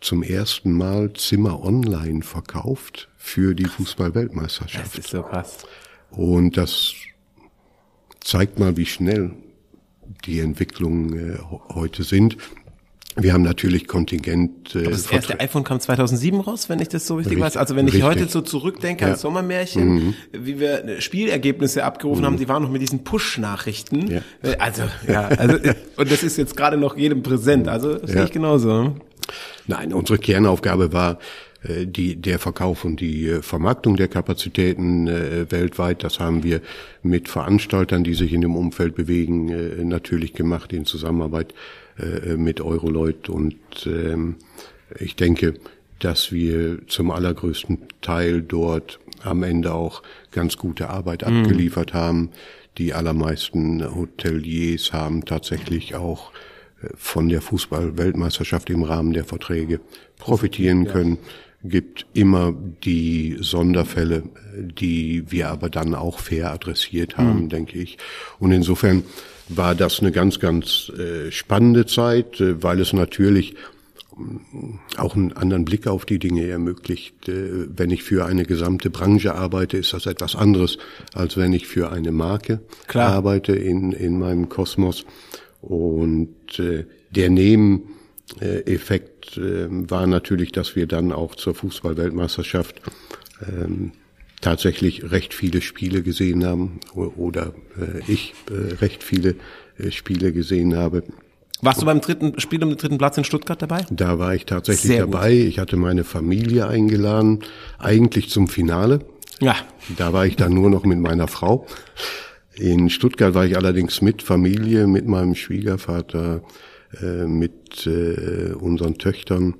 zum 0.00 0.22
ersten 0.22 0.72
Mal 0.72 1.12
Zimmer 1.14 1.64
online 1.64 2.22
verkauft 2.22 3.08
für 3.16 3.54
die 3.54 3.66
Fußball-Weltmeisterschaft. 3.66 4.96
Das 4.96 5.04
ist 5.04 5.10
so 5.10 5.22
krass. 5.22 5.66
Und 6.12 6.56
das 6.56 6.94
zeigt 8.20 8.60
mal, 8.60 8.76
wie 8.76 8.86
schnell 8.86 9.32
die 10.24 10.40
Entwicklungen 10.40 11.34
äh, 11.34 11.38
heute 11.74 12.02
sind. 12.02 12.36
Wir 13.16 13.32
haben 13.32 13.42
natürlich 13.42 13.88
Kontingent. 13.88 14.74
Äh, 14.74 14.84
das 14.84 15.10
erste 15.10 15.40
iPhone 15.40 15.64
kam 15.64 15.80
2007 15.80 16.40
raus, 16.40 16.68
wenn 16.68 16.78
ich 16.80 16.88
das 16.88 17.06
so 17.06 17.16
richtig, 17.16 17.32
richtig 17.32 17.44
weiß. 17.44 17.56
Also 17.56 17.74
wenn 17.74 17.88
ich 17.88 17.94
richtig. 17.94 18.08
heute 18.08 18.28
so 18.28 18.40
zurückdenke 18.40 19.04
ja. 19.04 19.12
an 19.12 19.16
Sommermärchen, 19.16 19.94
mhm. 19.94 20.14
wie 20.32 20.60
wir 20.60 21.00
Spielergebnisse 21.00 21.84
abgerufen 21.84 22.22
mhm. 22.22 22.26
haben, 22.26 22.36
die 22.36 22.48
waren 22.48 22.62
noch 22.62 22.70
mit 22.70 22.82
diesen 22.82 23.02
Push-Nachrichten. 23.02 24.10
Ja. 24.10 24.22
Also 24.58 24.82
ja, 25.08 25.26
also 25.26 25.56
und 25.96 26.10
das 26.10 26.22
ist 26.22 26.36
jetzt 26.36 26.56
gerade 26.56 26.76
noch 26.76 26.96
jedem 26.96 27.22
präsent. 27.22 27.68
Also 27.68 27.94
das 27.94 28.10
ja. 28.10 28.16
sehe 28.16 28.24
ich 28.26 28.32
genauso. 28.32 28.94
Nein, 29.66 29.92
unsere 29.92 30.18
Kernaufgabe 30.18 30.92
war 30.92 31.12
äh, 31.12 31.16
die, 31.62 32.16
der 32.16 32.38
Verkauf 32.38 32.84
und 32.84 33.00
die 33.00 33.28
äh, 33.28 33.42
Vermarktung 33.42 33.96
der 33.96 34.08
Kapazitäten 34.08 35.08
äh, 35.08 35.50
weltweit. 35.50 36.02
Das 36.04 36.18
haben 36.18 36.42
wir 36.42 36.60
mit 37.02 37.28
Veranstaltern, 37.28 38.02
die 38.02 38.14
sich 38.14 38.32
in 38.32 38.40
dem 38.40 38.56
Umfeld 38.56 38.94
bewegen, 38.94 39.50
äh, 39.50 39.84
natürlich 39.84 40.32
gemacht 40.32 40.72
in 40.72 40.86
Zusammenarbeit 40.86 41.54
äh, 41.98 42.36
mit 42.36 42.60
Euroleut. 42.60 43.28
Und 43.28 43.58
ähm, 43.86 44.36
ich 44.98 45.16
denke, 45.16 45.54
dass 45.98 46.32
wir 46.32 46.86
zum 46.86 47.10
allergrößten 47.10 47.78
Teil 48.00 48.40
dort 48.40 48.98
am 49.22 49.42
Ende 49.42 49.74
auch 49.74 50.02
ganz 50.30 50.56
gute 50.56 50.88
Arbeit 50.88 51.28
mhm. 51.28 51.42
abgeliefert 51.42 51.92
haben. 51.92 52.30
Die 52.78 52.94
allermeisten 52.94 53.94
Hoteliers 53.94 54.94
haben 54.94 55.26
tatsächlich 55.26 55.94
auch 55.94 56.32
äh, 56.82 56.88
von 56.94 57.28
der 57.28 57.42
Fußball-Weltmeisterschaft 57.42 58.70
im 58.70 58.82
Rahmen 58.82 59.12
der 59.12 59.24
Verträge 59.24 59.80
profitieren 60.16 60.86
können 60.86 61.18
gibt 61.62 62.06
immer 62.14 62.54
die 62.84 63.36
Sonderfälle, 63.40 64.22
die 64.54 65.30
wir 65.30 65.50
aber 65.50 65.68
dann 65.68 65.94
auch 65.94 66.18
fair 66.18 66.52
adressiert 66.52 67.18
haben, 67.18 67.44
mhm. 67.44 67.48
denke 67.50 67.78
ich. 67.78 67.98
Und 68.38 68.52
insofern 68.52 69.02
war 69.48 69.74
das 69.74 70.00
eine 70.00 70.12
ganz, 70.12 70.40
ganz 70.40 70.90
äh, 70.90 71.30
spannende 71.30 71.84
Zeit, 71.86 72.40
äh, 72.40 72.62
weil 72.62 72.80
es 72.80 72.92
natürlich 72.92 73.52
äh, 73.52 73.56
auch 74.96 75.16
einen 75.16 75.32
anderen 75.32 75.64
Blick 75.64 75.86
auf 75.86 76.06
die 76.06 76.18
Dinge 76.18 76.46
ermöglicht. 76.46 77.28
Äh, 77.28 77.66
wenn 77.76 77.90
ich 77.90 78.04
für 78.04 78.24
eine 78.24 78.44
gesamte 78.44 78.88
Branche 78.88 79.34
arbeite, 79.34 79.76
ist 79.76 79.92
das 79.92 80.06
etwas 80.06 80.36
anderes, 80.36 80.78
als 81.12 81.36
wenn 81.36 81.52
ich 81.52 81.66
für 81.66 81.92
eine 81.92 82.12
Marke 82.12 82.60
Klar. 82.86 83.12
arbeite 83.12 83.52
in, 83.54 83.92
in 83.92 84.18
meinem 84.18 84.48
Kosmos. 84.48 85.04
Und 85.60 86.58
äh, 86.58 86.86
der 87.10 87.28
Nebeneffekt 87.28 89.09
äh, 89.36 89.66
war 89.68 90.06
natürlich, 90.06 90.52
dass 90.52 90.76
wir 90.76 90.86
dann 90.86 91.12
auch 91.12 91.34
zur 91.34 91.54
Fußballweltmeisterschaft 91.54 92.80
ähm, 93.46 93.92
tatsächlich 94.40 95.10
recht 95.10 95.34
viele 95.34 95.60
Spiele 95.60 96.02
gesehen 96.02 96.44
haben 96.44 96.80
oder 96.94 97.54
äh, 97.78 98.00
ich 98.10 98.34
äh, 98.50 98.74
recht 98.74 99.02
viele 99.04 99.36
äh, 99.78 99.90
Spiele 99.90 100.32
gesehen 100.32 100.76
habe. 100.76 101.02
Warst 101.62 101.82
du 101.82 101.86
beim 101.86 102.00
dritten 102.00 102.40
Spiel 102.40 102.62
um 102.62 102.70
den 102.70 102.78
dritten 102.78 102.96
Platz 102.96 103.18
in 103.18 103.24
Stuttgart 103.24 103.60
dabei? 103.60 103.84
Da 103.90 104.18
war 104.18 104.34
ich 104.34 104.46
tatsächlich 104.46 104.82
Sehr 104.82 105.00
dabei. 105.00 105.36
Gut. 105.36 105.46
Ich 105.46 105.58
hatte 105.58 105.76
meine 105.76 106.04
Familie 106.04 106.66
eingeladen, 106.66 107.40
eigentlich 107.78 108.30
zum 108.30 108.48
Finale. 108.48 109.00
Ja. 109.40 109.56
Da 109.96 110.12
war 110.12 110.26
ich 110.26 110.36
dann 110.36 110.54
nur 110.54 110.70
noch 110.70 110.84
mit 110.84 110.98
meiner 110.98 111.28
Frau. 111.28 111.66
In 112.54 112.88
Stuttgart 112.88 113.34
war 113.34 113.44
ich 113.44 113.56
allerdings 113.56 114.00
mit 114.00 114.22
Familie, 114.22 114.86
mit 114.86 115.06
meinem 115.06 115.34
Schwiegervater, 115.34 116.42
äh, 117.00 117.26
mit 117.26 117.86
äh, 117.86 118.52
unseren 118.52 118.98
Töchtern. 118.98 119.54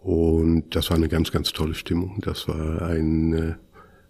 Und 0.00 0.74
das 0.74 0.90
war 0.90 0.96
eine 0.96 1.08
ganz, 1.08 1.32
ganz 1.32 1.52
tolle 1.52 1.74
Stimmung. 1.74 2.20
Das 2.22 2.48
war 2.48 2.82
ein 2.82 3.32
äh, 3.32 3.54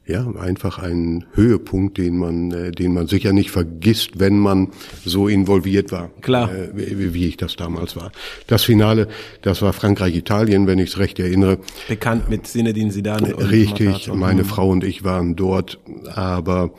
ja, 0.08 0.26
einfach 0.38 0.78
ein 0.78 1.26
Höhepunkt, 1.34 1.98
den 1.98 2.16
man, 2.16 2.50
äh, 2.50 2.72
den 2.72 2.94
man 2.94 3.06
sicher 3.06 3.32
nicht 3.32 3.50
vergisst, 3.50 4.18
wenn 4.18 4.38
man 4.38 4.68
so 5.04 5.28
involviert 5.28 5.92
war. 5.92 6.10
Klar. 6.22 6.50
Äh, 6.52 6.70
wie, 6.74 7.12
wie 7.12 7.28
ich 7.28 7.36
das 7.36 7.56
damals 7.56 7.94
war. 7.94 8.10
Das 8.46 8.64
Finale, 8.64 9.08
das 9.42 9.60
war 9.60 9.72
Frankreich-Italien, 9.74 10.66
wenn 10.66 10.78
ich 10.78 10.90
es 10.90 10.98
recht 10.98 11.18
erinnere. 11.18 11.58
Bekannt 11.88 12.30
mit 12.30 12.46
Sinedin 12.46 12.90
Zidane. 12.90 13.36
Richtig, 13.50 14.10
meine 14.12 14.44
Frau 14.44 14.70
und 14.70 14.82
ich 14.82 15.04
waren 15.04 15.36
dort, 15.36 15.78
aber 16.06 16.70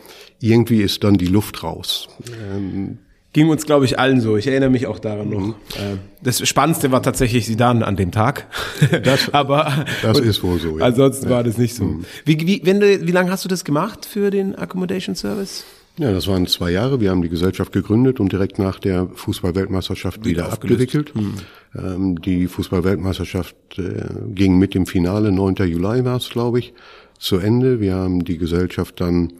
irgendwie 0.42 0.82
ist 0.82 1.04
dann 1.04 1.18
die 1.18 1.28
Luft 1.28 1.64
raus. 1.64 2.10
Ähm, 2.52 2.98
Ging 3.32 3.50
uns, 3.50 3.66
glaube 3.66 3.86
ich, 3.86 4.00
allen 4.00 4.22
so. 4.22 4.38
Ich 4.38 4.48
erinnere 4.48 4.72
mich 4.72 4.88
auch 4.88 4.98
daran 4.98 5.30
noch. 5.30 5.40
Mhm. 5.40 5.56
Äh, 5.76 5.98
das 6.24 6.48
Spannendste 6.48 6.92
war 6.92 7.04
tatsächlich 7.04 7.46
Sidan 7.46 7.84
an 7.84 7.96
dem 7.96 8.12
Tag. 8.12 8.48
Das, 9.04 9.30
Aber 9.34 9.86
das 10.02 10.20
ist 10.20 10.42
wohl 10.42 10.60
so. 10.60 10.80
Ja. 10.80 10.86
Ansonsten 10.86 11.26
ja. 11.26 11.32
war 11.32 11.44
das 11.44 11.58
nicht 11.58 11.76
so. 11.76 11.84
Mhm. 11.84 12.06
Wie, 12.26 12.40
wie, 12.48 12.62
wenn 12.64 12.80
du, 12.80 13.06
wie 13.06 13.12
lange 13.12 13.30
hast 13.32 13.46
du 13.46 13.50
das 13.50 13.64
gemacht 13.64 14.06
für 14.06 14.32
den 14.32 14.56
Accommodation 14.56 15.16
Service? 15.16 15.64
Ja, 15.98 16.12
das 16.12 16.28
waren 16.28 16.48
zwei 16.48 16.72
Jahre. 16.72 17.02
Wir 17.02 17.12
haben 17.12 17.22
die 17.22 17.30
Gesellschaft 17.30 17.72
gegründet 17.72 18.20
und 18.20 18.32
direkt 18.32 18.58
nach 18.58 18.80
der 18.80 19.10
Fußballweltmeisterschaft 19.14 20.26
wieder, 20.26 20.46
wieder 20.46 20.54
abgewickelt. 20.54 21.14
Mhm. 21.14 21.34
Ähm, 21.76 22.22
die 22.22 22.48
Fußballweltmeisterschaft 22.48 23.56
äh, 23.78 24.06
ging 24.34 24.58
mit 24.58 24.74
dem 24.74 24.86
Finale, 24.86 25.32
9. 25.32 25.56
Juli 25.68 26.06
war 26.06 26.18
es, 26.18 26.30
glaube 26.30 26.60
ich, 26.60 26.74
zu 27.20 27.38
Ende. 27.38 27.80
Wir 27.80 27.96
haben 27.96 28.24
die 28.24 28.38
Gesellschaft 28.38 29.02
dann 29.02 29.34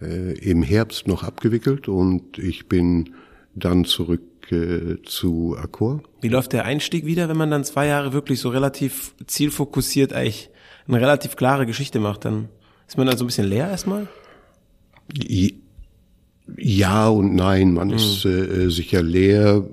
äh, 0.00 0.38
im 0.38 0.62
Herbst 0.62 1.08
noch 1.08 1.22
abgewickelt 1.22 1.88
und 1.88 2.38
ich 2.38 2.68
bin 2.68 3.14
dann 3.54 3.84
zurück 3.84 4.52
äh, 4.52 5.02
zu 5.04 5.56
Accor. 5.56 6.02
Wie 6.20 6.28
läuft 6.28 6.52
der 6.52 6.64
Einstieg 6.64 7.06
wieder, 7.06 7.28
wenn 7.28 7.36
man 7.36 7.50
dann 7.50 7.64
zwei 7.64 7.86
Jahre 7.86 8.12
wirklich 8.12 8.40
so 8.40 8.48
relativ 8.48 9.14
zielfokussiert 9.26 10.12
eigentlich 10.12 10.50
eine 10.86 11.00
relativ 11.00 11.36
klare 11.36 11.66
Geschichte 11.66 12.00
macht? 12.00 12.24
Dann 12.24 12.48
ist 12.86 12.98
man 12.98 13.06
dann 13.06 13.16
so 13.16 13.24
ein 13.24 13.28
bisschen 13.28 13.46
leer 13.46 13.68
erstmal? 13.68 14.08
Ja 16.56 17.08
und 17.08 17.34
nein, 17.34 17.72
man 17.72 17.88
mhm. 17.88 17.94
ist 17.94 18.24
äh, 18.24 18.68
sicher 18.68 19.02
leer. 19.02 19.64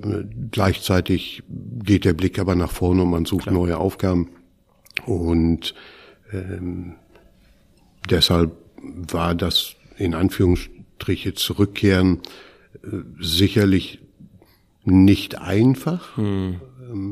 Gleichzeitig 0.52 1.44
geht 1.84 2.06
der 2.06 2.14
Blick 2.14 2.40
aber 2.40 2.56
nach 2.56 2.72
vorne 2.72 3.04
und 3.04 3.10
man 3.10 3.26
sucht 3.26 3.44
Klar. 3.44 3.56
neue 3.56 3.78
Aufgaben. 3.78 4.30
Und 5.06 5.74
ähm, 6.32 6.96
deshalb 8.10 8.52
war 8.82 9.36
das 9.36 9.76
in 9.98 10.14
Anführungsstriche 10.14 11.34
zurückkehren 11.34 12.22
sicherlich 13.20 14.00
nicht 14.84 15.40
einfach, 15.40 16.18
hm. 16.18 16.60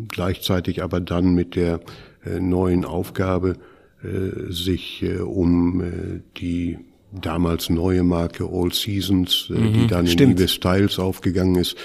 gleichzeitig 0.07 0.81
aber 0.83 0.99
dann 0.99 1.35
mit 1.35 1.55
der 1.55 1.81
äh, 2.25 2.39
neuen 2.39 2.85
Aufgabe, 2.85 3.55
äh, 4.03 4.51
sich 4.51 5.03
äh, 5.03 5.17
um 5.17 6.21
die 6.37 6.77
damals 7.11 7.69
neue 7.69 8.03
Marke 8.03 8.47
All 8.51 8.71
Seasons, 8.71 9.47
mhm, 9.49 9.73
die 9.73 9.87
dann 9.87 10.05
stimmt. 10.07 10.21
in 10.21 10.37
Liebe 10.37 10.47
Styles 10.47 10.99
aufgegangen 10.99 11.55
ist, 11.55 11.75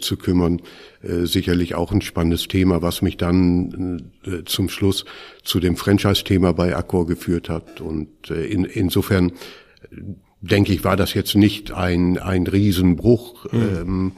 zu 0.00 0.16
kümmern. 0.16 0.62
Sicherlich 1.02 1.74
auch 1.74 1.90
ein 1.90 2.00
spannendes 2.00 2.46
Thema, 2.46 2.80
was 2.80 3.02
mich 3.02 3.16
dann 3.16 4.12
zum 4.46 4.68
Schluss 4.68 5.04
zu 5.42 5.58
dem 5.58 5.76
Franchise-Thema 5.76 6.54
bei 6.54 6.76
Accor 6.76 7.06
geführt 7.06 7.48
hat. 7.48 7.80
Und 7.80 8.30
in, 8.30 8.64
insofern 8.64 9.32
denke 10.50 10.72
ich, 10.72 10.84
war 10.84 10.96
das 10.96 11.14
jetzt 11.14 11.34
nicht 11.34 11.72
ein, 11.72 12.18
ein 12.18 12.46
Riesenbruch. 12.46 13.52
Mhm. 13.52 13.60
Ähm, 13.60 14.12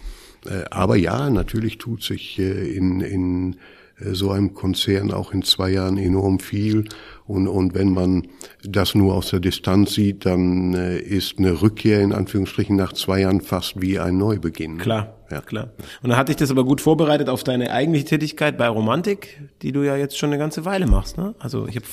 äh, 0.46 0.64
aber 0.70 0.96
ja, 0.96 1.30
natürlich 1.30 1.78
tut 1.78 2.02
sich 2.02 2.38
äh, 2.38 2.74
in, 2.74 3.00
in 3.00 3.56
äh, 3.98 4.12
so 4.14 4.30
einem 4.30 4.54
Konzern 4.54 5.12
auch 5.12 5.32
in 5.32 5.42
zwei 5.42 5.70
Jahren 5.70 5.98
enorm 5.98 6.38
viel. 6.38 6.84
Und, 7.26 7.48
und 7.48 7.74
wenn 7.74 7.92
man 7.92 8.28
das 8.62 8.94
nur 8.94 9.14
aus 9.14 9.30
der 9.30 9.40
Distanz 9.40 9.94
sieht, 9.94 10.24
dann 10.26 10.74
äh, 10.74 10.98
ist 10.98 11.38
eine 11.38 11.60
Rückkehr 11.60 12.00
in 12.00 12.12
Anführungsstrichen 12.12 12.76
nach 12.76 12.92
zwei 12.92 13.20
Jahren 13.22 13.40
fast 13.40 13.80
wie 13.82 13.98
ein 13.98 14.16
Neubeginn. 14.16 14.78
Klar. 14.78 15.16
Ja, 15.28 15.40
klar. 15.40 15.72
Und 16.02 16.10
dann 16.10 16.18
hatte 16.18 16.30
ich 16.30 16.36
das 16.36 16.52
aber 16.52 16.64
gut 16.64 16.80
vorbereitet 16.80 17.28
auf 17.28 17.42
deine 17.42 17.72
eigentliche 17.72 18.04
Tätigkeit 18.04 18.56
bei 18.56 18.68
Romantik, 18.68 19.40
die 19.62 19.72
du 19.72 19.82
ja 19.82 19.96
jetzt 19.96 20.16
schon 20.16 20.30
eine 20.30 20.38
ganze 20.38 20.64
Weile 20.64 20.86
machst. 20.86 21.18
Ne? 21.18 21.34
Also 21.40 21.66
ich 21.66 21.74
habe 21.74 21.86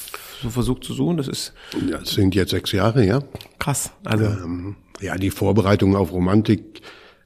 so 0.43 0.51
versucht 0.51 0.83
zu 0.83 0.93
suchen, 0.93 1.17
das 1.17 1.27
ist... 1.27 1.53
Ja, 1.89 1.97
das 1.97 2.11
sind 2.11 2.35
jetzt 2.35 2.51
sechs 2.51 2.71
Jahre, 2.71 3.03
ja. 3.03 3.23
Krass. 3.57 3.91
Also 4.03 4.25
ähm, 4.25 4.75
Ja, 5.01 5.15
die 5.15 5.31
Vorbereitung 5.31 5.95
auf 5.95 6.11
Romantik... 6.11 6.81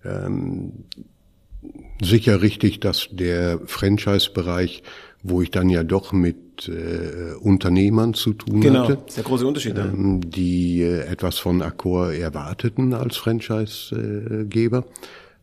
Ähm, 0.06 0.86
sicher 2.02 2.42
richtig, 2.42 2.80
dass 2.80 3.10
der 3.12 3.60
Franchise-Bereich, 3.66 4.84
wo 5.24 5.42
ich 5.42 5.52
dann 5.52 5.70
ja 5.70 5.84
doch 5.84 6.12
mit 6.12 6.70
äh, 6.70 7.34
Unternehmern 7.40 8.14
zu 8.14 8.34
tun 8.34 8.62
genau, 8.62 8.84
hatte. 8.84 8.94
Genau, 8.96 9.06
der 9.16 9.24
große 9.24 9.48
Unterschied. 9.48 9.78
Ähm, 9.78 10.22
die 10.30 10.82
äh, 10.82 11.06
etwas 11.06 11.38
von 11.38 11.62
Accor 11.62 12.14
erwarteten 12.14 12.94
als 12.94 13.18
Franchise-Geber 13.18 14.86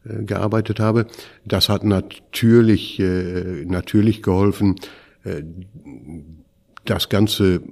äh, 0.05 0.23
gearbeitet 0.25 0.81
habe. 0.81 1.07
Das 1.45 1.69
hat 1.69 1.85
natürlich, 1.85 2.99
äh, 3.01 3.65
natürlich 3.67 4.23
geholfen, 4.23 4.77
äh, 5.25 5.43
das 6.85 7.09
ganze 7.09 7.63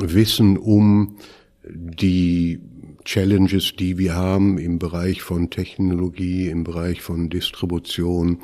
Wissen 0.00 0.56
um 0.56 1.16
die 1.64 2.60
Challenges, 3.04 3.74
die 3.76 3.98
wir 3.98 4.14
haben 4.14 4.58
im 4.58 4.78
Bereich 4.78 5.22
von 5.22 5.50
Technologie, 5.50 6.48
im 6.48 6.64
Bereich 6.64 7.02
von 7.02 7.30
Distribution. 7.30 8.38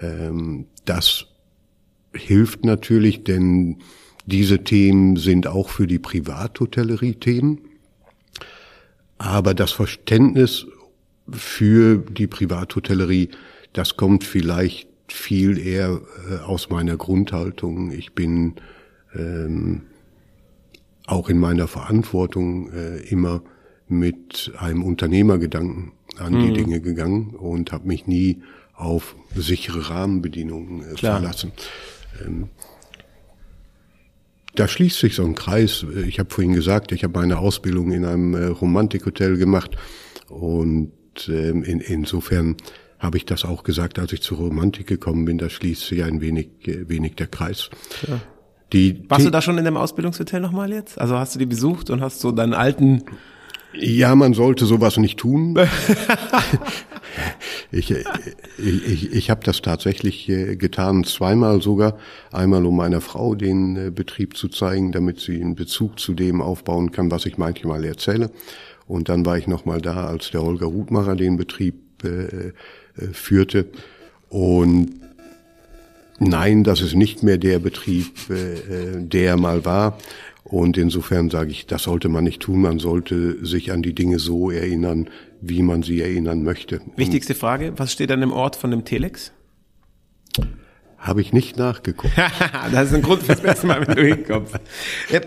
Ähm, 0.00 0.66
das 0.84 1.25
hilft 2.16 2.64
natürlich, 2.64 3.24
denn 3.24 3.78
diese 4.26 4.64
Themen 4.64 5.16
sind 5.16 5.46
auch 5.46 5.68
für 5.68 5.86
die 5.86 5.98
Privathotellerie 5.98 7.14
Themen. 7.14 7.60
Aber 9.18 9.54
das 9.54 9.72
Verständnis 9.72 10.66
für 11.30 11.98
die 11.98 12.26
Privathotellerie, 12.26 13.30
das 13.72 13.96
kommt 13.96 14.24
vielleicht 14.24 14.88
viel 15.08 15.58
eher 15.58 16.00
äh, 16.30 16.36
aus 16.38 16.70
meiner 16.70 16.96
Grundhaltung. 16.96 17.92
Ich 17.92 18.14
bin 18.14 18.54
ähm, 19.14 19.82
auch 21.06 21.28
in 21.28 21.38
meiner 21.38 21.68
Verantwortung 21.68 22.72
äh, 22.72 22.98
immer 23.08 23.42
mit 23.88 24.52
einem 24.58 24.82
Unternehmergedanken 24.82 25.92
an 26.18 26.34
mhm. 26.34 26.40
die 26.40 26.52
Dinge 26.52 26.80
gegangen 26.80 27.30
und 27.30 27.72
habe 27.72 27.86
mich 27.86 28.06
nie 28.06 28.42
auf 28.74 29.14
sichere 29.34 29.88
Rahmenbedingungen 29.88 30.82
äh, 30.82 30.96
verlassen. 30.96 31.52
Ähm, 32.24 32.48
da 34.54 34.68
schließt 34.68 34.98
sich 34.98 35.14
so 35.14 35.24
ein 35.24 35.34
Kreis. 35.34 35.84
Ich 36.06 36.18
habe 36.18 36.30
vorhin 36.30 36.54
gesagt, 36.54 36.92
ich 36.92 37.04
habe 37.04 37.18
meine 37.18 37.38
Ausbildung 37.38 37.92
in 37.92 38.04
einem 38.04 38.34
äh, 38.34 38.46
Romantikhotel 38.46 39.36
gemacht 39.36 39.76
und 40.28 40.92
ähm, 41.28 41.62
in, 41.62 41.80
insofern 41.80 42.56
habe 42.98 43.18
ich 43.18 43.26
das 43.26 43.44
auch 43.44 43.62
gesagt, 43.62 43.98
als 43.98 44.12
ich 44.12 44.22
zur 44.22 44.38
Romantik 44.38 44.86
gekommen 44.86 45.26
bin. 45.26 45.36
Da 45.36 45.50
schließt 45.50 45.86
sich 45.86 46.02
ein 46.02 46.20
wenig, 46.20 46.48
äh, 46.66 46.88
wenig 46.88 47.16
der 47.16 47.26
Kreis. 47.26 47.68
Ja. 48.08 48.20
Die 48.72 49.04
Warst 49.08 49.26
du 49.26 49.30
da 49.30 49.42
schon 49.42 49.58
in 49.58 49.64
dem 49.64 49.76
Ausbildungshotel 49.76 50.40
nochmal 50.40 50.72
jetzt? 50.72 50.98
Also 50.98 51.16
hast 51.16 51.34
du 51.34 51.38
die 51.38 51.46
besucht 51.46 51.90
und 51.90 52.00
hast 52.00 52.20
so 52.20 52.32
deinen 52.32 52.54
alten 52.54 53.04
ja, 53.78 54.14
man 54.14 54.32
sollte 54.34 54.64
sowas 54.64 54.96
nicht 54.96 55.18
tun. 55.18 55.54
ich 57.70 57.90
ich, 57.90 58.06
ich, 58.58 59.12
ich 59.12 59.30
habe 59.30 59.44
das 59.44 59.62
tatsächlich 59.62 60.28
äh, 60.28 60.56
getan, 60.56 61.04
zweimal 61.04 61.62
sogar. 61.62 61.98
Einmal, 62.32 62.64
um 62.66 62.76
meiner 62.76 63.00
Frau 63.00 63.34
den 63.34 63.76
äh, 63.76 63.90
Betrieb 63.90 64.36
zu 64.36 64.48
zeigen, 64.48 64.92
damit 64.92 65.20
sie 65.20 65.40
einen 65.40 65.54
Bezug 65.54 65.98
zu 65.98 66.14
dem 66.14 66.40
aufbauen 66.40 66.92
kann, 66.92 67.10
was 67.10 67.26
ich 67.26 67.38
manchmal 67.38 67.84
erzähle. 67.84 68.30
Und 68.86 69.08
dann 69.08 69.26
war 69.26 69.36
ich 69.36 69.46
nochmal 69.46 69.80
da, 69.80 70.06
als 70.06 70.30
der 70.30 70.42
Holger 70.42 70.66
Hutmacher 70.66 71.16
den 71.16 71.36
Betrieb 71.36 71.74
äh, 72.04 72.08
äh, 72.48 72.52
führte. 73.12 73.66
Und 74.28 75.00
nein, 76.18 76.64
das 76.64 76.80
ist 76.80 76.94
nicht 76.94 77.22
mehr 77.22 77.38
der 77.38 77.58
Betrieb, 77.58 78.30
äh, 78.30 79.00
der 79.00 79.36
mal 79.36 79.64
war. 79.64 79.98
Und 80.44 80.78
insofern 80.78 81.28
sage 81.28 81.50
ich, 81.50 81.66
das 81.66 81.82
sollte 81.82 82.08
man 82.08 82.22
nicht 82.22 82.40
tun. 82.40 82.60
Man 82.60 82.78
sollte 82.78 83.44
sich 83.44 83.72
an 83.72 83.82
die 83.82 83.94
Dinge 83.94 84.20
so 84.20 84.52
erinnern, 84.52 85.10
wie 85.40 85.62
man 85.62 85.82
sie 85.82 86.00
erinnern 86.00 86.42
möchte. 86.42 86.80
Wichtigste 86.96 87.34
Frage, 87.34 87.72
was 87.76 87.92
steht 87.92 88.10
an 88.10 88.20
dem 88.20 88.32
Ort 88.32 88.56
von 88.56 88.70
dem 88.70 88.84
Telex? 88.84 89.32
Habe 90.98 91.20
ich 91.20 91.32
nicht 91.32 91.56
nachgeguckt. 91.56 92.14
das 92.72 92.88
ist 92.88 92.94
ein 92.94 93.02
Grund 93.02 93.22
fürs 93.22 93.42
nächste 93.42 93.66
Mal, 93.68 93.86
wenn 93.86 93.94
du 93.94 94.02
hinkommst. 94.02 94.54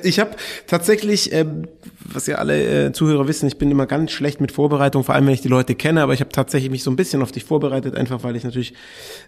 Ich 0.03 0.19
habe 0.19 0.31
tatsächlich, 0.67 1.31
ähm, 1.31 1.67
was 2.03 2.27
ja 2.27 2.35
alle 2.35 2.87
äh, 2.87 2.91
Zuhörer 2.91 3.27
wissen, 3.27 3.47
ich 3.47 3.57
bin 3.57 3.71
immer 3.71 3.85
ganz 3.85 4.11
schlecht 4.11 4.41
mit 4.41 4.51
Vorbereitung, 4.51 5.05
vor 5.05 5.15
allem 5.15 5.27
wenn 5.27 5.33
ich 5.33 5.41
die 5.41 5.47
Leute 5.47 5.75
kenne, 5.75 6.01
aber 6.01 6.13
ich 6.13 6.19
habe 6.19 6.31
tatsächlich 6.31 6.69
mich 6.69 6.83
so 6.83 6.91
ein 6.91 6.97
bisschen 6.97 7.21
auf 7.21 7.31
dich 7.31 7.45
vorbereitet, 7.45 7.95
einfach 7.95 8.23
weil 8.23 8.35
ich 8.35 8.43
natürlich 8.43 8.73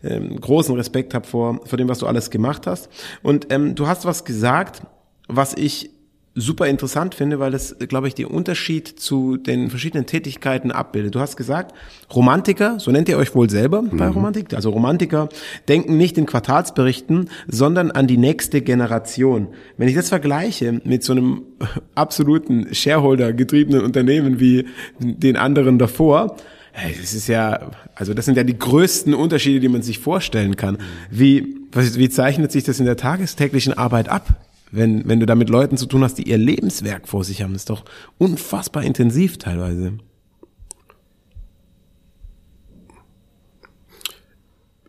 ähm, 0.04 0.42
großen 0.42 0.76
Respekt 0.76 1.14
habe 1.14 1.26
vor, 1.26 1.62
vor 1.66 1.78
dem, 1.78 1.88
was 1.88 2.00
du 2.00 2.08
alles 2.08 2.32
gemacht 2.32 2.68
hast. 2.68 2.90
Und 3.22 3.48
ähm, 3.54 3.76
du 3.76 3.88
hast 3.88 4.04
was 4.04 4.26
gesagt, 4.26 4.82
was 5.30 5.54
ich 5.54 5.92
super 6.34 6.68
interessant 6.68 7.14
finde, 7.14 7.40
weil 7.40 7.52
das, 7.52 7.76
glaube 7.90 8.08
ich, 8.08 8.16
den 8.16 8.28
Unterschied 8.28 8.88
zu 8.88 9.36
den 9.36 9.70
verschiedenen 9.70 10.06
Tätigkeiten 10.06 10.72
abbildet. 10.72 11.16
Du 11.16 11.20
hast 11.20 11.36
gesagt, 11.36 11.76
Romantiker, 12.14 12.80
so 12.80 12.92
nennt 12.92 13.10
ihr 13.10 13.18
euch 13.18 13.36
wohl 13.36 13.50
selber 13.50 13.84
bei 13.84 14.08
mhm. 14.08 14.14
Romantik, 14.14 14.54
also 14.54 14.70
Romantiker 14.70 15.28
denken 15.68 15.98
nicht 15.98 16.18
in 16.18 16.26
Quartalsberichten, 16.26 17.30
sondern 17.48 17.92
an 17.92 18.08
die 18.08 18.18
nächste 18.18 18.62
Generation. 18.62 19.48
Wenn 19.76 19.90
ich 19.90 19.96
das 19.96 20.08
vergleiche 20.08 20.80
mit 20.86 21.04
so 21.04 21.12
einem 21.12 21.42
absoluten 21.96 22.74
Shareholder 22.74 23.34
getriebenen 23.34 23.82
Unternehmen 23.82 24.40
wie 24.40 24.68
den 25.00 25.36
anderen 25.36 25.80
davor, 25.80 26.38
Hey, 26.74 26.96
das 26.98 27.14
ist 27.14 27.28
ja, 27.28 27.72
also 27.96 28.14
das 28.14 28.24
sind 28.24 28.38
ja 28.38 28.46
die 28.46 28.58
größten 28.58 29.14
Unterschiede, 29.14 29.60
die 29.60 29.68
man 29.68 29.82
sich 29.82 30.00
vorstellen 30.00 30.56
kann. 30.56 30.78
Wie, 31.10 31.58
wie 31.74 32.10
zeichnet 32.10 32.54
sich 32.54 32.64
das 32.64 32.80
in 32.80 32.86
der 32.86 32.96
tagestäglichen 32.96 33.74
Arbeit 33.78 34.08
ab? 34.08 34.38
Wenn, 34.72 35.08
wenn 35.08 35.20
du 35.20 35.26
da 35.26 35.36
mit 35.36 35.50
Leuten 35.50 35.78
zu 35.78 35.86
tun 35.86 36.04
hast, 36.04 36.18
die 36.18 36.30
ihr 36.30 36.38
Lebenswerk 36.38 37.08
vor 37.08 37.24
sich 37.24 37.44
haben. 37.44 37.54
Das 37.54 37.64
ist 37.64 37.70
doch 37.70 37.84
unfassbar 38.18 38.84
intensiv 38.84 39.38
teilweise. 39.38 39.98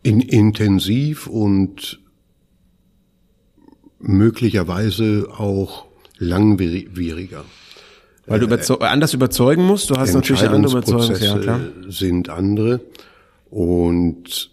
In, 0.04 0.20
intensiv 0.20 1.26
und 1.26 2.00
möglicherweise 3.98 5.28
auch 5.36 5.86
langwieriger. 6.18 7.44
Weil 8.26 8.40
du 8.40 8.46
überzeug 8.46 8.82
anders 8.82 9.14
überzeugen 9.14 9.64
musst, 9.64 9.90
du 9.90 9.96
hast 9.96 10.14
natürlich 10.14 10.42
eine 10.42 10.54
andere 10.54 10.78
Überzeugung. 10.78 11.16
Ja, 11.20 11.38
klar. 11.38 11.60
sind 11.88 12.28
andere 12.28 12.80
und 13.50 14.51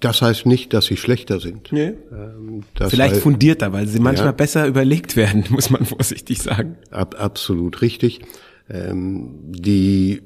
das 0.00 0.20
heißt 0.20 0.46
nicht, 0.46 0.74
dass 0.74 0.86
sie 0.86 0.96
schlechter 0.96 1.40
sind. 1.40 1.72
Nee. 1.72 1.94
Ähm, 2.12 2.62
Vielleicht 2.74 3.14
heißt, 3.14 3.22
fundierter, 3.22 3.72
weil 3.72 3.86
sie 3.86 4.00
manchmal 4.00 4.28
ja, 4.28 4.32
besser 4.32 4.66
überlegt 4.66 5.16
werden, 5.16 5.44
muss 5.50 5.70
man 5.70 5.84
vorsichtig 5.84 6.42
sagen. 6.42 6.76
Ab, 6.90 7.16
absolut 7.18 7.80
richtig. 7.80 8.20
Ähm, 8.68 9.30
die 9.44 10.22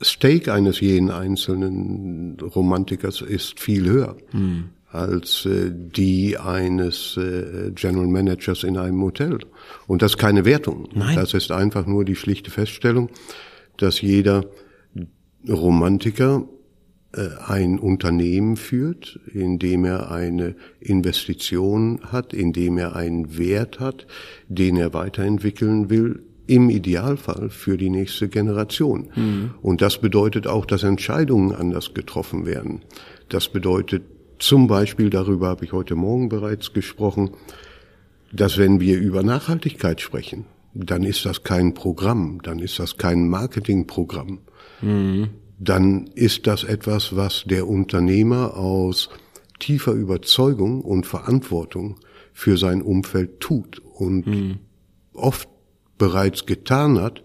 Stake 0.00 0.52
eines 0.52 0.80
jeden 0.80 1.10
einzelnen 1.10 2.36
Romantikers 2.40 3.22
ist 3.22 3.58
viel 3.58 3.88
höher 3.88 4.16
hm. 4.30 4.66
als 4.92 5.46
äh, 5.46 5.72
die 5.72 6.38
eines 6.38 7.16
äh, 7.16 7.72
General 7.74 8.06
Managers 8.06 8.62
in 8.62 8.76
einem 8.76 9.02
Hotel. 9.02 9.38
Und 9.88 10.02
das 10.02 10.12
ist 10.12 10.18
keine 10.18 10.44
Wertung. 10.44 10.88
Nein. 10.94 11.16
Das 11.16 11.34
ist 11.34 11.50
einfach 11.50 11.86
nur 11.86 12.04
die 12.04 12.16
schlichte 12.16 12.52
Feststellung, 12.52 13.10
dass 13.78 14.00
jeder 14.00 14.44
Romantiker 15.48 16.44
ein 17.46 17.78
Unternehmen 17.78 18.56
führt, 18.56 19.18
in 19.32 19.58
dem 19.58 19.84
er 19.84 20.10
eine 20.10 20.54
Investition 20.80 22.00
hat, 22.12 22.34
in 22.34 22.52
dem 22.52 22.76
er 22.78 22.94
einen 22.94 23.38
Wert 23.38 23.80
hat, 23.80 24.06
den 24.48 24.76
er 24.76 24.92
weiterentwickeln 24.92 25.88
will, 25.88 26.22
im 26.46 26.70
Idealfall 26.70 27.48
für 27.48 27.76
die 27.76 27.90
nächste 27.90 28.28
Generation. 28.28 29.08
Mhm. 29.14 29.50
Und 29.62 29.82
das 29.82 29.98
bedeutet 29.98 30.46
auch, 30.46 30.66
dass 30.66 30.82
Entscheidungen 30.82 31.54
anders 31.54 31.94
getroffen 31.94 32.46
werden. 32.46 32.82
Das 33.28 33.48
bedeutet 33.48 34.04
zum 34.38 34.66
Beispiel, 34.66 35.10
darüber 35.10 35.48
habe 35.48 35.64
ich 35.64 35.72
heute 35.72 35.94
Morgen 35.94 36.28
bereits 36.28 36.72
gesprochen, 36.72 37.30
dass 38.32 38.58
wenn 38.58 38.80
wir 38.80 38.98
über 38.98 39.22
Nachhaltigkeit 39.22 40.00
sprechen, 40.00 40.44
dann 40.74 41.02
ist 41.02 41.24
das 41.24 41.42
kein 41.42 41.74
Programm, 41.74 42.40
dann 42.42 42.58
ist 42.58 42.78
das 42.78 42.98
kein 42.98 43.28
Marketingprogramm. 43.28 44.40
Mhm 44.82 45.28
dann 45.58 46.08
ist 46.08 46.46
das 46.46 46.64
etwas, 46.64 47.16
was 47.16 47.44
der 47.46 47.66
Unternehmer 47.66 48.56
aus 48.56 49.08
tiefer 49.58 49.92
Überzeugung 49.92 50.82
und 50.82 51.06
Verantwortung 51.06 51.98
für 52.32 52.58
sein 52.58 52.82
Umfeld 52.82 53.40
tut 53.40 53.78
und 53.78 54.26
mhm. 54.26 54.58
oft 55.14 55.48
bereits 55.96 56.44
getan 56.44 57.00
hat, 57.00 57.22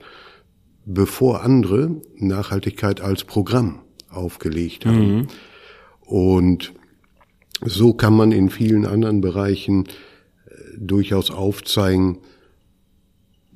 bevor 0.86 1.44
andere 1.44 2.02
Nachhaltigkeit 2.16 3.02
als 3.02 3.26
Programm 3.26 3.82
aufgelegt 4.10 4.86
haben. 4.86 5.16
Mhm. 5.16 5.28
Und 6.02 6.74
so 7.64 7.94
kann 7.94 8.14
man 8.16 8.32
in 8.32 8.50
vielen 8.50 8.86
anderen 8.86 9.22
Bereichen 9.22 9.86
äh, 9.86 10.52
durchaus 10.78 11.32
aufzeigen, 11.32 12.20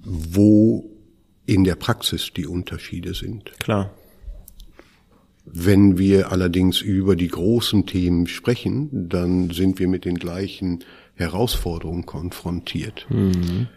wo 0.03 0.91
in 1.45 1.63
der 1.63 1.75
Praxis 1.75 2.31
die 2.35 2.45
Unterschiede 2.45 3.13
sind. 3.13 3.57
Klar. 3.59 3.91
Wenn 5.45 5.97
wir 5.97 6.31
allerdings 6.31 6.81
über 6.81 7.15
die 7.15 7.27
großen 7.27 7.86
Themen 7.86 8.27
sprechen, 8.27 8.89
dann 9.10 9.51
sind 9.51 9.79
wir 9.79 9.88
mit 9.88 10.05
den 10.05 10.15
gleichen 10.15 10.84
Herausforderungen 11.13 12.05
konfrontiert. 12.05 13.05
Mhm. 13.10 13.67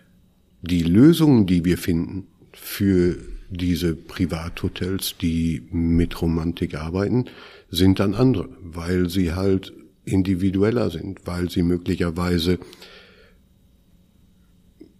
Die 0.62 0.82
Lösungen, 0.82 1.46
die 1.46 1.64
wir 1.64 1.78
finden 1.78 2.26
für 2.52 3.18
diese 3.50 3.94
Privathotels, 3.94 5.16
die 5.20 5.62
mit 5.70 6.20
Romantik 6.20 6.74
arbeiten, 6.74 7.26
sind 7.70 8.00
dann 8.00 8.14
andere, 8.14 8.48
weil 8.60 9.08
sie 9.08 9.34
halt 9.34 9.72
individueller 10.04 10.90
sind, 10.90 11.26
weil 11.26 11.50
sie 11.50 11.62
möglicherweise 11.62 12.58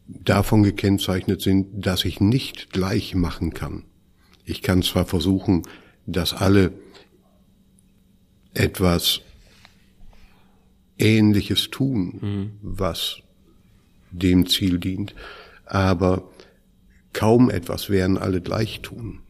davon 0.07 0.63
gekennzeichnet 0.63 1.41
sind, 1.43 1.87
dass 1.87 2.05
ich 2.05 2.21
nicht 2.21 2.71
gleich 2.71 3.15
machen 3.15 3.53
kann. 3.53 3.85
Ich 4.45 4.63
kann 4.63 4.83
zwar 4.83 5.05
versuchen, 5.05 5.63
dass 6.09 6.33
alle 6.33 6.73
etwas 8.55 9.21
Ähnliches 10.99 11.71
tun, 11.71 12.19
mhm. 12.21 12.53
was 12.63 13.19
dem 14.11 14.47
Ziel 14.47 14.79
dient, 14.79 15.15
aber 15.67 16.29
kaum 17.13 17.51
etwas 17.51 17.91
werden 17.91 18.17
alle 18.17 18.41
gleich 18.41 18.81
tun. 18.81 19.21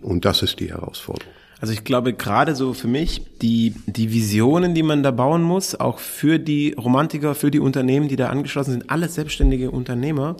Und 0.00 0.24
das 0.24 0.42
ist 0.42 0.58
die 0.58 0.70
Herausforderung. 0.70 1.32
Also 1.58 1.72
ich 1.72 1.84
glaube 1.84 2.12
gerade 2.12 2.54
so 2.54 2.74
für 2.74 2.88
mich, 2.88 3.22
die, 3.40 3.74
die 3.86 4.12
Visionen, 4.12 4.74
die 4.74 4.82
man 4.82 5.02
da 5.02 5.10
bauen 5.10 5.42
muss, 5.42 5.74
auch 5.74 5.98
für 5.98 6.38
die 6.38 6.74
Romantiker, 6.74 7.34
für 7.34 7.50
die 7.50 7.60
Unternehmen, 7.60 8.08
die 8.08 8.16
da 8.16 8.28
angeschlossen 8.28 8.72
sind, 8.72 8.90
alle 8.90 9.08
selbstständige 9.08 9.70
Unternehmer, 9.70 10.36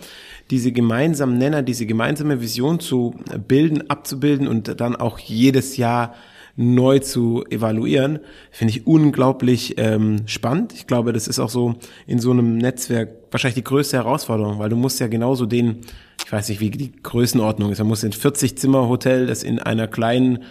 diese 0.50 0.72
gemeinsamen 0.72 1.38
Nenner, 1.38 1.62
diese 1.62 1.86
gemeinsame 1.86 2.42
Vision 2.42 2.80
zu 2.80 3.14
bilden, 3.48 3.88
abzubilden 3.88 4.46
und 4.46 4.78
dann 4.78 4.94
auch 4.94 5.18
jedes 5.18 5.78
Jahr 5.78 6.14
neu 6.56 6.98
zu 7.00 7.44
evaluieren, 7.50 8.18
finde 8.50 8.72
ich 8.72 8.86
unglaublich 8.86 9.74
ähm, 9.76 10.22
spannend. 10.26 10.72
Ich 10.72 10.86
glaube, 10.86 11.12
das 11.12 11.28
ist 11.28 11.38
auch 11.38 11.50
so 11.50 11.74
in 12.06 12.18
so 12.18 12.30
einem 12.30 12.56
Netzwerk 12.56 13.10
wahrscheinlich 13.30 13.56
die 13.56 13.64
größte 13.64 13.98
Herausforderung, 13.98 14.58
weil 14.58 14.70
du 14.70 14.76
musst 14.76 14.98
ja 14.98 15.06
genauso 15.06 15.44
den, 15.44 15.82
ich 16.24 16.32
weiß 16.32 16.48
nicht, 16.48 16.60
wie 16.60 16.70
die 16.70 16.92
Größenordnung 17.02 17.70
ist, 17.70 17.78
man 17.78 17.88
muss 17.88 18.02
in 18.02 18.12
40 18.12 18.56
Zimmer 18.56 18.88
Hotel, 18.88 19.26
das 19.26 19.42
in 19.42 19.58
einer 19.58 19.86
kleinen 19.86 20.44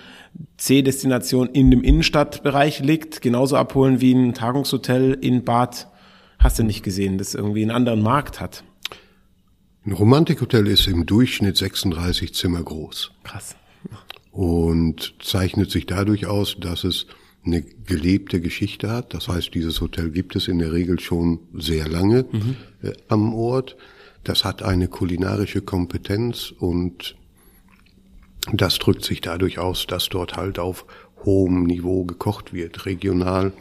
C-Destination 0.57 1.47
in 1.49 1.71
dem 1.71 1.81
Innenstadtbereich 1.81 2.79
liegt, 2.81 3.21
genauso 3.21 3.55
abholen 3.57 3.99
wie 3.99 4.13
ein 4.13 4.33
Tagungshotel 4.33 5.17
in 5.19 5.43
Bad, 5.43 5.87
hast 6.37 6.59
du 6.59 6.63
nicht 6.63 6.83
gesehen, 6.83 7.17
das 7.17 7.33
irgendwie 7.33 7.63
einen 7.63 7.71
anderen 7.71 8.03
Markt 8.03 8.39
hat. 8.39 8.63
Ein 9.85 9.93
Romantikhotel 9.93 10.67
ist 10.67 10.87
im 10.87 11.05
Durchschnitt 11.05 11.57
36 11.57 12.33
Zimmer 12.33 12.61
groß. 12.61 13.11
Krass. 13.23 13.55
Und 14.35 15.13
zeichnet 15.21 15.71
sich 15.71 15.85
dadurch 15.85 16.25
aus, 16.25 16.57
dass 16.59 16.83
es 16.83 17.07
eine 17.45 17.61
gelebte 17.61 18.41
Geschichte 18.41 18.89
hat. 18.89 19.13
Das 19.13 19.29
heißt, 19.29 19.53
dieses 19.53 19.79
Hotel 19.79 20.09
gibt 20.09 20.35
es 20.35 20.49
in 20.49 20.59
der 20.59 20.73
Regel 20.73 20.99
schon 20.99 21.39
sehr 21.53 21.87
lange 21.87 22.25
mhm. 22.29 22.57
äh, 22.81 22.91
am 23.07 23.33
Ort. 23.33 23.77
Das 24.25 24.43
hat 24.43 24.61
eine 24.61 24.89
kulinarische 24.89 25.61
Kompetenz 25.61 26.51
und 26.51 27.15
das 28.51 28.77
drückt 28.77 29.05
sich 29.05 29.21
dadurch 29.21 29.57
aus, 29.57 29.87
dass 29.87 30.09
dort 30.09 30.35
halt 30.35 30.59
auf 30.59 30.85
hohem 31.23 31.63
Niveau 31.63 32.03
gekocht 32.03 32.53
wird, 32.53 32.85
regional 32.85 33.53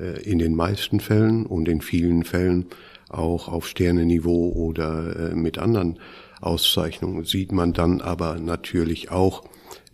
äh, 0.00 0.22
in 0.22 0.40
den 0.40 0.56
meisten 0.56 0.98
Fällen 0.98 1.46
und 1.46 1.68
in 1.68 1.80
vielen 1.80 2.24
Fällen 2.24 2.66
auch 3.08 3.46
auf 3.46 3.68
Sterneniveau 3.68 4.50
oder 4.52 5.30
äh, 5.30 5.34
mit 5.36 5.58
anderen 5.58 6.00
Auszeichnungen. 6.40 7.24
Sieht 7.24 7.52
man 7.52 7.72
dann 7.72 8.00
aber 8.00 8.40
natürlich 8.40 9.12
auch 9.12 9.44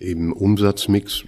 im 0.03 0.33
Umsatzmix, 0.33 1.25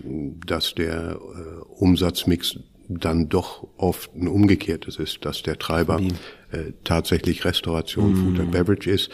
dass 0.47 0.75
der 0.75 1.13
äh, 1.13 1.63
Umsatzmix 1.77 2.59
dann 2.89 3.29
doch 3.29 3.67
oft 3.79 4.15
ein 4.15 4.27
umgekehrtes 4.27 4.99
ist, 4.99 5.25
dass 5.25 5.43
der 5.43 5.59
Treiber 5.59 6.01
äh, 6.01 6.73
tatsächlich 6.83 7.45
Restauration, 7.45 8.13
mm. 8.13 8.17
Food 8.17 8.41
and 8.41 8.51
Beverage 8.51 8.91
ist. 8.91 9.11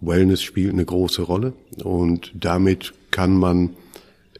Wellness 0.00 0.42
spielt 0.42 0.72
eine 0.72 0.84
große 0.84 1.22
Rolle 1.22 1.52
und 1.82 2.32
damit 2.34 2.92
kann 3.10 3.36
man 3.36 3.70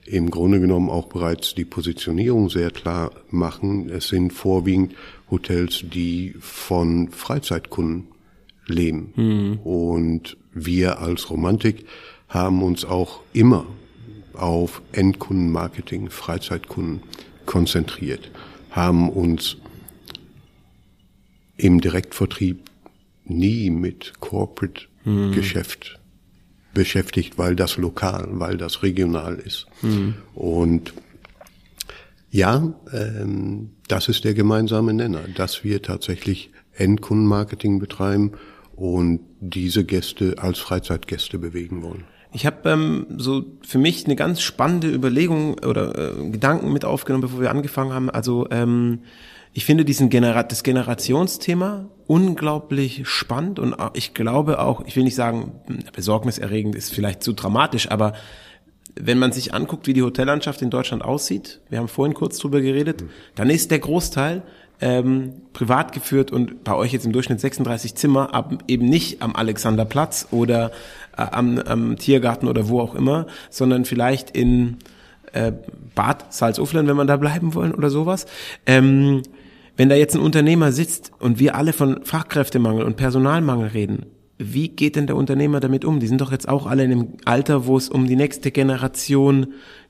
im 0.04 0.30
Grunde 0.30 0.60
genommen 0.60 0.90
auch 0.90 1.06
bereits 1.08 1.54
die 1.54 1.64
Positionierung 1.64 2.48
sehr 2.48 2.70
klar 2.70 3.10
machen. 3.30 3.90
Es 3.90 4.08
sind 4.08 4.32
vorwiegend 4.32 4.94
Hotels, 5.28 5.82
die 5.82 6.34
von 6.38 7.08
Freizeitkunden 7.08 8.06
leben. 8.66 9.12
Mhm. 9.16 9.58
Und 9.64 10.36
wir 10.54 11.00
als 11.00 11.30
Romantik 11.30 11.84
haben 12.28 12.62
uns 12.62 12.84
auch 12.84 13.20
immer 13.32 13.66
auf 14.36 14.82
Endkundenmarketing, 14.92 16.10
Freizeitkunden 16.10 17.02
konzentriert, 17.44 18.30
haben 18.70 19.08
uns 19.08 19.56
im 21.56 21.80
Direktvertrieb 21.80 22.70
nie 23.24 23.70
mit 23.70 24.14
Corporate 24.20 24.82
mhm. 25.04 25.32
Geschäft 25.32 25.98
beschäftigt, 26.74 27.38
weil 27.38 27.56
das 27.56 27.78
lokal, 27.78 28.28
weil 28.32 28.58
das 28.58 28.82
regional 28.82 29.36
ist. 29.36 29.66
Mhm. 29.82 30.14
Und 30.34 30.92
ja, 32.30 32.74
ähm, 32.92 33.70
das 33.88 34.08
ist 34.08 34.24
der 34.24 34.34
gemeinsame 34.34 34.92
Nenner, 34.92 35.22
dass 35.34 35.64
wir 35.64 35.80
tatsächlich 35.80 36.50
Endkundenmarketing 36.74 37.78
betreiben 37.78 38.32
und 38.74 39.20
diese 39.40 39.84
Gäste 39.84 40.34
als 40.36 40.58
Freizeitgäste 40.58 41.38
bewegen 41.38 41.82
wollen. 41.82 42.04
Ich 42.32 42.46
habe 42.46 42.68
ähm, 42.70 43.06
so 43.16 43.44
für 43.62 43.78
mich 43.78 44.04
eine 44.04 44.16
ganz 44.16 44.42
spannende 44.42 44.88
Überlegung 44.92 45.54
oder 45.58 46.18
äh, 46.18 46.30
Gedanken 46.30 46.72
mit 46.72 46.84
aufgenommen, 46.84 47.22
bevor 47.22 47.40
wir 47.40 47.50
angefangen 47.50 47.92
haben. 47.92 48.10
Also 48.10 48.46
ähm, 48.50 49.00
ich 49.52 49.64
finde 49.64 49.84
diesen 49.84 50.10
Genera 50.10 50.42
das 50.42 50.62
Generationsthema 50.62 51.86
unglaublich 52.06 53.08
spannend 53.08 53.58
und 53.58 53.74
ich 53.94 54.12
glaube 54.12 54.58
auch, 54.58 54.84
ich 54.86 54.94
will 54.96 55.04
nicht 55.04 55.14
sagen, 55.14 55.52
besorgniserregend 55.94 56.74
ist 56.74 56.92
vielleicht 56.92 57.22
zu 57.22 57.32
dramatisch, 57.32 57.90
aber 57.90 58.12
wenn 58.94 59.18
man 59.18 59.32
sich 59.32 59.54
anguckt, 59.54 59.86
wie 59.86 59.92
die 59.92 60.02
Hotellandschaft 60.02 60.62
in 60.62 60.70
Deutschland 60.70 61.02
aussieht, 61.02 61.60
wir 61.68 61.78
haben 61.78 61.88
vorhin 61.88 62.14
kurz 62.14 62.38
drüber 62.38 62.60
geredet, 62.60 63.04
dann 63.34 63.50
ist 63.50 63.70
der 63.70 63.78
Großteil 63.78 64.42
ähm, 64.80 65.42
privat 65.52 65.92
geführt 65.92 66.30
und 66.30 66.64
bei 66.64 66.74
euch 66.74 66.92
jetzt 66.92 67.06
im 67.06 67.12
Durchschnitt 67.12 67.40
36 67.40 67.94
Zimmer, 67.94 68.34
aber 68.34 68.58
eben 68.68 68.86
nicht 68.86 69.22
am 69.22 69.34
Alexanderplatz 69.34 70.28
oder 70.30 70.66
äh, 70.66 70.70
am, 71.16 71.58
am 71.58 71.96
Tiergarten 71.96 72.48
oder 72.48 72.68
wo 72.68 72.80
auch 72.80 72.94
immer, 72.94 73.26
sondern 73.50 73.84
vielleicht 73.84 74.30
in 74.30 74.76
äh, 75.32 75.52
Bad 75.94 76.32
Salzuflen, 76.32 76.86
wenn 76.86 76.96
man 76.96 77.06
da 77.06 77.16
bleiben 77.16 77.54
wollen 77.54 77.74
oder 77.74 77.90
sowas. 77.90 78.26
Ähm, 78.66 79.22
wenn 79.76 79.88
da 79.88 79.94
jetzt 79.94 80.14
ein 80.14 80.22
Unternehmer 80.22 80.72
sitzt 80.72 81.12
und 81.18 81.38
wir 81.38 81.54
alle 81.54 81.72
von 81.72 82.04
Fachkräftemangel 82.04 82.84
und 82.84 82.96
Personalmangel 82.96 83.68
reden, 83.68 84.06
wie 84.38 84.68
geht 84.68 84.96
denn 84.96 85.06
der 85.06 85.16
Unternehmer 85.16 85.60
damit 85.60 85.84
um? 85.84 86.00
Die 86.00 86.06
sind 86.06 86.20
doch 86.20 86.32
jetzt 86.32 86.48
auch 86.48 86.66
alle 86.66 86.84
in 86.84 86.92
einem 86.92 87.08
Alter, 87.24 87.66
wo 87.66 87.76
es 87.76 87.88
um 87.88 88.06
die 88.06 88.16
nächste 88.16 88.50
Generation 88.50 89.48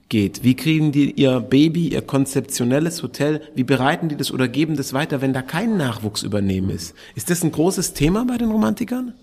geht. 0.08 0.44
Wie 0.44 0.54
kriegen 0.54 0.92
die 0.92 1.10
ihr 1.12 1.40
Baby, 1.40 1.88
ihr 1.88 2.02
konzeptionelles 2.02 3.02
Hotel, 3.02 3.40
wie 3.54 3.64
bereiten 3.64 4.08
die 4.08 4.16
das 4.16 4.30
oder 4.30 4.46
geben 4.46 4.76
das 4.76 4.92
weiter, 4.92 5.20
wenn 5.20 5.32
da 5.32 5.42
kein 5.42 5.76
Nachwuchs 5.76 6.22
übernehmen 6.22 6.70
ist? 6.70 6.94
Ist 7.16 7.30
das 7.30 7.42
ein 7.42 7.50
großes 7.50 7.92
Thema 7.92 8.24
bei 8.24 8.38
den 8.38 8.50
Romantikern? 8.50 9.14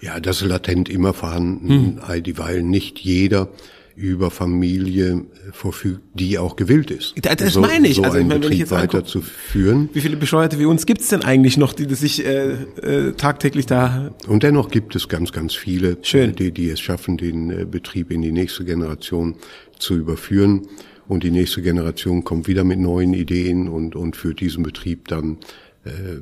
Ja, 0.00 0.20
das 0.20 0.42
ist 0.42 0.48
latent 0.48 0.88
immer 0.88 1.12
vorhanden, 1.12 1.98
hm. 2.08 2.22
dieweil 2.22 2.62
nicht 2.62 2.98
jeder 2.98 3.48
über 3.96 4.30
Familie 4.30 5.26
verfügt, 5.52 6.00
die 6.14 6.38
auch 6.38 6.56
gewillt 6.56 6.90
ist. 6.90 7.14
Das, 7.20 7.36
das 7.36 7.52
so, 7.52 7.60
meine 7.60 7.86
ich. 7.88 7.96
So 7.96 8.02
also 8.02 8.16
einen 8.16 8.26
ich 8.26 8.28
meine, 8.28 8.48
Betrieb 8.48 8.70
weiterzuführen. 8.70 9.90
Wie 9.92 10.00
viele 10.00 10.16
Bescheuerte 10.16 10.58
wie 10.58 10.64
uns 10.64 10.86
gibt 10.86 11.02
es 11.02 11.08
denn 11.08 11.22
eigentlich 11.22 11.58
noch, 11.58 11.74
die 11.74 11.86
das 11.86 12.00
sich 12.00 12.24
äh, 12.24 12.52
äh, 12.52 13.12
tagtäglich 13.12 13.66
da... 13.66 14.10
Und 14.26 14.42
dennoch 14.42 14.70
gibt 14.70 14.96
es 14.96 15.08
ganz, 15.08 15.32
ganz 15.32 15.54
viele, 15.54 15.98
Schön. 16.02 16.34
Die, 16.34 16.50
die 16.50 16.70
es 16.70 16.80
schaffen, 16.80 17.18
den 17.18 17.50
äh, 17.50 17.64
Betrieb 17.66 18.10
in 18.10 18.22
die 18.22 18.32
nächste 18.32 18.64
Generation 18.64 19.34
zu 19.78 19.96
überführen. 19.96 20.66
Und 21.06 21.22
die 21.22 21.30
nächste 21.30 21.60
Generation 21.60 22.24
kommt 22.24 22.48
wieder 22.48 22.64
mit 22.64 22.78
neuen 22.78 23.12
Ideen 23.12 23.68
und, 23.68 23.96
und 23.96 24.16
führt 24.16 24.40
diesen 24.40 24.62
Betrieb 24.62 25.08
dann 25.08 25.38
äh, 25.84 26.20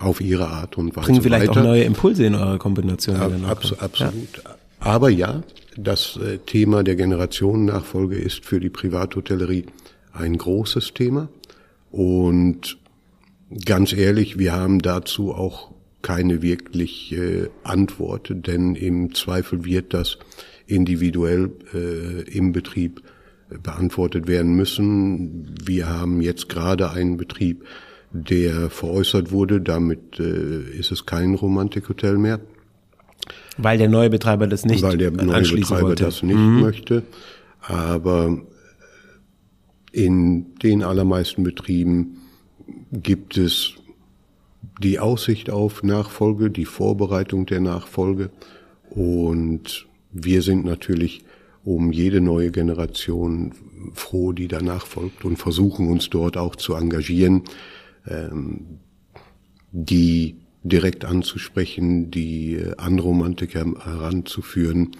auf 0.00 0.20
ihre 0.20 0.48
Art 0.48 0.78
und 0.78 0.96
Weise 0.96 1.06
Bringen 1.06 1.22
vielleicht 1.22 1.48
weiter. 1.48 1.60
auch 1.60 1.64
neue 1.64 1.84
Impulse 1.84 2.24
in 2.24 2.34
eure 2.34 2.58
Kombination. 2.58 3.16
Ja, 3.16 3.48
abs 3.48 3.72
absolut. 3.78 4.14
Ja. 4.44 4.56
Aber 4.80 5.10
ja, 5.10 5.42
das 5.76 6.16
äh, 6.16 6.38
Thema 6.38 6.82
der 6.82 6.96
Generationennachfolge 6.96 8.16
ist 8.16 8.44
für 8.44 8.60
die 8.60 8.70
Privathotellerie 8.70 9.66
ein 10.12 10.36
großes 10.36 10.94
Thema. 10.94 11.28
Und 11.90 12.78
ganz 13.64 13.92
ehrlich, 13.92 14.38
wir 14.38 14.52
haben 14.52 14.80
dazu 14.80 15.32
auch 15.32 15.70
keine 16.02 16.40
wirkliche 16.40 17.50
Antwort, 17.62 18.32
denn 18.34 18.74
im 18.74 19.14
Zweifel 19.14 19.64
wird 19.64 19.92
das 19.92 20.18
individuell 20.66 21.50
äh, 21.74 22.22
im 22.30 22.52
Betrieb 22.52 23.02
äh, 23.50 23.58
beantwortet 23.58 24.26
werden 24.26 24.54
müssen. 24.54 25.54
Wir 25.62 25.88
haben 25.88 26.22
jetzt 26.22 26.48
gerade 26.48 26.90
einen 26.90 27.16
Betrieb, 27.16 27.64
der 28.12 28.70
veräußert 28.70 29.32
wurde. 29.32 29.60
Damit 29.60 30.18
äh, 30.18 30.62
ist 30.78 30.90
es 30.90 31.06
kein 31.06 31.34
Romantikhotel 31.34 32.18
mehr. 32.18 32.40
Weil 33.56 33.78
der 33.78 33.88
neue 33.88 34.10
Betreiber 34.10 34.46
das 34.46 34.64
nicht 34.64 34.82
Weil 34.82 34.98
der 34.98 35.10
neue 35.10 35.42
Betreiber 35.42 35.88
wollte. 35.88 36.04
das 36.04 36.22
nicht 36.22 36.36
mhm. 36.36 36.60
möchte. 36.60 37.02
Aber 37.60 38.40
in 39.92 40.54
den 40.58 40.82
allermeisten 40.82 41.42
Betrieben 41.42 42.18
gibt 42.92 43.36
es 43.36 43.74
die 44.82 44.98
Aussicht 44.98 45.50
auf 45.50 45.82
Nachfolge, 45.82 46.50
die 46.50 46.64
Vorbereitung 46.64 47.46
der 47.46 47.60
Nachfolge. 47.60 48.30
Und 48.88 49.86
wir 50.12 50.42
sind 50.42 50.64
natürlich 50.64 51.24
um 51.64 51.92
jede 51.92 52.20
neue 52.20 52.50
Generation 52.50 53.52
froh, 53.92 54.32
die 54.32 54.48
danach 54.48 54.86
folgt 54.86 55.24
und 55.24 55.36
versuchen 55.36 55.88
uns 55.88 56.08
dort 56.08 56.36
auch 56.36 56.56
zu 56.56 56.74
engagieren, 56.74 57.42
ähm, 58.06 58.78
die 59.72 60.36
direkt 60.62 61.04
anzusprechen, 61.04 62.10
die 62.10 62.56
äh, 62.56 62.76
Anromantiker 62.76 63.64
heranzuführen, 63.84 64.92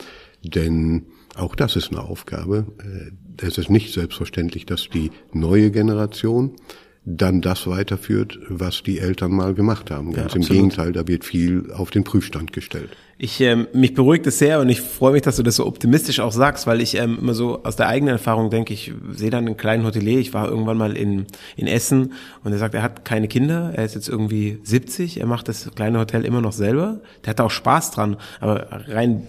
denn 0.42 1.06
auch 1.36 1.54
das 1.54 1.76
ist 1.76 1.90
eine 1.90 2.02
Aufgabe. 2.02 2.66
Äh, 2.82 3.46
es 3.46 3.58
ist 3.58 3.70
nicht 3.70 3.92
selbstverständlich, 3.92 4.66
dass 4.66 4.88
die 4.88 5.10
neue 5.32 5.70
Generation 5.70 6.56
dann 7.04 7.40
das 7.40 7.66
weiterführt, 7.66 8.38
was 8.48 8.82
die 8.82 8.98
Eltern 8.98 9.32
mal 9.32 9.54
gemacht 9.54 9.90
haben. 9.90 10.12
Ganz 10.12 10.34
ja, 10.34 10.40
im 10.40 10.46
Gegenteil, 10.46 10.92
da 10.92 11.08
wird 11.08 11.24
viel 11.24 11.72
auf 11.72 11.90
den 11.90 12.04
Prüfstand 12.04 12.52
gestellt. 12.52 12.90
Ich 13.22 13.38
ähm, 13.42 13.68
mich 13.74 13.92
beruhigt 13.92 14.26
es 14.26 14.38
sehr 14.38 14.60
und 14.60 14.70
ich 14.70 14.80
freue 14.80 15.12
mich, 15.12 15.20
dass 15.20 15.36
du 15.36 15.42
das 15.42 15.56
so 15.56 15.66
optimistisch 15.66 16.20
auch 16.20 16.32
sagst, 16.32 16.66
weil 16.66 16.80
ich 16.80 16.96
ähm, 16.96 17.18
immer 17.20 17.34
so 17.34 17.62
aus 17.64 17.76
der 17.76 17.86
eigenen 17.86 18.14
Erfahrung 18.14 18.48
denke, 18.48 18.72
ich 18.72 18.94
sehe 19.12 19.28
dann 19.28 19.46
einen 19.46 19.58
kleinen 19.58 19.84
Hotelier. 19.84 20.18
Ich 20.18 20.32
war 20.32 20.48
irgendwann 20.48 20.78
mal 20.78 20.96
in 20.96 21.26
in 21.54 21.66
Essen 21.66 22.14
und 22.44 22.52
er 22.52 22.56
sagt, 22.56 22.74
er 22.74 22.82
hat 22.82 23.04
keine 23.04 23.28
Kinder, 23.28 23.72
er 23.74 23.84
ist 23.84 23.94
jetzt 23.94 24.08
irgendwie 24.08 24.58
70, 24.62 25.20
er 25.20 25.26
macht 25.26 25.48
das 25.48 25.70
kleine 25.74 25.98
Hotel 25.98 26.24
immer 26.24 26.40
noch 26.40 26.54
selber. 26.54 27.02
Der 27.26 27.32
hat 27.32 27.42
auch 27.42 27.50
Spaß 27.50 27.90
dran, 27.90 28.16
aber 28.40 28.68
rein 28.88 29.26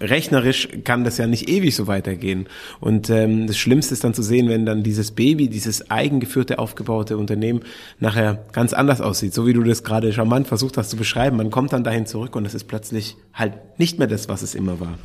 rechnerisch 0.00 0.68
kann 0.84 1.04
das 1.04 1.18
ja 1.18 1.26
nicht 1.26 1.48
ewig 1.48 1.74
so 1.74 1.86
weitergehen. 1.86 2.46
Und 2.80 3.10
ähm, 3.10 3.46
das 3.46 3.58
Schlimmste 3.58 3.94
ist 3.94 4.04
dann 4.04 4.14
zu 4.14 4.22
sehen, 4.22 4.48
wenn 4.48 4.66
dann 4.66 4.82
dieses 4.82 5.10
Baby, 5.10 5.48
dieses 5.48 5.90
eigengeführte, 5.90 6.58
aufgebaute 6.58 7.16
Unternehmen 7.16 7.60
nachher 8.00 8.44
ganz 8.52 8.72
anders 8.72 9.00
aussieht, 9.00 9.34
so 9.34 9.46
wie 9.46 9.52
du 9.52 9.62
das 9.62 9.84
gerade 9.84 10.12
charmant 10.12 10.46
versucht 10.46 10.76
hast 10.76 10.90
zu 10.90 10.96
beschreiben. 10.96 11.36
Man 11.36 11.50
kommt 11.50 11.72
dann 11.72 11.84
dahin 11.84 12.06
zurück 12.06 12.36
und 12.36 12.46
es 12.46 12.54
ist 12.54 12.64
plötzlich 12.64 13.16
halt 13.32 13.54
nicht 13.78 13.98
mehr 13.98 14.08
das, 14.08 14.28
was 14.28 14.42
es 14.42 14.54
immer 14.54 14.80
war. 14.80 14.98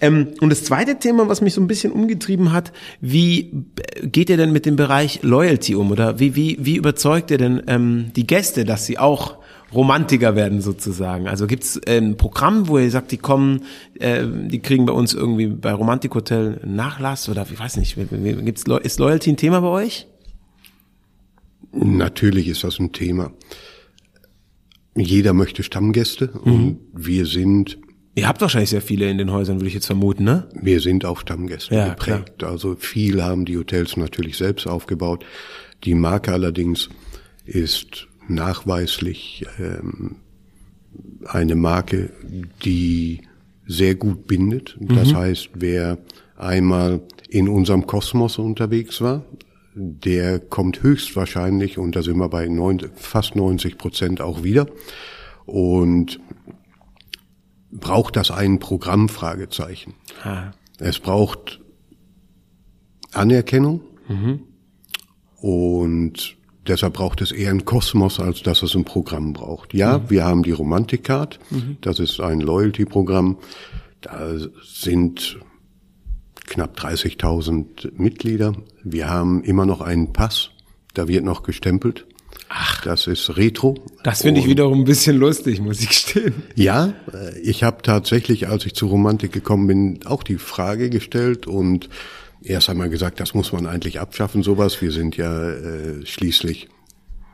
Ähm, 0.00 0.28
und 0.40 0.50
das 0.50 0.64
zweite 0.64 0.98
Thema, 0.98 1.28
was 1.28 1.40
mich 1.40 1.54
so 1.54 1.60
ein 1.60 1.66
bisschen 1.66 1.92
umgetrieben 1.92 2.52
hat, 2.52 2.72
wie 3.00 3.64
geht 4.02 4.30
ihr 4.30 4.36
denn 4.36 4.52
mit 4.52 4.66
dem 4.66 4.76
Bereich 4.76 5.20
Loyalty 5.22 5.74
um? 5.74 5.90
Oder 5.90 6.18
wie, 6.18 6.36
wie, 6.36 6.58
wie 6.60 6.76
überzeugt 6.76 7.30
ihr 7.30 7.38
denn 7.38 7.62
ähm, 7.66 8.12
die 8.14 8.26
Gäste, 8.26 8.64
dass 8.64 8.86
sie 8.86 8.98
auch 8.98 9.38
Romantiker 9.76 10.34
werden 10.34 10.60
sozusagen. 10.60 11.28
Also 11.28 11.46
gibt's 11.46 11.78
ein 11.86 12.16
Programm, 12.16 12.66
wo 12.66 12.78
ihr 12.78 12.90
sagt, 12.90 13.12
die 13.12 13.18
kommen, 13.18 13.62
äh, 14.00 14.24
die 14.26 14.60
kriegen 14.60 14.86
bei 14.86 14.92
uns 14.92 15.14
irgendwie 15.14 15.46
bei 15.46 15.72
Romantikhotel 15.72 16.60
Nachlass 16.64 17.28
oder 17.28 17.46
ich 17.50 17.58
weiß 17.58 17.76
nicht, 17.76 17.96
gibt's 17.96 18.64
ist 18.82 18.98
Loyalty 18.98 19.30
ein 19.30 19.36
Thema 19.36 19.60
bei 19.60 19.68
euch? 19.68 20.06
Natürlich 21.72 22.48
ist 22.48 22.64
das 22.64 22.78
ein 22.78 22.92
Thema. 22.92 23.32
Jeder 24.96 25.34
möchte 25.34 25.62
Stammgäste 25.62 26.30
mhm. 26.42 26.52
und 26.52 26.78
wir 26.94 27.26
sind 27.26 27.78
Ihr 28.18 28.26
habt 28.26 28.40
wahrscheinlich 28.40 28.70
sehr 28.70 28.80
viele 28.80 29.10
in 29.10 29.18
den 29.18 29.30
Häusern, 29.30 29.58
würde 29.58 29.68
ich 29.68 29.74
jetzt 29.74 29.84
vermuten, 29.84 30.24
ne? 30.24 30.48
Wir 30.54 30.80
sind 30.80 31.04
auf 31.04 31.20
Stammgäste 31.20 31.74
ja, 31.74 31.88
geprägt. 31.90 32.38
Klar. 32.38 32.50
Also 32.50 32.74
viel 32.74 33.22
haben 33.22 33.44
die 33.44 33.58
Hotels 33.58 33.98
natürlich 33.98 34.38
selbst 34.38 34.66
aufgebaut. 34.66 35.22
Die 35.84 35.94
Marke 35.94 36.32
allerdings 36.32 36.88
ist 37.44 38.08
nachweislich 38.28 39.46
ähm, 39.58 40.16
eine 41.26 41.54
Marke, 41.54 42.10
die 42.64 43.22
sehr 43.66 43.94
gut 43.94 44.26
bindet. 44.26 44.76
Das 44.80 45.12
mhm. 45.12 45.16
heißt, 45.16 45.50
wer 45.54 45.98
einmal 46.36 47.00
in 47.28 47.48
unserem 47.48 47.86
Kosmos 47.86 48.38
unterwegs 48.38 49.00
war, 49.00 49.24
der 49.74 50.38
kommt 50.38 50.82
höchstwahrscheinlich, 50.82 51.76
und 51.76 51.96
da 51.96 52.02
sind 52.02 52.16
wir 52.16 52.28
bei 52.28 52.48
neun, 52.48 52.80
fast 52.94 53.36
90 53.36 53.76
Prozent 53.76 54.20
auch 54.20 54.42
wieder. 54.42 54.66
Und 55.44 56.18
braucht 57.70 58.16
das 58.16 58.30
ein 58.30 58.58
Programm? 58.58 59.08
Fragezeichen. 59.08 59.94
Ah. 60.24 60.52
Es 60.78 60.98
braucht 60.98 61.60
Anerkennung 63.12 63.82
mhm. 64.08 64.40
und 65.36 66.36
deshalb 66.68 66.94
braucht 66.94 67.20
es 67.20 67.32
eher 67.32 67.50
ein 67.50 67.64
Kosmos, 67.64 68.20
als 68.20 68.42
dass 68.42 68.62
es 68.62 68.74
ein 68.74 68.84
Programm 68.84 69.32
braucht. 69.32 69.74
Ja, 69.74 69.98
mhm. 69.98 70.10
wir 70.10 70.24
haben 70.24 70.42
die 70.42 70.52
Romantic 70.52 71.04
Card, 71.04 71.38
mhm. 71.50 71.78
das 71.80 71.98
ist 71.98 72.20
ein 72.20 72.40
Loyalty-Programm. 72.40 73.38
Da 74.00 74.36
sind 74.62 75.38
knapp 76.46 76.78
30.000 76.78 77.92
Mitglieder. 77.96 78.52
Wir 78.84 79.08
haben 79.08 79.42
immer 79.42 79.66
noch 79.66 79.80
einen 79.80 80.12
Pass, 80.12 80.50
da 80.94 81.08
wird 81.08 81.24
noch 81.24 81.42
gestempelt. 81.42 82.06
Ach, 82.48 82.82
das 82.82 83.06
ist 83.06 83.36
Retro. 83.36 83.74
Das 84.04 84.22
finde 84.22 84.40
ich 84.40 84.46
wiederum 84.46 84.80
ein 84.80 84.84
bisschen 84.84 85.16
lustig, 85.16 85.60
muss 85.60 85.80
ich 85.80 85.88
gestehen. 85.88 86.42
Ja, 86.54 86.92
äh, 87.12 87.38
ich 87.40 87.64
habe 87.64 87.82
tatsächlich, 87.82 88.48
als 88.48 88.66
ich 88.66 88.74
zur 88.74 88.90
Romantik 88.90 89.32
gekommen 89.32 89.66
bin, 89.66 90.00
auch 90.06 90.22
die 90.22 90.38
Frage 90.38 90.88
gestellt 90.88 91.46
und 91.46 91.88
erst 92.46 92.70
einmal 92.70 92.88
gesagt, 92.88 93.20
das 93.20 93.34
muss 93.34 93.52
man 93.52 93.66
eigentlich 93.66 94.00
abschaffen, 94.00 94.42
sowas. 94.42 94.80
Wir 94.80 94.92
sind 94.92 95.16
ja 95.16 95.50
äh, 95.50 96.06
schließlich 96.06 96.68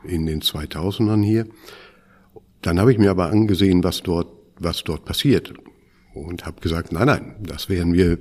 in 0.03 0.25
den 0.25 0.41
2000ern 0.41 1.23
hier. 1.23 1.45
Dann 2.61 2.79
habe 2.79 2.91
ich 2.91 2.97
mir 2.97 3.11
aber 3.11 3.29
angesehen, 3.29 3.83
was 3.83 4.03
dort, 4.03 4.27
was 4.59 4.83
dort 4.83 5.05
passiert 5.05 5.53
und 6.13 6.45
habe 6.45 6.61
gesagt, 6.61 6.91
nein, 6.91 7.07
nein, 7.07 7.35
das 7.41 7.69
werden 7.69 7.93
wir 7.93 8.17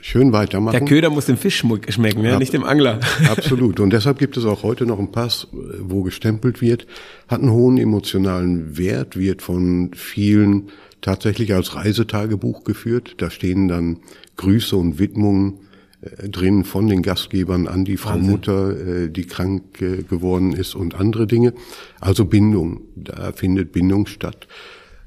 schön 0.00 0.32
weitermachen. 0.32 0.72
Der 0.72 0.84
Köder 0.84 1.10
muss 1.10 1.26
dem 1.26 1.36
Fisch 1.36 1.56
schmecken, 1.56 2.24
ja, 2.24 2.38
nicht 2.38 2.52
dem 2.52 2.64
Angler. 2.64 3.00
Absolut. 3.30 3.78
Und 3.80 3.92
deshalb 3.92 4.18
gibt 4.18 4.36
es 4.36 4.44
auch 4.44 4.62
heute 4.62 4.84
noch 4.84 4.98
einen 4.98 5.12
Pass, 5.12 5.48
wo 5.52 6.02
gestempelt 6.02 6.60
wird, 6.60 6.86
hat 7.28 7.40
einen 7.40 7.52
hohen 7.52 7.78
emotionalen 7.78 8.76
Wert, 8.76 9.16
wird 9.16 9.42
von 9.42 9.92
vielen 9.94 10.70
tatsächlich 11.00 11.54
als 11.54 11.74
Reisetagebuch 11.74 12.64
geführt. 12.64 13.14
Da 13.18 13.30
stehen 13.30 13.68
dann 13.68 14.00
Grüße 14.36 14.76
und 14.76 14.98
Widmungen 14.98 15.61
äh, 16.02 16.28
drin 16.28 16.64
von 16.64 16.86
den 16.86 17.02
Gastgebern 17.02 17.66
an 17.66 17.84
die 17.84 17.96
Frau 17.96 18.10
Wahnsinn. 18.10 18.30
Mutter, 18.30 19.04
äh, 19.04 19.08
die 19.10 19.24
krank 19.24 19.80
äh, 19.80 20.02
geworden 20.02 20.52
ist 20.52 20.74
und 20.74 20.94
andere 20.94 21.26
Dinge. 21.26 21.54
Also 22.00 22.24
Bindung, 22.24 22.82
da 22.96 23.32
findet 23.32 23.72
Bindung 23.72 24.06
statt. 24.06 24.46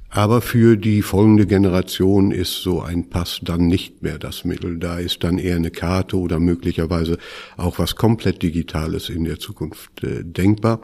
Aber 0.10 0.40
für 0.42 0.78
die 0.78 1.02
folgende 1.02 1.46
Generation 1.46 2.32
ist 2.32 2.62
so 2.62 2.82
ein 2.82 3.10
Pass 3.10 3.42
dann 3.44 3.68
nicht 3.68 4.02
mehr 4.02 4.18
das 4.18 4.46
Mittel. 4.46 4.78
Da 4.80 4.98
ist 4.98 5.26
dann 5.26 5.38
eher 5.38 5.58
eine 5.58 5.72
Karte 5.72 6.18
oder 6.18 6.40
möglicherweise 6.40 7.18
auch 7.58 7.80
was 7.80 7.98
komplett 7.98 8.42
Digitales 8.42 9.10
in 9.10 9.26
der 9.26 9.40
Zukunft 9.40 10.04
äh, 10.04 10.24
denkbar. 10.24 10.80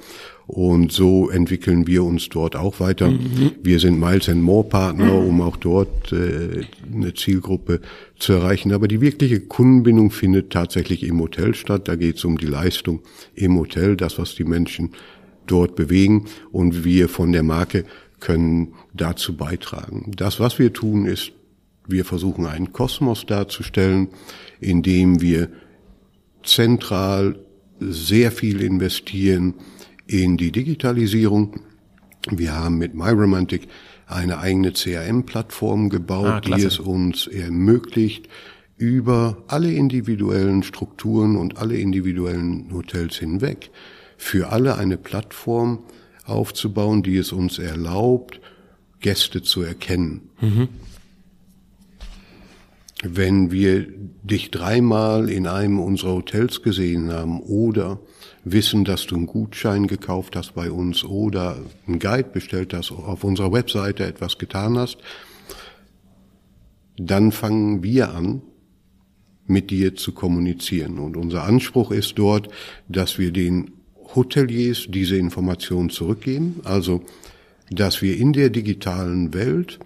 Und 0.48 0.92
so 0.92 1.30
entwickeln 1.30 1.88
wir 1.88 2.04
uns 2.04 2.28
dort 2.28 2.58
auch 2.58 2.82
weiter. 2.82 3.10
Mhm. 3.10 3.54
Wir 3.64 3.80
sind 3.80 4.02
Miles 4.02 4.28
and 4.28 4.42
More 4.42 4.68
Partner, 4.68 5.14
um 5.14 5.40
auch 5.40 5.56
dort 5.56 6.12
äh, 6.12 6.66
eine 6.94 7.14
Zielgruppe 7.14 7.80
zu 8.20 8.34
erreichen. 8.34 8.74
Aber 8.74 8.90
die 8.90 9.00
wirkliche 9.00 9.40
Kundenbindung 9.40 10.12
findet 10.12 10.50
tatsächlich 10.50 11.04
im 11.04 11.22
Hotel 11.22 11.56
statt. 11.56 11.88
Da 11.88 11.96
geht 11.96 12.18
es 12.18 12.26
um 12.26 12.38
die 12.38 12.48
Leistung 12.48 13.00
im 13.34 13.58
Hotel, 13.58 13.96
das, 13.96 14.20
was 14.20 14.36
die 14.36 14.44
Menschen 14.44 14.90
dort 15.48 15.78
bewegen. 15.78 16.26
Und 16.52 16.84
wir 16.84 17.08
von 17.08 17.32
der 17.32 17.44
Marke 17.44 17.86
können 18.22 18.76
dazu 18.94 19.36
beitragen. 19.36 20.12
Das, 20.16 20.40
was 20.40 20.58
wir 20.58 20.72
tun, 20.72 21.06
ist, 21.06 21.34
wir 21.86 22.06
versuchen 22.06 22.46
einen 22.46 22.72
Kosmos 22.72 23.26
darzustellen, 23.26 24.08
in 24.62 24.82
dem 24.82 25.20
wir 25.20 25.50
zentral 26.44 27.40
sehr 27.80 28.32
viel 28.32 28.62
investieren 28.62 29.56
in 30.08 30.38
die 30.38 30.52
Digitalisierung. 30.52 31.60
Wir 32.30 32.56
haben 32.56 32.78
mit 32.78 32.94
MyRomantic 32.94 33.68
eine 34.06 34.38
eigene 34.38 34.74
CRM-Plattform 34.74 35.90
gebaut, 35.90 36.28
ah, 36.28 36.42
die 36.42 36.64
es 36.64 36.80
uns 36.80 37.28
ermöglicht, 37.28 38.28
über 38.78 39.44
alle 39.48 39.72
individuellen 39.72 40.64
Strukturen 40.64 41.38
und 41.38 41.58
alle 41.58 41.78
individuellen 41.78 42.72
Hotels 42.74 43.18
hinweg 43.18 43.72
für 44.18 44.52
alle 44.52 44.76
eine 44.76 44.98
Plattform 44.98 45.80
aufzubauen, 46.26 47.04
die 47.04 47.18
es 47.18 47.32
uns 47.32 47.60
erlaubt, 47.60 48.40
Gäste 49.00 49.42
zu 49.42 49.62
erkennen. 49.62 50.30
Mhm. 50.40 50.70
Wenn 53.04 53.52
wir 53.52 53.88
dich 54.22 54.52
dreimal 54.52 55.30
in 55.30 55.48
einem 55.48 55.80
unserer 55.80 56.14
Hotels 56.14 56.62
gesehen 56.62 57.12
haben 57.12 57.40
oder 57.40 58.00
wissen, 58.44 58.86
dass 58.86 59.08
du 59.08 59.16
einen 59.16 59.26
Gutschein 59.26 59.88
gekauft 59.88 60.36
hast 60.36 60.54
bei 60.54 60.70
uns 60.72 61.04
oder 61.04 61.58
einen 61.88 61.98
Guide 61.98 62.30
bestellt 62.30 62.74
hast, 62.74 62.92
auf 62.92 63.24
unserer 63.24 63.52
Webseite 63.52 64.06
etwas 64.06 64.38
getan 64.38 64.78
hast, 64.78 64.98
dann 66.98 67.32
fangen 67.32 67.82
wir 67.82 68.14
an, 68.14 68.44
mit 69.48 69.72
dir 69.72 69.96
zu 69.96 70.14
kommunizieren. 70.14 71.00
Und 71.00 71.18
unser 71.18 71.44
Anspruch 71.44 71.92
ist 71.92 72.18
dort, 72.18 72.50
dass 72.88 73.18
wir 73.18 73.32
den 73.32 73.72
Hoteliers 74.16 74.88
diese 74.90 75.18
Informationen 75.18 75.90
zurückgeben, 75.90 76.62
also 76.64 77.04
dass 77.70 78.02
wir 78.02 78.18
in 78.18 78.34
der 78.34 78.50
digitalen 78.50 79.34
Welt 79.34 79.80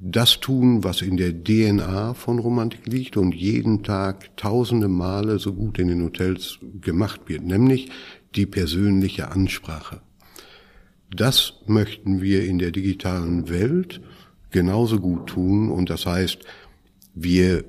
das 0.00 0.40
tun, 0.40 0.84
was 0.84 1.02
in 1.02 1.16
der 1.16 1.32
DNA 1.32 2.14
von 2.14 2.38
Romantik 2.38 2.86
liegt 2.86 3.16
und 3.16 3.34
jeden 3.34 3.82
Tag 3.82 4.36
tausende 4.36 4.88
Male 4.88 5.38
so 5.38 5.54
gut 5.54 5.78
in 5.78 5.88
den 5.88 6.02
Hotels 6.02 6.58
gemacht 6.80 7.22
wird, 7.26 7.42
nämlich 7.42 7.90
die 8.34 8.46
persönliche 8.46 9.30
Ansprache. 9.30 10.00
Das 11.10 11.54
möchten 11.66 12.20
wir 12.20 12.44
in 12.44 12.58
der 12.58 12.70
digitalen 12.70 13.48
Welt 13.48 14.00
genauso 14.50 15.00
gut 15.00 15.28
tun 15.28 15.70
und 15.70 15.90
das 15.90 16.06
heißt, 16.06 16.38
wir 17.14 17.64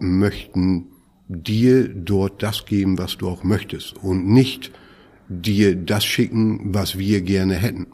möchten 0.00 0.86
dir 1.28 1.88
dort 1.88 2.42
das 2.42 2.66
geben, 2.66 2.98
was 2.98 3.18
du 3.18 3.28
auch 3.28 3.44
möchtest 3.44 3.96
und 4.02 4.26
nicht 4.26 4.72
dir 5.28 5.74
das 5.74 6.04
schicken, 6.04 6.74
was 6.74 6.98
wir 6.98 7.20
gerne 7.20 7.54
hätten. 7.54 7.86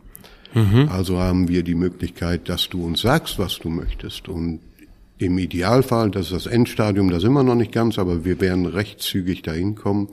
Mhm. 0.55 0.89
Also 0.91 1.19
haben 1.19 1.49
wir 1.49 1.63
die 1.63 1.75
Möglichkeit, 1.75 2.49
dass 2.49 2.69
du 2.69 2.85
uns 2.85 3.01
sagst, 3.01 3.39
was 3.39 3.59
du 3.59 3.69
möchtest. 3.69 4.29
Und 4.29 4.61
im 5.19 5.39
Idealfall, 5.39 6.11
das 6.11 6.27
ist 6.27 6.33
das 6.33 6.47
Endstadium, 6.47 7.11
da 7.11 7.21
sind 7.21 7.33
wir 7.33 7.43
noch 7.43 7.55
nicht 7.55 7.73
ganz, 7.73 7.99
aber 7.99 8.25
wir 8.25 8.41
werden 8.41 8.67
recht 8.67 9.01
zügig 9.01 9.43
dahin 9.43 9.75
kommen, 9.75 10.09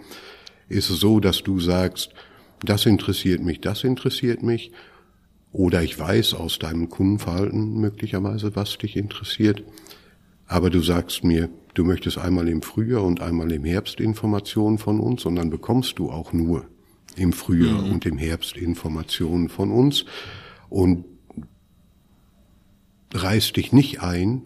ist 0.69 0.89
es 0.89 0.99
so, 0.99 1.19
dass 1.19 1.43
du 1.43 1.59
sagst, 1.59 2.11
das 2.63 2.85
interessiert 2.85 3.41
mich, 3.41 3.59
das 3.61 3.83
interessiert 3.83 4.43
mich. 4.43 4.71
Oder 5.51 5.81
ich 5.81 5.97
weiß 5.97 6.35
aus 6.35 6.59
deinem 6.59 6.89
Kundenverhalten 6.89 7.79
möglicherweise, 7.79 8.55
was 8.55 8.77
dich 8.77 8.95
interessiert. 8.95 9.63
Aber 10.45 10.69
du 10.69 10.81
sagst 10.81 11.23
mir, 11.23 11.49
du 11.73 11.83
möchtest 11.85 12.19
einmal 12.19 12.47
im 12.47 12.61
Frühjahr 12.61 13.03
und 13.03 13.21
einmal 13.21 13.51
im 13.51 13.63
Herbst 13.63 13.99
Informationen 13.99 14.77
von 14.77 14.99
uns 14.99 15.25
und 15.25 15.35
dann 15.37 15.49
bekommst 15.49 15.97
du 15.97 16.11
auch 16.11 16.33
nur 16.33 16.65
im 17.15 17.33
Frühjahr 17.33 17.81
mhm. 17.81 17.91
und 17.91 18.05
im 18.05 18.17
Herbst 18.17 18.57
Informationen 18.57 19.49
von 19.49 19.71
uns 19.71 20.05
und 20.69 21.05
reiß 23.13 23.53
dich 23.53 23.73
nicht 23.73 24.01
ein, 24.01 24.43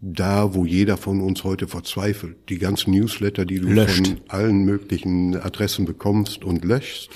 da 0.00 0.54
wo 0.54 0.66
jeder 0.66 0.96
von 0.96 1.20
uns 1.22 1.44
heute 1.44 1.66
verzweifelt. 1.66 2.36
Die 2.50 2.58
ganzen 2.58 2.92
Newsletter, 2.92 3.46
die 3.46 3.60
du 3.60 3.68
Löscht. 3.68 4.06
von 4.06 4.20
allen 4.28 4.64
möglichen 4.64 5.36
Adressen 5.36 5.86
bekommst 5.86 6.44
und 6.44 6.64
löschst, 6.64 7.08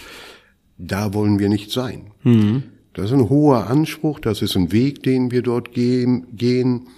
da 0.78 1.12
wollen 1.12 1.38
wir 1.38 1.48
nicht 1.48 1.70
sein. 1.70 2.12
Mhm. 2.22 2.62
Das 2.94 3.06
ist 3.06 3.12
ein 3.12 3.28
hoher 3.28 3.68
Anspruch, 3.68 4.18
das 4.20 4.42
ist 4.42 4.56
ein 4.56 4.72
Weg, 4.72 5.02
den 5.02 5.30
wir 5.30 5.42
dort 5.42 5.72
gehen. 5.72 6.88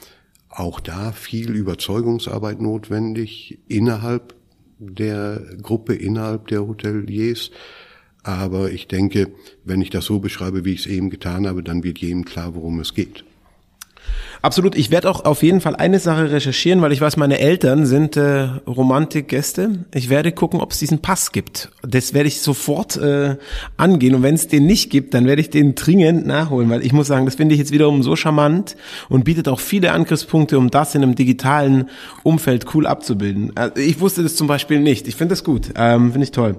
Auch 0.48 0.80
da 0.80 1.12
viel 1.12 1.50
Überzeugungsarbeit 1.50 2.60
notwendig 2.60 3.58
innerhalb 3.68 4.34
der 4.78 5.42
Gruppe, 5.60 5.94
innerhalb 5.94 6.46
der 6.48 6.66
Hoteliers. 6.66 7.50
Aber 8.22 8.70
ich 8.70 8.86
denke, 8.86 9.32
wenn 9.64 9.80
ich 9.80 9.90
das 9.90 10.04
so 10.04 10.18
beschreibe, 10.18 10.64
wie 10.64 10.72
ich 10.72 10.80
es 10.80 10.86
eben 10.86 11.10
getan 11.10 11.46
habe, 11.46 11.62
dann 11.62 11.82
wird 11.84 11.98
jedem 11.98 12.24
klar, 12.24 12.54
worum 12.54 12.80
es 12.80 12.94
geht. 12.94 13.24
Absolut. 14.42 14.74
Ich 14.74 14.90
werde 14.90 15.10
auch 15.10 15.26
auf 15.26 15.42
jeden 15.42 15.60
Fall 15.60 15.76
eine 15.76 15.98
Sache 15.98 16.32
recherchieren, 16.32 16.80
weil 16.80 16.92
ich 16.92 17.00
weiß, 17.00 17.18
meine 17.18 17.40
Eltern 17.40 17.84
sind 17.84 18.16
äh, 18.16 18.48
Romantikgäste. 18.66 19.84
Ich 19.92 20.08
werde 20.08 20.32
gucken, 20.32 20.60
ob 20.60 20.72
es 20.72 20.78
diesen 20.78 21.00
Pass 21.00 21.32
gibt. 21.32 21.70
Das 21.82 22.14
werde 22.14 22.28
ich 22.28 22.40
sofort 22.40 22.96
äh, 22.96 23.36
angehen. 23.76 24.14
Und 24.14 24.22
wenn 24.22 24.34
es 24.34 24.48
den 24.48 24.64
nicht 24.64 24.88
gibt, 24.88 25.12
dann 25.12 25.26
werde 25.26 25.42
ich 25.42 25.50
den 25.50 25.74
dringend 25.74 26.26
nachholen, 26.26 26.70
weil 26.70 26.84
ich 26.84 26.94
muss 26.94 27.06
sagen, 27.06 27.26
das 27.26 27.34
finde 27.34 27.54
ich 27.54 27.58
jetzt 27.58 27.70
wiederum 27.70 28.02
so 28.02 28.16
charmant 28.16 28.76
und 29.10 29.24
bietet 29.24 29.46
auch 29.46 29.60
viele 29.60 29.92
Angriffspunkte, 29.92 30.56
um 30.56 30.70
das 30.70 30.94
in 30.94 31.02
einem 31.02 31.14
digitalen 31.14 31.90
Umfeld 32.22 32.74
cool 32.74 32.86
abzubilden. 32.86 33.52
Also 33.56 33.76
ich 33.76 34.00
wusste 34.00 34.22
das 34.22 34.36
zum 34.36 34.46
Beispiel 34.46 34.80
nicht. 34.80 35.06
Ich 35.06 35.16
finde 35.16 35.32
das 35.32 35.44
gut. 35.44 35.68
Ähm, 35.76 36.12
finde 36.12 36.24
ich 36.24 36.32
toll. 36.32 36.56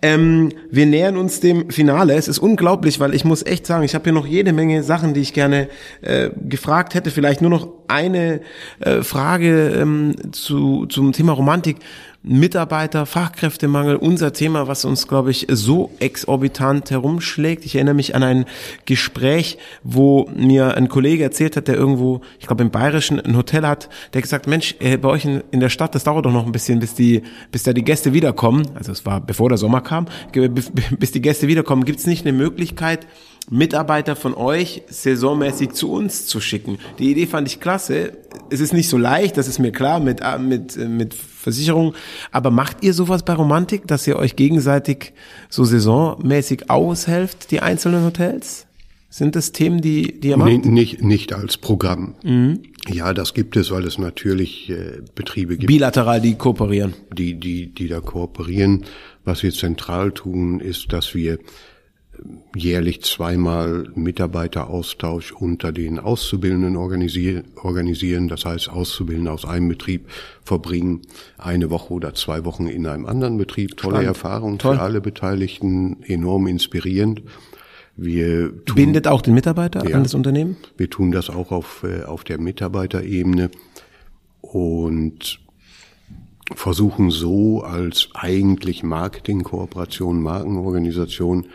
Ähm, 0.00 0.52
wir 0.70 0.86
nähern 0.86 1.18
uns 1.18 1.40
dem 1.40 1.68
Finale. 1.68 2.14
Es 2.14 2.28
ist 2.28 2.38
unglaublich, 2.38 2.98
weil 2.98 3.14
ich 3.14 3.26
muss 3.26 3.44
echt 3.44 3.66
sagen, 3.66 3.84
ich 3.84 3.94
habe 3.94 4.04
hier 4.04 4.14
noch 4.14 4.26
jede 4.26 4.54
Menge 4.54 4.82
Sachen, 4.82 5.12
die 5.12 5.20
ich 5.20 5.34
gerne 5.34 5.68
äh, 6.00 6.30
gefragt 6.48 6.94
hätte 6.94 7.09
hätte 7.10 7.14
vielleicht 7.14 7.40
nur 7.40 7.50
noch 7.50 7.68
eine 7.88 8.40
äh, 8.80 9.02
Frage 9.02 9.70
ähm, 9.70 10.14
zu, 10.32 10.86
zum 10.86 11.12
Thema 11.12 11.32
Romantik. 11.32 11.78
Mitarbeiter, 12.22 13.06
Fachkräftemangel, 13.06 13.96
unser 13.96 14.34
Thema, 14.34 14.68
was 14.68 14.84
uns, 14.84 15.08
glaube 15.08 15.30
ich, 15.30 15.46
so 15.48 15.90
exorbitant 16.00 16.90
herumschlägt. 16.90 17.64
Ich 17.64 17.76
erinnere 17.76 17.94
mich 17.94 18.14
an 18.14 18.22
ein 18.22 18.44
Gespräch, 18.84 19.56
wo 19.84 20.28
mir 20.36 20.76
ein 20.76 20.90
Kollege 20.90 21.24
erzählt 21.24 21.56
hat, 21.56 21.66
der 21.66 21.76
irgendwo, 21.76 22.20
ich 22.38 22.46
glaube 22.46 22.62
im 22.62 22.70
Bayerischen, 22.70 23.18
ein 23.18 23.38
Hotel 23.38 23.66
hat, 23.66 23.88
der 24.12 24.20
gesagt, 24.20 24.46
Mensch, 24.46 24.74
äh, 24.80 24.98
bei 24.98 25.08
euch 25.08 25.24
in, 25.24 25.42
in 25.50 25.60
der 25.60 25.70
Stadt, 25.70 25.94
das 25.94 26.04
dauert 26.04 26.26
doch 26.26 26.32
noch 26.32 26.44
ein 26.44 26.52
bisschen, 26.52 26.78
bis 26.78 26.92
die, 26.92 27.22
bis 27.52 27.62
da 27.62 27.72
die 27.72 27.84
Gäste 27.84 28.12
wiederkommen. 28.12 28.66
Also 28.74 28.92
es 28.92 29.06
war 29.06 29.22
bevor 29.22 29.48
der 29.48 29.56
Sommer 29.56 29.80
kam, 29.80 30.04
bis 30.32 31.12
die 31.12 31.22
Gäste 31.22 31.48
wiederkommen. 31.48 31.86
Gibt 31.86 32.00
es 32.00 32.06
nicht 32.06 32.26
eine 32.26 32.36
Möglichkeit, 32.36 33.06
Mitarbeiter 33.48 34.14
von 34.14 34.34
euch 34.34 34.82
saisonmäßig 34.88 35.72
zu 35.72 35.90
uns 35.90 36.26
zu 36.26 36.40
schicken. 36.40 36.78
Die 36.98 37.10
Idee 37.10 37.26
fand 37.26 37.48
ich 37.48 37.60
klasse. 37.60 38.12
Es 38.50 38.60
ist 38.60 38.72
nicht 38.72 38.88
so 38.88 38.96
leicht, 38.96 39.36
das 39.36 39.48
ist 39.48 39.58
mir 39.58 39.72
klar, 39.72 39.98
mit, 39.98 40.20
äh, 40.20 40.38
mit, 40.38 40.76
äh, 40.76 40.86
mit 40.86 41.14
Versicherung. 41.14 41.94
Aber 42.30 42.50
macht 42.50 42.82
ihr 42.82 42.94
sowas 42.94 43.24
bei 43.24 43.32
Romantik, 43.32 43.86
dass 43.86 44.06
ihr 44.06 44.16
euch 44.16 44.36
gegenseitig 44.36 45.14
so 45.48 45.64
saisonmäßig 45.64 46.70
aushelft, 46.70 47.50
die 47.50 47.60
einzelnen 47.60 48.04
Hotels? 48.04 48.66
Sind 49.12 49.34
das 49.34 49.50
Themen, 49.50 49.80
die, 49.80 50.20
die 50.20 50.28
ihr 50.28 50.36
macht? 50.36 50.48
Nee, 50.48 50.58
nicht, 50.58 51.02
nicht 51.02 51.32
als 51.32 51.56
Programm. 51.56 52.14
Mhm. 52.22 52.60
Ja, 52.88 53.12
das 53.12 53.34
gibt 53.34 53.56
es, 53.56 53.72
weil 53.72 53.84
es 53.84 53.98
natürlich 53.98 54.70
äh, 54.70 55.02
Betriebe 55.16 55.56
gibt. 55.56 55.66
Bilateral, 55.66 56.20
die 56.20 56.36
kooperieren. 56.36 56.94
Die, 57.12 57.34
die, 57.34 57.74
die 57.74 57.88
da 57.88 58.00
kooperieren. 58.00 58.84
Was 59.24 59.42
wir 59.42 59.52
zentral 59.52 60.12
tun, 60.12 60.60
ist, 60.60 60.92
dass 60.92 61.14
wir 61.14 61.38
jährlich 62.54 63.02
zweimal 63.02 63.88
Mitarbeiteraustausch 63.94 65.32
unter 65.32 65.72
den 65.72 65.98
Auszubildenden 65.98 66.76
organisieren. 66.76 68.28
Das 68.28 68.44
heißt, 68.44 68.68
Auszubildende 68.68 69.30
aus 69.32 69.44
einem 69.44 69.68
Betrieb 69.68 70.08
verbringen 70.44 71.02
eine 71.38 71.70
Woche 71.70 71.92
oder 71.92 72.14
zwei 72.14 72.44
Wochen 72.44 72.66
in 72.66 72.86
einem 72.86 73.06
anderen 73.06 73.36
Betrieb. 73.38 73.76
Tolle 73.76 73.96
Spannend. 73.96 74.08
Erfahrung 74.08 74.58
Toll. 74.58 74.76
für 74.76 74.82
alle 74.82 75.00
Beteiligten, 75.00 76.02
enorm 76.02 76.46
inspirierend. 76.46 77.22
Wir 77.96 78.64
tun, 78.64 78.76
Bindet 78.76 79.08
auch 79.08 79.22
den 79.22 79.34
Mitarbeiter 79.34 79.86
ja, 79.88 79.96
an 79.96 80.04
das 80.04 80.14
Unternehmen? 80.14 80.56
Wir 80.76 80.88
tun 80.88 81.12
das 81.12 81.28
auch 81.28 81.52
auf, 81.52 81.84
äh, 81.84 82.04
auf 82.04 82.24
der 82.24 82.40
Mitarbeiterebene 82.40 83.50
und 84.40 85.40
versuchen 86.54 87.10
so 87.10 87.62
als 87.62 88.08
eigentlich 88.14 88.82
Marketingkooperation, 88.82 90.20
Markenorganisation 90.20 91.46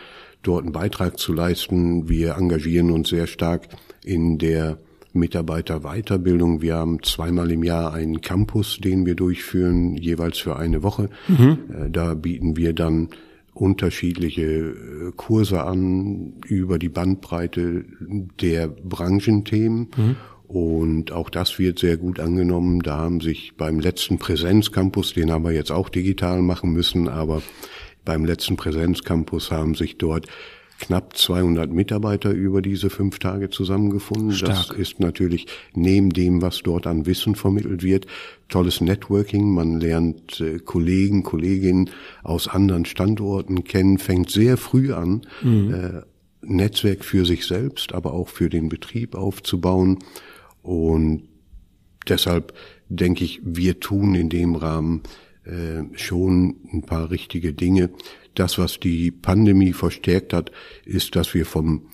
dort 0.47 0.63
einen 0.63 0.71
Beitrag 0.71 1.19
zu 1.19 1.33
leisten. 1.33 2.09
Wir 2.09 2.35
engagieren 2.35 2.91
uns 2.91 3.09
sehr 3.09 3.27
stark 3.27 3.67
in 4.03 4.37
der 4.37 4.77
Mitarbeiterweiterbildung. 5.13 6.61
Wir 6.61 6.75
haben 6.75 7.01
zweimal 7.01 7.51
im 7.51 7.63
Jahr 7.63 7.93
einen 7.93 8.21
Campus, 8.21 8.79
den 8.79 9.05
wir 9.05 9.15
durchführen, 9.15 9.95
jeweils 9.95 10.37
für 10.37 10.57
eine 10.57 10.83
Woche. 10.83 11.09
Mhm. 11.27 11.57
Äh, 11.69 11.89
da 11.89 12.13
bieten 12.13 12.57
wir 12.57 12.73
dann 12.73 13.09
unterschiedliche 13.53 14.43
äh, 14.43 15.11
Kurse 15.15 15.63
an 15.63 16.33
über 16.45 16.77
die 16.77 16.89
Bandbreite 16.89 17.85
der 18.41 18.67
Branchenthemen. 18.67 19.87
Mhm. 19.95 20.15
Und 20.47 21.11
auch 21.11 21.29
das 21.29 21.57
wird 21.57 21.79
sehr 21.79 21.97
gut 21.97 22.19
angenommen. 22.19 22.81
Da 22.81 22.97
haben 22.97 23.19
sich 23.19 23.53
beim 23.57 23.79
letzten 23.79 24.19
Präsenzcampus, 24.19 25.13
den 25.13 25.31
haben 25.31 25.43
wir 25.43 25.53
jetzt 25.53 25.71
auch 25.71 25.89
digital 25.89 26.41
machen 26.41 26.71
müssen, 26.71 27.09
aber 27.09 27.41
beim 28.05 28.23
letzten 28.23 28.55
Präsenzcampus 28.55 29.51
haben 29.51 29.75
sich 29.75 29.97
dort 29.97 30.27
knapp 30.79 31.15
200 31.17 31.71
Mitarbeiter 31.71 32.31
über 32.31 32.61
diese 32.61 32.89
fünf 32.89 33.19
Tage 33.19 33.49
zusammengefunden. 33.49 34.33
Stark. 34.33 34.67
Das 34.69 34.77
ist 34.77 34.99
natürlich 34.99 35.47
neben 35.73 36.09
dem, 36.09 36.41
was 36.41 36.61
dort 36.63 36.85
an 36.85 37.05
Wissen 37.05 37.35
vermittelt 37.35 37.81
wird, 37.83 38.07
tolles 38.49 38.81
Networking. 38.81 39.53
Man 39.53 39.79
lernt 39.79 40.39
äh, 40.41 40.59
Kollegen, 40.59 41.23
Kolleginnen 41.23 41.89
aus 42.23 42.47
anderen 42.47 42.85
Standorten 42.85 43.63
kennen, 43.63 43.97
fängt 43.97 44.29
sehr 44.29 44.57
früh 44.57 44.93
an, 44.93 45.21
mhm. 45.41 45.73
äh, 45.73 46.01
Netzwerk 46.41 47.03
für 47.03 47.25
sich 47.25 47.45
selbst, 47.45 47.93
aber 47.93 48.13
auch 48.13 48.27
für 48.27 48.49
den 48.49 48.69
Betrieb 48.69 49.15
aufzubauen. 49.15 49.99
Und 50.61 51.23
deshalb 52.07 52.53
denke 52.89 53.23
ich, 53.23 53.41
wir 53.43 53.79
tun 53.79 54.13
in 54.13 54.29
dem 54.29 54.55
Rahmen 54.55 55.01
äh, 55.45 55.83
schon 55.97 56.55
ein 56.73 56.81
paar 56.83 57.11
richtige 57.11 57.53
Dinge. 57.53 57.91
Das, 58.33 58.57
was 58.57 58.79
die 58.79 59.11
Pandemie 59.11 59.73
verstärkt 59.73 60.33
hat, 60.33 60.51
ist, 60.85 61.15
dass 61.15 61.33
wir 61.33 61.45
vom 61.45 61.87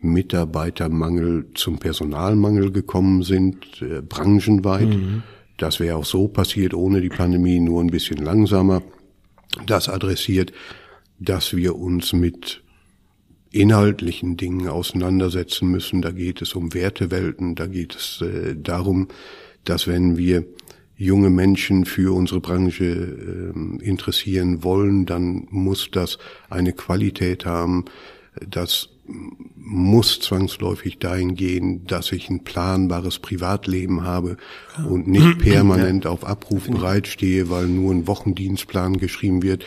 Mitarbeitermangel 0.00 1.46
zum 1.54 1.78
Personalmangel 1.78 2.72
gekommen 2.72 3.22
sind, 3.22 3.82
äh, 3.82 4.02
branchenweit. 4.02 4.88
Mhm. 4.88 5.22
Das 5.56 5.78
wäre 5.78 5.96
auch 5.96 6.04
so 6.04 6.28
passiert 6.28 6.74
ohne 6.74 7.00
die 7.00 7.10
Pandemie, 7.10 7.60
nur 7.60 7.82
ein 7.82 7.90
bisschen 7.90 8.18
langsamer. 8.18 8.82
Das 9.66 9.88
adressiert, 9.88 10.52
dass 11.18 11.54
wir 11.54 11.76
uns 11.76 12.12
mit 12.12 12.62
inhaltlichen 13.52 14.36
Dingen 14.36 14.68
auseinandersetzen 14.68 15.68
müssen. 15.68 16.02
Da 16.02 16.12
geht 16.12 16.40
es 16.40 16.54
um 16.54 16.72
Wertewelten, 16.72 17.54
da 17.54 17.66
geht 17.66 17.94
es 17.94 18.22
äh, 18.22 18.56
darum, 18.56 19.08
dass 19.64 19.86
wenn 19.86 20.16
wir 20.16 20.46
junge 21.00 21.30
Menschen 21.30 21.86
für 21.86 22.14
unsere 22.14 22.40
Branche 22.40 22.84
äh, 22.84 23.82
interessieren 23.82 24.62
wollen, 24.62 25.06
dann 25.06 25.46
muss 25.50 25.88
das 25.90 26.18
eine 26.50 26.72
Qualität 26.72 27.46
haben. 27.46 27.86
Das 28.48 28.90
muss 29.56 30.20
zwangsläufig 30.20 30.98
dahin 30.98 31.34
gehen, 31.34 31.86
dass 31.86 32.12
ich 32.12 32.28
ein 32.28 32.44
planbares 32.44 33.18
Privatleben 33.18 34.04
habe 34.04 34.36
und 34.88 35.08
nicht 35.08 35.38
permanent 35.38 36.06
auf 36.06 36.24
Abruf 36.24 36.68
bereitstehe, 36.68 37.50
weil 37.50 37.66
nur 37.66 37.92
ein 37.92 38.06
Wochendienstplan 38.06 38.98
geschrieben 38.98 39.42
wird. 39.42 39.64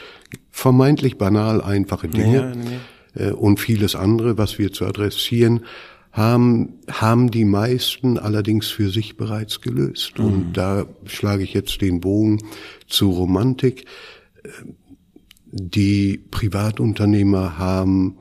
Vermeintlich 0.52 1.18
banal 1.18 1.62
einfache 1.62 2.08
Dinge. 2.08 2.36
Ja, 2.36 3.26
nee. 3.26 3.32
Und 3.32 3.60
vieles 3.60 3.96
andere, 3.96 4.38
was 4.38 4.58
wir 4.58 4.72
zu 4.72 4.86
adressieren 4.86 5.66
haben, 6.14 6.76
haben 6.90 7.32
die 7.32 7.44
meisten 7.44 8.18
allerdings 8.20 8.68
für 8.68 8.90
sich 8.90 9.18
bereits 9.18 9.62
gelöst. 9.62 10.20
Mhm. 10.20 10.26
Und 10.26 10.54
da 10.54 10.86
schlage 11.06 11.44
ich 11.44 11.54
jetzt 11.54 11.82
den 11.82 12.00
Bogen 12.00 12.38
zu 12.88 13.10
Romantik. 13.10 13.86
Die 15.52 16.18
Privatunternehmer 16.18 17.58
haben 17.58 18.18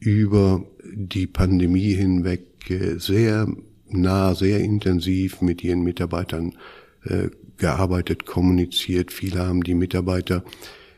über 0.00 0.64
die 0.92 1.26
Pandemie 1.26 1.94
hinweg 1.94 2.70
äh, 2.70 2.98
sehr 2.98 3.48
nah, 3.88 4.34
sehr 4.34 4.60
intensiv 4.60 5.40
mit 5.40 5.64
ihren 5.64 5.82
Mitarbeitern 5.82 6.54
äh, 7.04 7.28
gearbeitet, 7.56 8.26
kommuniziert. 8.26 9.12
Viele 9.12 9.46
haben 9.46 9.62
die 9.62 9.74
Mitarbeiter 9.74 10.44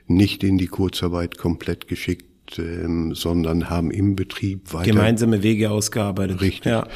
nicht 0.07 0.43
in 0.43 0.59
die 0.59 0.67
Kurzarbeit 0.67 1.39
komplett 1.39 1.87
geschickt, 1.87 2.27
ähm, 2.59 3.15
sondern 3.15 3.71
haben 3.71 3.91
im 3.91 4.17
Betrieb 4.17 4.73
weiter 4.73 4.91
gemeinsame 4.91 5.43
Wege 5.43 5.71
ausgearbeitet. 5.71 6.41
Richtig. 6.41 6.71
Ja. 6.71 6.87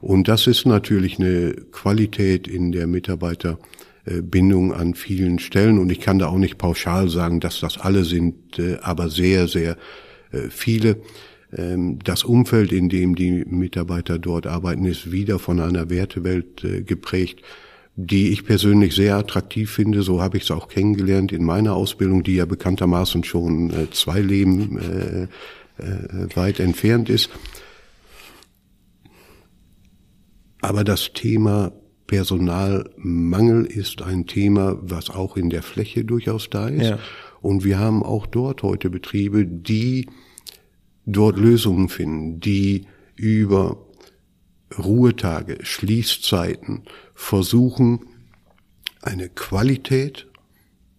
Und 0.00 0.26
das 0.28 0.46
ist 0.46 0.66
natürlich 0.66 1.18
eine 1.18 1.52
Qualität 1.70 2.48
in 2.48 2.72
der 2.72 2.88
Mitarbeiterbindung 2.88 4.72
an 4.72 4.94
vielen 4.94 5.38
Stellen. 5.38 5.78
Und 5.78 5.90
ich 5.90 6.00
kann 6.00 6.18
da 6.18 6.26
auch 6.26 6.38
nicht 6.38 6.58
pauschal 6.58 7.08
sagen, 7.08 7.38
dass 7.38 7.60
das 7.60 7.78
alle 7.78 8.04
sind, 8.04 8.58
äh, 8.58 8.78
aber 8.82 9.08
sehr, 9.08 9.46
sehr 9.46 9.76
äh, 10.32 10.48
viele. 10.50 10.96
Ähm, 11.56 11.98
das 12.02 12.24
Umfeld, 12.24 12.72
in 12.72 12.88
dem 12.88 13.14
die 13.14 13.44
Mitarbeiter 13.44 14.18
dort 14.18 14.46
arbeiten, 14.46 14.84
ist 14.86 15.12
wieder 15.12 15.38
von 15.38 15.60
einer 15.60 15.90
Wertewelt 15.90 16.64
äh, 16.64 16.82
geprägt, 16.82 17.42
die 17.94 18.30
ich 18.30 18.44
persönlich 18.44 18.94
sehr 18.94 19.16
attraktiv 19.16 19.70
finde. 19.70 20.02
So 20.02 20.22
habe 20.22 20.38
ich 20.38 20.44
es 20.44 20.50
auch 20.50 20.68
kennengelernt 20.68 21.32
in 21.32 21.44
meiner 21.44 21.74
Ausbildung, 21.74 22.22
die 22.22 22.36
ja 22.36 22.46
bekanntermaßen 22.46 23.24
schon 23.24 23.70
äh, 23.70 23.90
zwei 23.90 24.20
Leben 24.20 24.78
äh, 24.78 25.22
äh, 25.82 26.36
weit 26.36 26.58
entfernt 26.60 27.10
ist. 27.10 27.30
Aber 30.62 30.84
das 30.84 31.12
Thema 31.12 31.72
Personalmangel 32.06 33.66
ist 33.66 34.00
ein 34.00 34.26
Thema, 34.26 34.78
was 34.80 35.10
auch 35.10 35.36
in 35.36 35.50
der 35.50 35.62
Fläche 35.62 36.04
durchaus 36.04 36.50
da 36.50 36.68
ist. 36.68 36.90
Ja. 36.90 36.98
Und 37.40 37.64
wir 37.64 37.78
haben 37.78 38.02
auch 38.02 38.26
dort 38.26 38.62
heute 38.62 38.88
Betriebe, 38.88 39.44
die 39.44 40.08
dort 41.04 41.36
Lösungen 41.36 41.88
finden, 41.88 42.38
die 42.38 42.86
über 43.16 43.78
Ruhetage, 44.78 45.58
Schließzeiten 45.62 46.82
versuchen, 47.14 48.06
eine 49.00 49.28
Qualität 49.28 50.28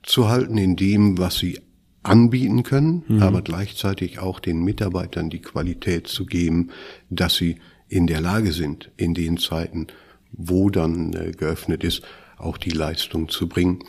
zu 0.03 0.27
halten 0.27 0.57
in 0.57 0.75
dem, 0.75 1.17
was 1.17 1.37
sie 1.37 1.59
anbieten 2.03 2.63
können, 2.63 3.03
mhm. 3.07 3.23
aber 3.23 3.41
gleichzeitig 3.41 4.19
auch 4.19 4.39
den 4.39 4.63
Mitarbeitern 4.63 5.29
die 5.29 5.41
Qualität 5.41 6.07
zu 6.07 6.25
geben, 6.25 6.71
dass 7.09 7.35
sie 7.35 7.57
in 7.87 8.07
der 8.07 8.19
Lage 8.19 8.51
sind, 8.51 8.91
in 8.97 9.13
den 9.13 9.37
Zeiten, 9.37 9.87
wo 10.31 10.69
dann 10.69 11.13
äh, 11.13 11.31
geöffnet 11.31 11.83
ist, 11.83 12.01
auch 12.37 12.57
die 12.57 12.71
Leistung 12.71 13.29
zu 13.29 13.47
bringen. 13.47 13.79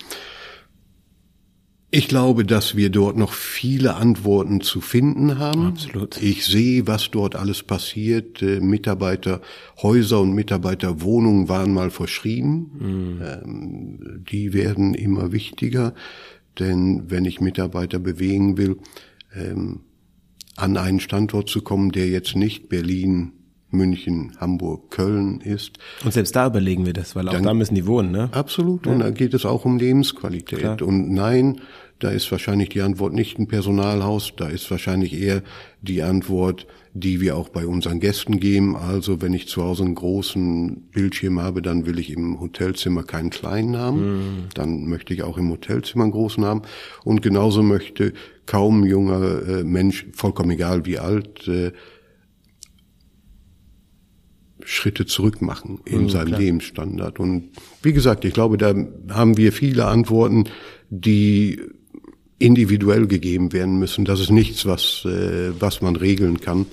Ich 1.97 2.09
glaube, 2.09 2.45
dass 2.45 2.75
wir 2.75 2.91
dort 2.91 3.17
noch 3.17 3.33
viele 3.33 3.95
Antworten 3.95 4.61
zu 4.61 4.81
finden 4.81 5.39
haben. 5.39 5.69
Absolut. 5.69 6.21
Ich 6.21 6.45
sehe, 6.45 6.89
was 6.89 7.13
dort 7.13 7.37
alles 7.37 7.63
passiert. 7.63 8.43
Äh, 8.43 8.59
Mitarbeiterhäuser 8.59 10.21
und 10.21 10.33
Mitarbeiterwohnungen 10.33 11.49
waren 11.49 11.73
mal 11.73 11.91
verschrieben. 11.91 12.71
Mhm. 12.81 13.23
Ähm, 13.23 14.25
die 14.29 14.53
werden 14.53 14.95
immer 14.95 15.31
wichtiger, 15.31 15.95
denn 16.59 17.13
wenn 17.13 17.25
ich 17.27 17.41
Mitarbeiter 17.41 18.01
bewegen 18.01 18.59
will, 18.59 18.79
ähm, 19.33 19.83
an 20.57 20.77
einen 20.77 20.99
Standort 20.99 21.49
zu 21.49 21.63
kommen, 21.63 21.93
der 21.93 22.09
jetzt 22.09 22.35
nicht 22.35 22.69
Berlin, 22.69 23.35
München, 23.71 24.33
Hamburg, 24.39 24.91
Köln 24.91 25.41
ist. 25.41 25.79
Und 26.05 26.13
selbst 26.13 26.35
da 26.35 26.47
überlegen 26.47 26.87
wir 26.87 26.93
das, 26.93 27.15
weil 27.15 27.29
auch 27.29 27.41
da 27.41 27.55
müssen 27.55 27.75
die 27.75 27.87
wohnen, 27.87 28.13
ne? 28.13 28.31
Absolut. 28.33 28.87
Ja. 28.87 28.93
Und 28.93 29.01
da 29.01 29.11
geht 29.11 29.35
es 29.35 29.45
auch 29.45 29.65
um 29.65 29.79
Lebensqualität. 29.79 30.61
Klar. 30.61 30.83
Und 30.83 31.11
nein, 31.11 31.61
da 32.01 32.11
ist 32.11 32.31
wahrscheinlich 32.31 32.69
die 32.71 32.83
Antwort 32.83 33.13
nicht 33.13 33.39
ein 33.39 33.47
Personalhaus, 33.47 34.33
da 34.37 34.49
ist 34.49 34.71
wahrscheinlich 34.71 35.19
eher 35.19 35.43
die 35.81 36.03
Antwort, 36.03 36.67
die 36.93 37.21
wir 37.21 37.37
auch 37.37 37.49
bei 37.49 37.67
unseren 37.67 37.99
Gästen 37.99 38.39
geben. 38.41 38.77
Also 38.77 39.21
wenn 39.21 39.33
ich 39.33 39.49
zu 39.49 39.63
Hause 39.63 39.85
einen 39.85 39.95
großen 39.95 40.91
Bildschirm 40.93 41.41
habe, 41.41 41.63
dann 41.63 41.87
will 41.87 41.99
ich 41.99 42.11
im 42.11 42.41
Hotelzimmer 42.41 43.03
keinen 43.03 43.31
kleinen 43.31 43.77
haben. 43.77 44.01
Mhm. 44.01 44.45
Dann 44.55 44.87
möchte 44.87 45.13
ich 45.15 45.23
auch 45.23 45.37
im 45.39 45.51
Hotelzimmer 45.51 46.05
einen 46.05 46.13
großen 46.13 46.45
haben. 46.45 46.63
Und 47.05 47.23
genauso 47.23 47.63
möchte 47.63 48.13
kaum 48.47 48.85
junger 48.85 49.43
äh, 49.49 49.65
Mensch, 49.65 50.07
vollkommen 50.13 50.53
egal 50.53 50.87
wie 50.87 50.99
alt, 50.99 51.49
äh, 51.49 51.73
Schritte 54.65 55.05
zurück 55.07 55.43
machen 55.43 55.81
in 55.85 56.03
mhm, 56.03 56.09
seinem 56.09 56.29
klar. 56.29 56.41
Lebensstandard. 56.41 57.19
Und 57.21 57.51
wie 57.83 57.93
gesagt, 57.93 58.25
ich 58.25 58.35
glaube, 58.35 58.57
da 58.57 58.75
haben 59.11 59.37
wir 59.37 59.53
viele 59.53 59.87
Antworten, 59.87 60.45
die 60.91 61.61
individuell 62.45 63.07
gegeben 63.07 63.53
werden 63.53 63.79
müssen. 63.79 64.05
Das 64.05 64.21
ist 64.21 64.31
nichts, 64.31 64.67
was, 64.67 65.05
äh, 65.07 65.53
was 65.59 65.81
man 65.81 65.97
regeln 65.97 66.41
kann. 66.41 66.67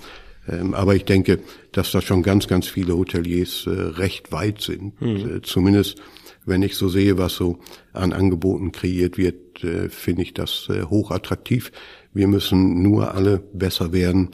Ähm, 0.47 0.73
aber 0.73 0.95
ich 0.95 1.05
denke, 1.05 1.39
dass 1.71 1.91
da 1.91 2.01
schon 2.01 2.23
ganz, 2.23 2.47
ganz 2.47 2.67
viele 2.67 2.97
Hoteliers 2.97 3.67
äh, 3.67 3.69
recht 3.69 4.33
weit 4.33 4.61
sind. 4.61 4.99
Mhm. 5.01 5.37
Äh, 5.37 5.41
zumindest, 5.43 6.01
wenn 6.45 6.61
ich 6.61 6.75
so 6.75 6.89
sehe, 6.89 7.17
was 7.17 7.35
so 7.35 7.59
an 7.93 8.11
Angeboten 8.11 8.73
kreiert 8.73 9.17
wird, 9.17 9.63
äh, 9.63 9.87
finde 9.87 10.23
ich 10.23 10.33
das 10.33 10.67
äh, 10.69 10.83
hochattraktiv. 10.83 11.71
Wir 12.13 12.27
müssen 12.27 12.81
nur 12.81 13.15
alle 13.15 13.41
besser 13.53 13.93
werden 13.93 14.31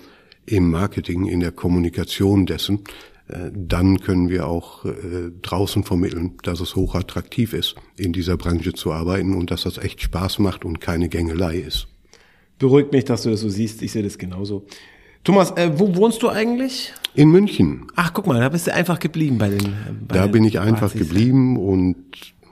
im 0.48 0.72
Marketing, 0.72 1.28
in 1.28 1.42
der 1.42 1.52
Kommunikation 1.52 2.48
dessen. 2.48 2.80
Äh, 3.28 3.52
dann 3.54 4.00
können 4.00 4.30
wir 4.30 4.48
auch 4.48 4.86
äh, 4.86 5.32
draußen 5.42 5.84
vermitteln, 5.84 6.38
dass 6.44 6.60
es 6.60 6.76
hochattraktiv 6.76 7.54
ist, 7.54 7.76
in 7.98 8.14
dieser 8.14 8.38
Branche 8.38 8.74
zu 8.74 8.92
arbeiten 8.92 9.34
und 9.34 9.52
dass 9.52 9.64
das 9.64 9.78
echt 9.78 10.02
Spaß 10.02 10.40
macht 10.40 10.66
und 10.66 10.80
keine 10.80 11.10
Gängelei 11.10 11.58
ist. 11.58 11.88
Beruhigt 12.60 12.92
mich, 12.92 13.06
dass 13.06 13.24
du 13.24 13.30
das 13.30 13.42
so 13.42 13.50
siehst. 13.50 13.82
Ich 13.82 13.92
sehe 13.92 14.04
das 14.04 14.18
genauso. 14.18 14.66
Thomas, 15.24 15.52
äh, 15.52 15.72
wo 15.76 15.96
wohnst 15.96 16.24
du 16.24 16.30
eigentlich? 16.30 16.94
In 17.14 17.30
München. 17.30 17.88
Ach, 17.96 18.14
guck 18.14 18.28
mal, 18.28 18.40
da 18.40 18.50
bist 18.50 18.68
du 18.68 18.74
einfach 18.74 19.00
geblieben 19.00 19.38
bei 19.38 19.50
den. 19.50 19.66
Äh, 19.66 19.94
bei 20.08 20.16
da 20.16 20.28
bin 20.28 20.44
ich 20.44 20.60
einfach 20.60 20.94
Basis. 20.94 21.02
geblieben 21.08 21.58
und 21.58 21.98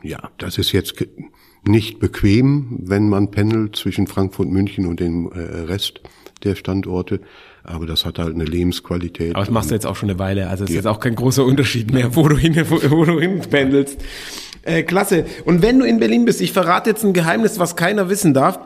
ja, 0.04 0.30
das 0.38 0.58
ist 0.58 0.72
jetzt 0.74 0.96
nicht 1.66 2.00
bequem, 2.00 2.80
wenn 2.82 3.10
man 3.10 3.32
pendelt 3.32 3.76
zwischen 3.76 4.08
Frankfurt, 4.08 4.50
München 4.50 4.86
und 4.86 5.00
dem 5.00 5.32
äh, 5.32 5.40
Rest 5.40 6.02
der 6.44 6.56
Standorte 6.56 7.22
aber 7.66 7.86
das 7.86 8.06
hat 8.06 8.20
halt 8.20 8.36
eine 8.36 8.46
Lebensqualität. 8.46 9.36
Aber 9.36 9.44
das 9.44 9.54
machst 9.54 9.72
du 9.72 9.76
jetzt 9.76 9.86
auch 9.86 9.96
schon 9.96 10.10
eine 10.10 10.20
Weile, 10.20 10.50
also 10.50 10.64
es 10.64 10.70
ja. 10.70 10.74
ist 10.74 10.86
jetzt 10.86 10.88
auch 10.88 11.00
kein 11.00 11.16
großer 11.16 11.44
Unterschied 11.44 11.92
mehr, 11.92 12.16
wo 12.16 12.28
du 12.28 12.38
hin, 12.38 12.56
wo, 12.70 12.80
wo 12.92 13.06
du 13.06 13.20
hin 13.20 13.42
pendelst. 13.50 13.98
Äh, 14.64 14.84
klasse. 14.84 15.26
Und 15.46 15.62
wenn 15.62 15.80
du 15.80 15.86
in 15.86 16.00
Berlin 16.00 16.26
bist, 16.26 16.42
ich 16.42 16.52
verrate 16.52 16.90
jetzt 16.90 17.04
ein 17.04 17.14
Geheimnis, 17.14 17.60
was 17.60 17.76
keiner 17.76 18.10
wissen 18.10 18.34
darf. 18.34 18.60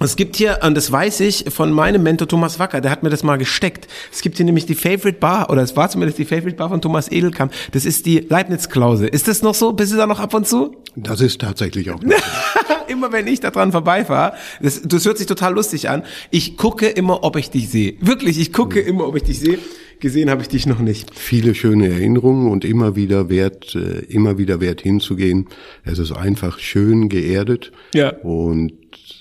Es 0.00 0.14
gibt 0.14 0.36
hier, 0.36 0.60
und 0.62 0.76
das 0.76 0.92
weiß 0.92 1.20
ich 1.20 1.46
von 1.48 1.72
meinem 1.72 2.04
Mentor 2.04 2.28
Thomas 2.28 2.58
Wacker, 2.60 2.80
der 2.80 2.90
hat 2.90 3.02
mir 3.02 3.10
das 3.10 3.24
mal 3.24 3.36
gesteckt. 3.36 3.88
Es 4.12 4.22
gibt 4.22 4.36
hier 4.36 4.46
nämlich 4.46 4.64
die 4.64 4.76
Favorite 4.76 5.18
Bar, 5.18 5.50
oder 5.50 5.62
es 5.62 5.76
war 5.76 5.90
zumindest 5.90 6.18
die 6.18 6.24
Favorite 6.24 6.56
Bar 6.56 6.68
von 6.68 6.80
Thomas 6.80 7.10
Edelkamp. 7.10 7.52
Das 7.72 7.84
ist 7.84 8.06
die 8.06 8.20
Leibniz-Klause. 8.20 9.08
Ist 9.08 9.26
das 9.26 9.42
noch 9.42 9.54
so? 9.54 9.72
Bist 9.72 9.92
du 9.92 9.96
da 9.96 10.06
noch 10.06 10.20
ab 10.20 10.34
und 10.34 10.46
zu? 10.46 10.76
Das 10.94 11.20
ist 11.20 11.40
tatsächlich 11.40 11.90
auch 11.90 12.00
immer 12.88 13.12
wenn 13.12 13.26
ich 13.26 13.40
da 13.40 13.50
dran 13.50 13.72
vorbeifahre, 13.72 14.34
das, 14.62 14.82
das 14.82 15.04
hört 15.04 15.18
sich 15.18 15.26
total 15.26 15.54
lustig 15.54 15.88
an, 15.88 16.02
ich 16.30 16.56
gucke 16.56 16.86
immer, 16.86 17.22
ob 17.24 17.36
ich 17.36 17.50
dich 17.50 17.68
sehe. 17.68 17.96
Wirklich, 18.00 18.38
ich 18.40 18.52
gucke 18.52 18.80
mhm. 18.80 18.88
immer, 18.88 19.08
ob 19.08 19.16
ich 19.16 19.24
dich 19.24 19.40
sehe. 19.40 19.58
Gesehen 20.00 20.30
habe 20.30 20.42
ich 20.42 20.48
dich 20.48 20.66
noch 20.66 20.78
nicht. 20.78 21.12
Viele 21.12 21.56
schöne 21.56 21.88
Erinnerungen 21.88 22.50
und 22.50 22.64
immer 22.64 22.94
wieder 22.94 23.28
wert, 23.28 23.74
äh, 23.74 24.04
immer 24.06 24.38
wieder 24.38 24.60
wert 24.60 24.80
hinzugehen. 24.80 25.48
Es 25.84 25.98
ist 25.98 26.12
einfach 26.12 26.60
schön 26.60 27.08
geerdet. 27.08 27.72
Ja. 27.94 28.10
Und 28.18 28.72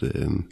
ähm, 0.03 0.45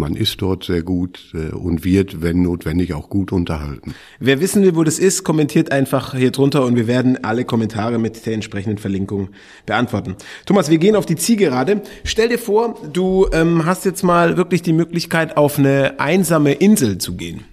man 0.00 0.16
ist 0.16 0.42
dort 0.42 0.64
sehr 0.64 0.82
gut 0.82 1.32
äh, 1.34 1.54
und 1.54 1.84
wird, 1.84 2.22
wenn 2.22 2.42
notwendig, 2.42 2.92
auch 2.94 3.08
gut 3.08 3.30
unterhalten. 3.30 3.94
Wer 4.18 4.40
wissen 4.40 4.62
will, 4.64 4.74
wo 4.74 4.82
das 4.82 4.98
ist, 4.98 5.22
kommentiert 5.22 5.70
einfach 5.70 6.16
hier 6.16 6.32
drunter 6.32 6.64
und 6.64 6.74
wir 6.74 6.88
werden 6.88 7.22
alle 7.22 7.44
Kommentare 7.44 7.98
mit 7.98 8.26
der 8.26 8.34
entsprechenden 8.34 8.78
Verlinkung 8.78 9.28
beantworten. 9.66 10.16
Thomas, 10.46 10.70
wir 10.70 10.78
gehen 10.78 10.96
auf 10.96 11.06
die 11.06 11.16
Zielgerade. 11.16 11.82
Stell 12.02 12.30
dir 12.30 12.38
vor, 12.38 12.74
du 12.92 13.28
ähm, 13.32 13.64
hast 13.64 13.84
jetzt 13.84 14.02
mal 14.02 14.36
wirklich 14.36 14.62
die 14.62 14.72
Möglichkeit, 14.72 15.36
auf 15.36 15.58
eine 15.58 16.00
einsame 16.00 16.54
Insel 16.54 16.98
zu 16.98 17.14
gehen. 17.16 17.44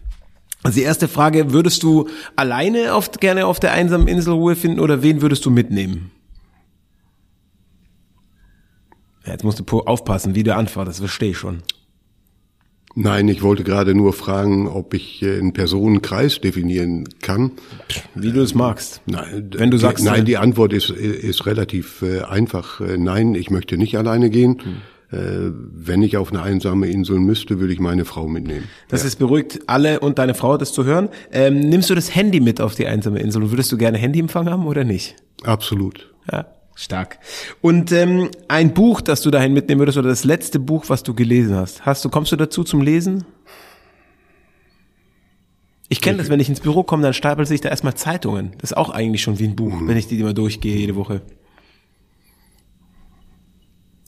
Also 0.64 0.80
die 0.80 0.86
erste 0.86 1.08
Frage, 1.08 1.54
würdest 1.54 1.84
du 1.84 2.08
alleine 2.36 2.96
oft 2.96 3.22
gerne 3.22 3.46
auf 3.46 3.60
der 3.60 3.74
einsamen 3.74 4.08
Insel 4.08 4.34
Ruhe 4.34 4.56
finden 4.56 4.80
oder 4.80 5.04
wen 5.04 5.22
würdest 5.22 5.46
du 5.46 5.52
mitnehmen? 5.52 6.12
Ja, 9.26 9.34
jetzt 9.34 9.44
musst 9.44 9.60
du 9.60 9.80
aufpassen, 9.82 10.36
wie 10.36 10.44
du 10.44 10.56
antwortest, 10.56 11.00
verstehe 11.00 11.32
ich 11.32 11.38
schon. 11.38 11.62
Nein, 13.00 13.28
ich 13.28 13.44
wollte 13.44 13.64
gerade 13.64 13.94
nur 13.94 14.12
fragen, 14.12 14.68
ob 14.68 14.96
ich 14.96 15.22
äh, 15.22 15.38
einen 15.38 15.54
Personenkreis 15.54 16.42
definieren 16.42 17.08
kann. 17.22 17.52
Wie 18.16 18.32
du 18.32 18.42
es 18.42 18.56
magst. 18.56 19.02
Nein, 19.06 19.52
wenn 19.56 19.70
du 19.70 19.78
sagst. 19.78 20.04
Nein, 20.04 20.26
die 20.26 20.38
Antwort 20.38 20.74
ist, 20.74 20.90
ist 20.90 21.46
relativ 21.46 22.02
äh, 22.02 22.22
einfach. 22.22 22.82
Äh, 22.82 22.98
nein, 22.98 23.36
ich 23.36 23.52
möchte 23.52 23.78
nicht 23.78 23.96
alleine 24.00 24.32
gehen. 24.32 24.58
Hm. 24.64 24.76
Wenn 25.10 26.02
ich 26.02 26.18
auf 26.18 26.34
eine 26.34 26.42
einsame 26.42 26.90
Insel 26.90 27.18
müsste, 27.18 27.62
würde 27.62 27.72
ich 27.72 27.80
meine 27.80 28.04
Frau 28.04 28.28
mitnehmen. 28.28 28.66
Das 28.90 29.04
ja. 29.04 29.08
ist 29.08 29.20
beruhigt 29.20 29.62
alle 29.68 30.02
und 30.02 30.20
deine 30.20 30.34
Frau, 30.34 30.58
das 30.58 30.74
zu 30.74 30.84
hören. 30.84 31.08
Ähm, 31.32 31.62
nimmst 31.62 31.90
du 31.90 31.96
das 31.96 32.14
Handy 32.14 32.42
mit 32.42 32.60
auf 32.60 32.76
die 32.76 32.88
einsame 32.88 33.20
Insel 33.20 33.44
und 33.44 33.52
würdest 33.52 33.72
du 33.72 33.78
gerne 33.78 33.98
Handyempfang 33.98 34.50
haben 34.50 34.68
oder 34.68 34.84
nicht? 34.84 35.16
Absolut. 35.44 36.14
Ja. 36.30 36.46
Stark. 36.78 37.18
Und 37.60 37.92
ähm, 37.92 38.30
ein 38.48 38.76
Buch, 38.76 39.02
das 39.02 39.22
du 39.22 39.32
dahin 39.32 39.52
mitnehmen 39.52 39.80
würdest, 39.80 39.98
oder 39.98 40.10
das 40.10 40.24
letzte 40.24 40.60
Buch, 40.60 40.86
was 40.90 41.02
du 41.02 41.16
gelesen 41.16 41.56
hast, 41.56 41.88
hast 41.88 42.06
du, 42.06 42.10
kommst 42.10 42.32
du 42.32 42.36
dazu 42.36 42.64
zum 42.64 42.82
Lesen? 42.82 43.26
Ich 45.90 46.02
kenne 46.02 46.20
das, 46.20 46.30
wenn 46.30 46.40
ich 46.40 46.50
ins 46.50 46.60
Büro 46.60 46.84
komme, 46.84 47.02
dann 47.02 47.16
stapelt 47.16 47.48
sich 47.48 47.62
da 47.62 47.70
erstmal 47.70 47.96
Zeitungen. 47.96 48.52
Das 48.60 48.72
ist 48.72 48.78
auch 48.78 48.92
eigentlich 48.92 49.24
schon 49.24 49.40
wie 49.40 49.46
ein 49.46 49.56
Buch, 49.56 49.74
mhm. 49.74 49.88
wenn 49.88 49.98
ich 49.98 50.08
die 50.08 50.20
immer 50.20 50.36
durchgehe 50.36 50.78
jede 50.78 50.96
Woche. 50.96 51.22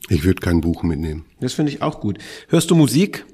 Ich 0.07 0.24
würde 0.24 0.39
kein 0.39 0.61
Buch 0.61 0.84
mitnehmen. 0.84 1.26
Das 1.39 1.53
finde 1.53 1.72
ich 1.72 1.82
auch 1.82 1.99
gut. 1.99 2.20
Hörst 2.49 2.70
du 2.70 2.76
Musik? 2.76 3.26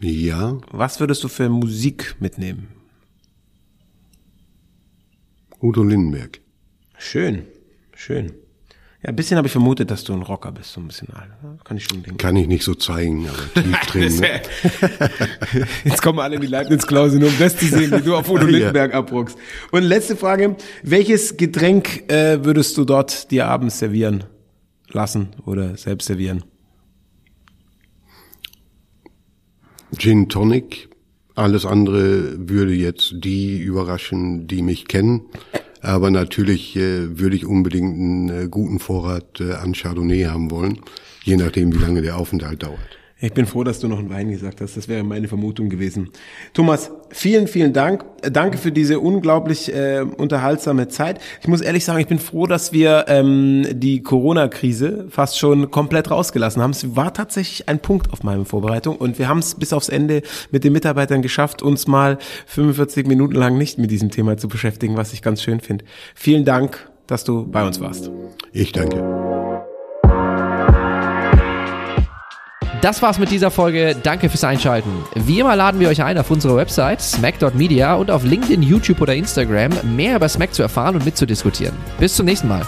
Ja. 0.00 0.56
Was 0.70 1.00
würdest 1.00 1.24
du 1.24 1.28
für 1.28 1.48
Musik 1.48 2.14
mitnehmen? 2.20 2.68
Udo 5.60 5.82
Lindenberg. 5.82 6.40
Schön. 6.96 7.46
Schön. 8.00 8.32
Ja, 9.02 9.10
ein 9.10 9.16
bisschen 9.16 9.36
habe 9.36 9.46
ich 9.46 9.52
vermutet, 9.52 9.90
dass 9.90 10.04
du 10.04 10.14
ein 10.14 10.22
Rocker 10.22 10.52
bist, 10.52 10.72
so 10.72 10.80
ein 10.80 10.86
bisschen. 10.86 11.08
Kann 11.64 11.76
ich 11.76 11.84
schon 11.84 12.02
denken. 12.02 12.16
Kann 12.16 12.34
ich 12.34 12.46
nicht 12.46 12.64
so 12.64 12.74
zeigen, 12.74 13.28
aber 13.28 13.62
tief 13.62 13.76
drin. 13.88 14.16
Ne? 14.20 14.40
Jetzt 15.84 16.00
kommen 16.00 16.18
alle 16.18 16.36
in 16.36 16.40
die 16.40 16.46
Leibniz-Klausel, 16.46 17.20
nur 17.20 17.28
um 17.28 17.38
das 17.38 17.58
zu 17.58 17.66
sehen, 17.66 17.92
wie 17.92 18.00
du 18.00 18.16
auf 18.16 18.30
Udo 18.30 18.46
Lindenberg 18.46 18.92
ja. 18.92 18.98
abruckst. 18.98 19.36
Und 19.70 19.82
letzte 19.82 20.16
Frage, 20.16 20.56
welches 20.82 21.36
Getränk 21.36 22.10
äh, 22.10 22.42
würdest 22.42 22.78
du 22.78 22.86
dort 22.86 23.30
dir 23.30 23.48
abends 23.48 23.80
servieren 23.80 24.24
lassen 24.88 25.28
oder 25.44 25.76
selbst 25.76 26.06
servieren? 26.06 26.42
Gin 29.98 30.30
Tonic. 30.30 30.88
Alles 31.34 31.66
andere 31.66 32.48
würde 32.48 32.72
jetzt 32.72 33.12
die 33.12 33.58
überraschen, 33.58 34.46
die 34.46 34.62
mich 34.62 34.88
kennen. 34.88 35.26
Aber 35.82 36.10
natürlich 36.10 36.76
äh, 36.76 37.18
würde 37.18 37.36
ich 37.36 37.46
unbedingt 37.46 37.94
einen 37.94 38.28
äh, 38.28 38.48
guten 38.48 38.78
Vorrat 38.78 39.40
äh, 39.40 39.54
an 39.54 39.72
Chardonnay 39.72 40.24
haben 40.24 40.50
wollen, 40.50 40.80
je 41.24 41.36
nachdem, 41.36 41.72
wie 41.74 41.78
lange 41.78 42.02
der 42.02 42.16
Aufenthalt 42.16 42.62
dauert. 42.62 42.99
Ich 43.22 43.34
bin 43.34 43.44
froh, 43.44 43.64
dass 43.64 43.80
du 43.80 43.88
noch 43.88 43.98
einen 43.98 44.08
Wein 44.08 44.30
gesagt 44.30 44.62
hast. 44.62 44.76
Das 44.76 44.88
wäre 44.88 45.04
meine 45.04 45.28
Vermutung 45.28 45.68
gewesen. 45.68 46.10
Thomas, 46.54 46.90
vielen, 47.10 47.48
vielen 47.48 47.74
Dank. 47.74 48.04
Danke 48.22 48.56
für 48.56 48.72
diese 48.72 48.98
unglaublich 48.98 49.72
äh, 49.74 50.00
unterhaltsame 50.00 50.88
Zeit. 50.88 51.20
Ich 51.42 51.48
muss 51.48 51.60
ehrlich 51.60 51.84
sagen, 51.84 52.00
ich 52.00 52.06
bin 52.06 52.18
froh, 52.18 52.46
dass 52.46 52.72
wir 52.72 53.04
ähm, 53.08 53.66
die 53.72 54.02
Corona-Krise 54.02 55.06
fast 55.10 55.38
schon 55.38 55.70
komplett 55.70 56.10
rausgelassen 56.10 56.62
haben. 56.62 56.70
Es 56.70 56.96
war 56.96 57.12
tatsächlich 57.12 57.68
ein 57.68 57.80
Punkt 57.80 58.10
auf 58.10 58.22
meiner 58.22 58.46
Vorbereitung 58.46 58.96
und 58.96 59.18
wir 59.18 59.28
haben 59.28 59.40
es 59.40 59.54
bis 59.54 59.74
aufs 59.74 59.90
Ende 59.90 60.22
mit 60.50 60.64
den 60.64 60.72
Mitarbeitern 60.72 61.20
geschafft, 61.20 61.62
uns 61.62 61.86
mal 61.86 62.16
45 62.46 63.06
Minuten 63.06 63.34
lang 63.34 63.58
nicht 63.58 63.78
mit 63.78 63.90
diesem 63.90 64.10
Thema 64.10 64.38
zu 64.38 64.48
beschäftigen, 64.48 64.96
was 64.96 65.12
ich 65.12 65.20
ganz 65.20 65.42
schön 65.42 65.60
finde. 65.60 65.84
Vielen 66.14 66.46
Dank, 66.46 66.90
dass 67.06 67.24
du 67.24 67.46
bei 67.46 67.66
uns 67.66 67.80
warst. 67.80 68.10
Ich 68.52 68.72
danke. 68.72 69.49
Das 72.80 73.02
war's 73.02 73.18
mit 73.18 73.30
dieser 73.30 73.50
Folge. 73.50 73.94
Danke 74.02 74.30
fürs 74.30 74.44
Einschalten. 74.44 74.90
Wie 75.14 75.38
immer 75.38 75.54
laden 75.54 75.80
wir 75.80 75.88
euch 75.88 76.02
ein, 76.02 76.16
auf 76.16 76.30
unsere 76.30 76.56
Website 76.56 77.02
smack.media 77.02 77.94
und 77.94 78.10
auf 78.10 78.24
LinkedIn, 78.24 78.62
YouTube 78.62 79.02
oder 79.02 79.14
Instagram 79.14 79.72
mehr 79.94 80.16
über 80.16 80.28
Smack 80.28 80.54
zu 80.54 80.62
erfahren 80.62 80.96
und 80.96 81.04
mitzudiskutieren. 81.04 81.76
Bis 81.98 82.16
zum 82.16 82.24
nächsten 82.24 82.48
Mal. 82.48 82.62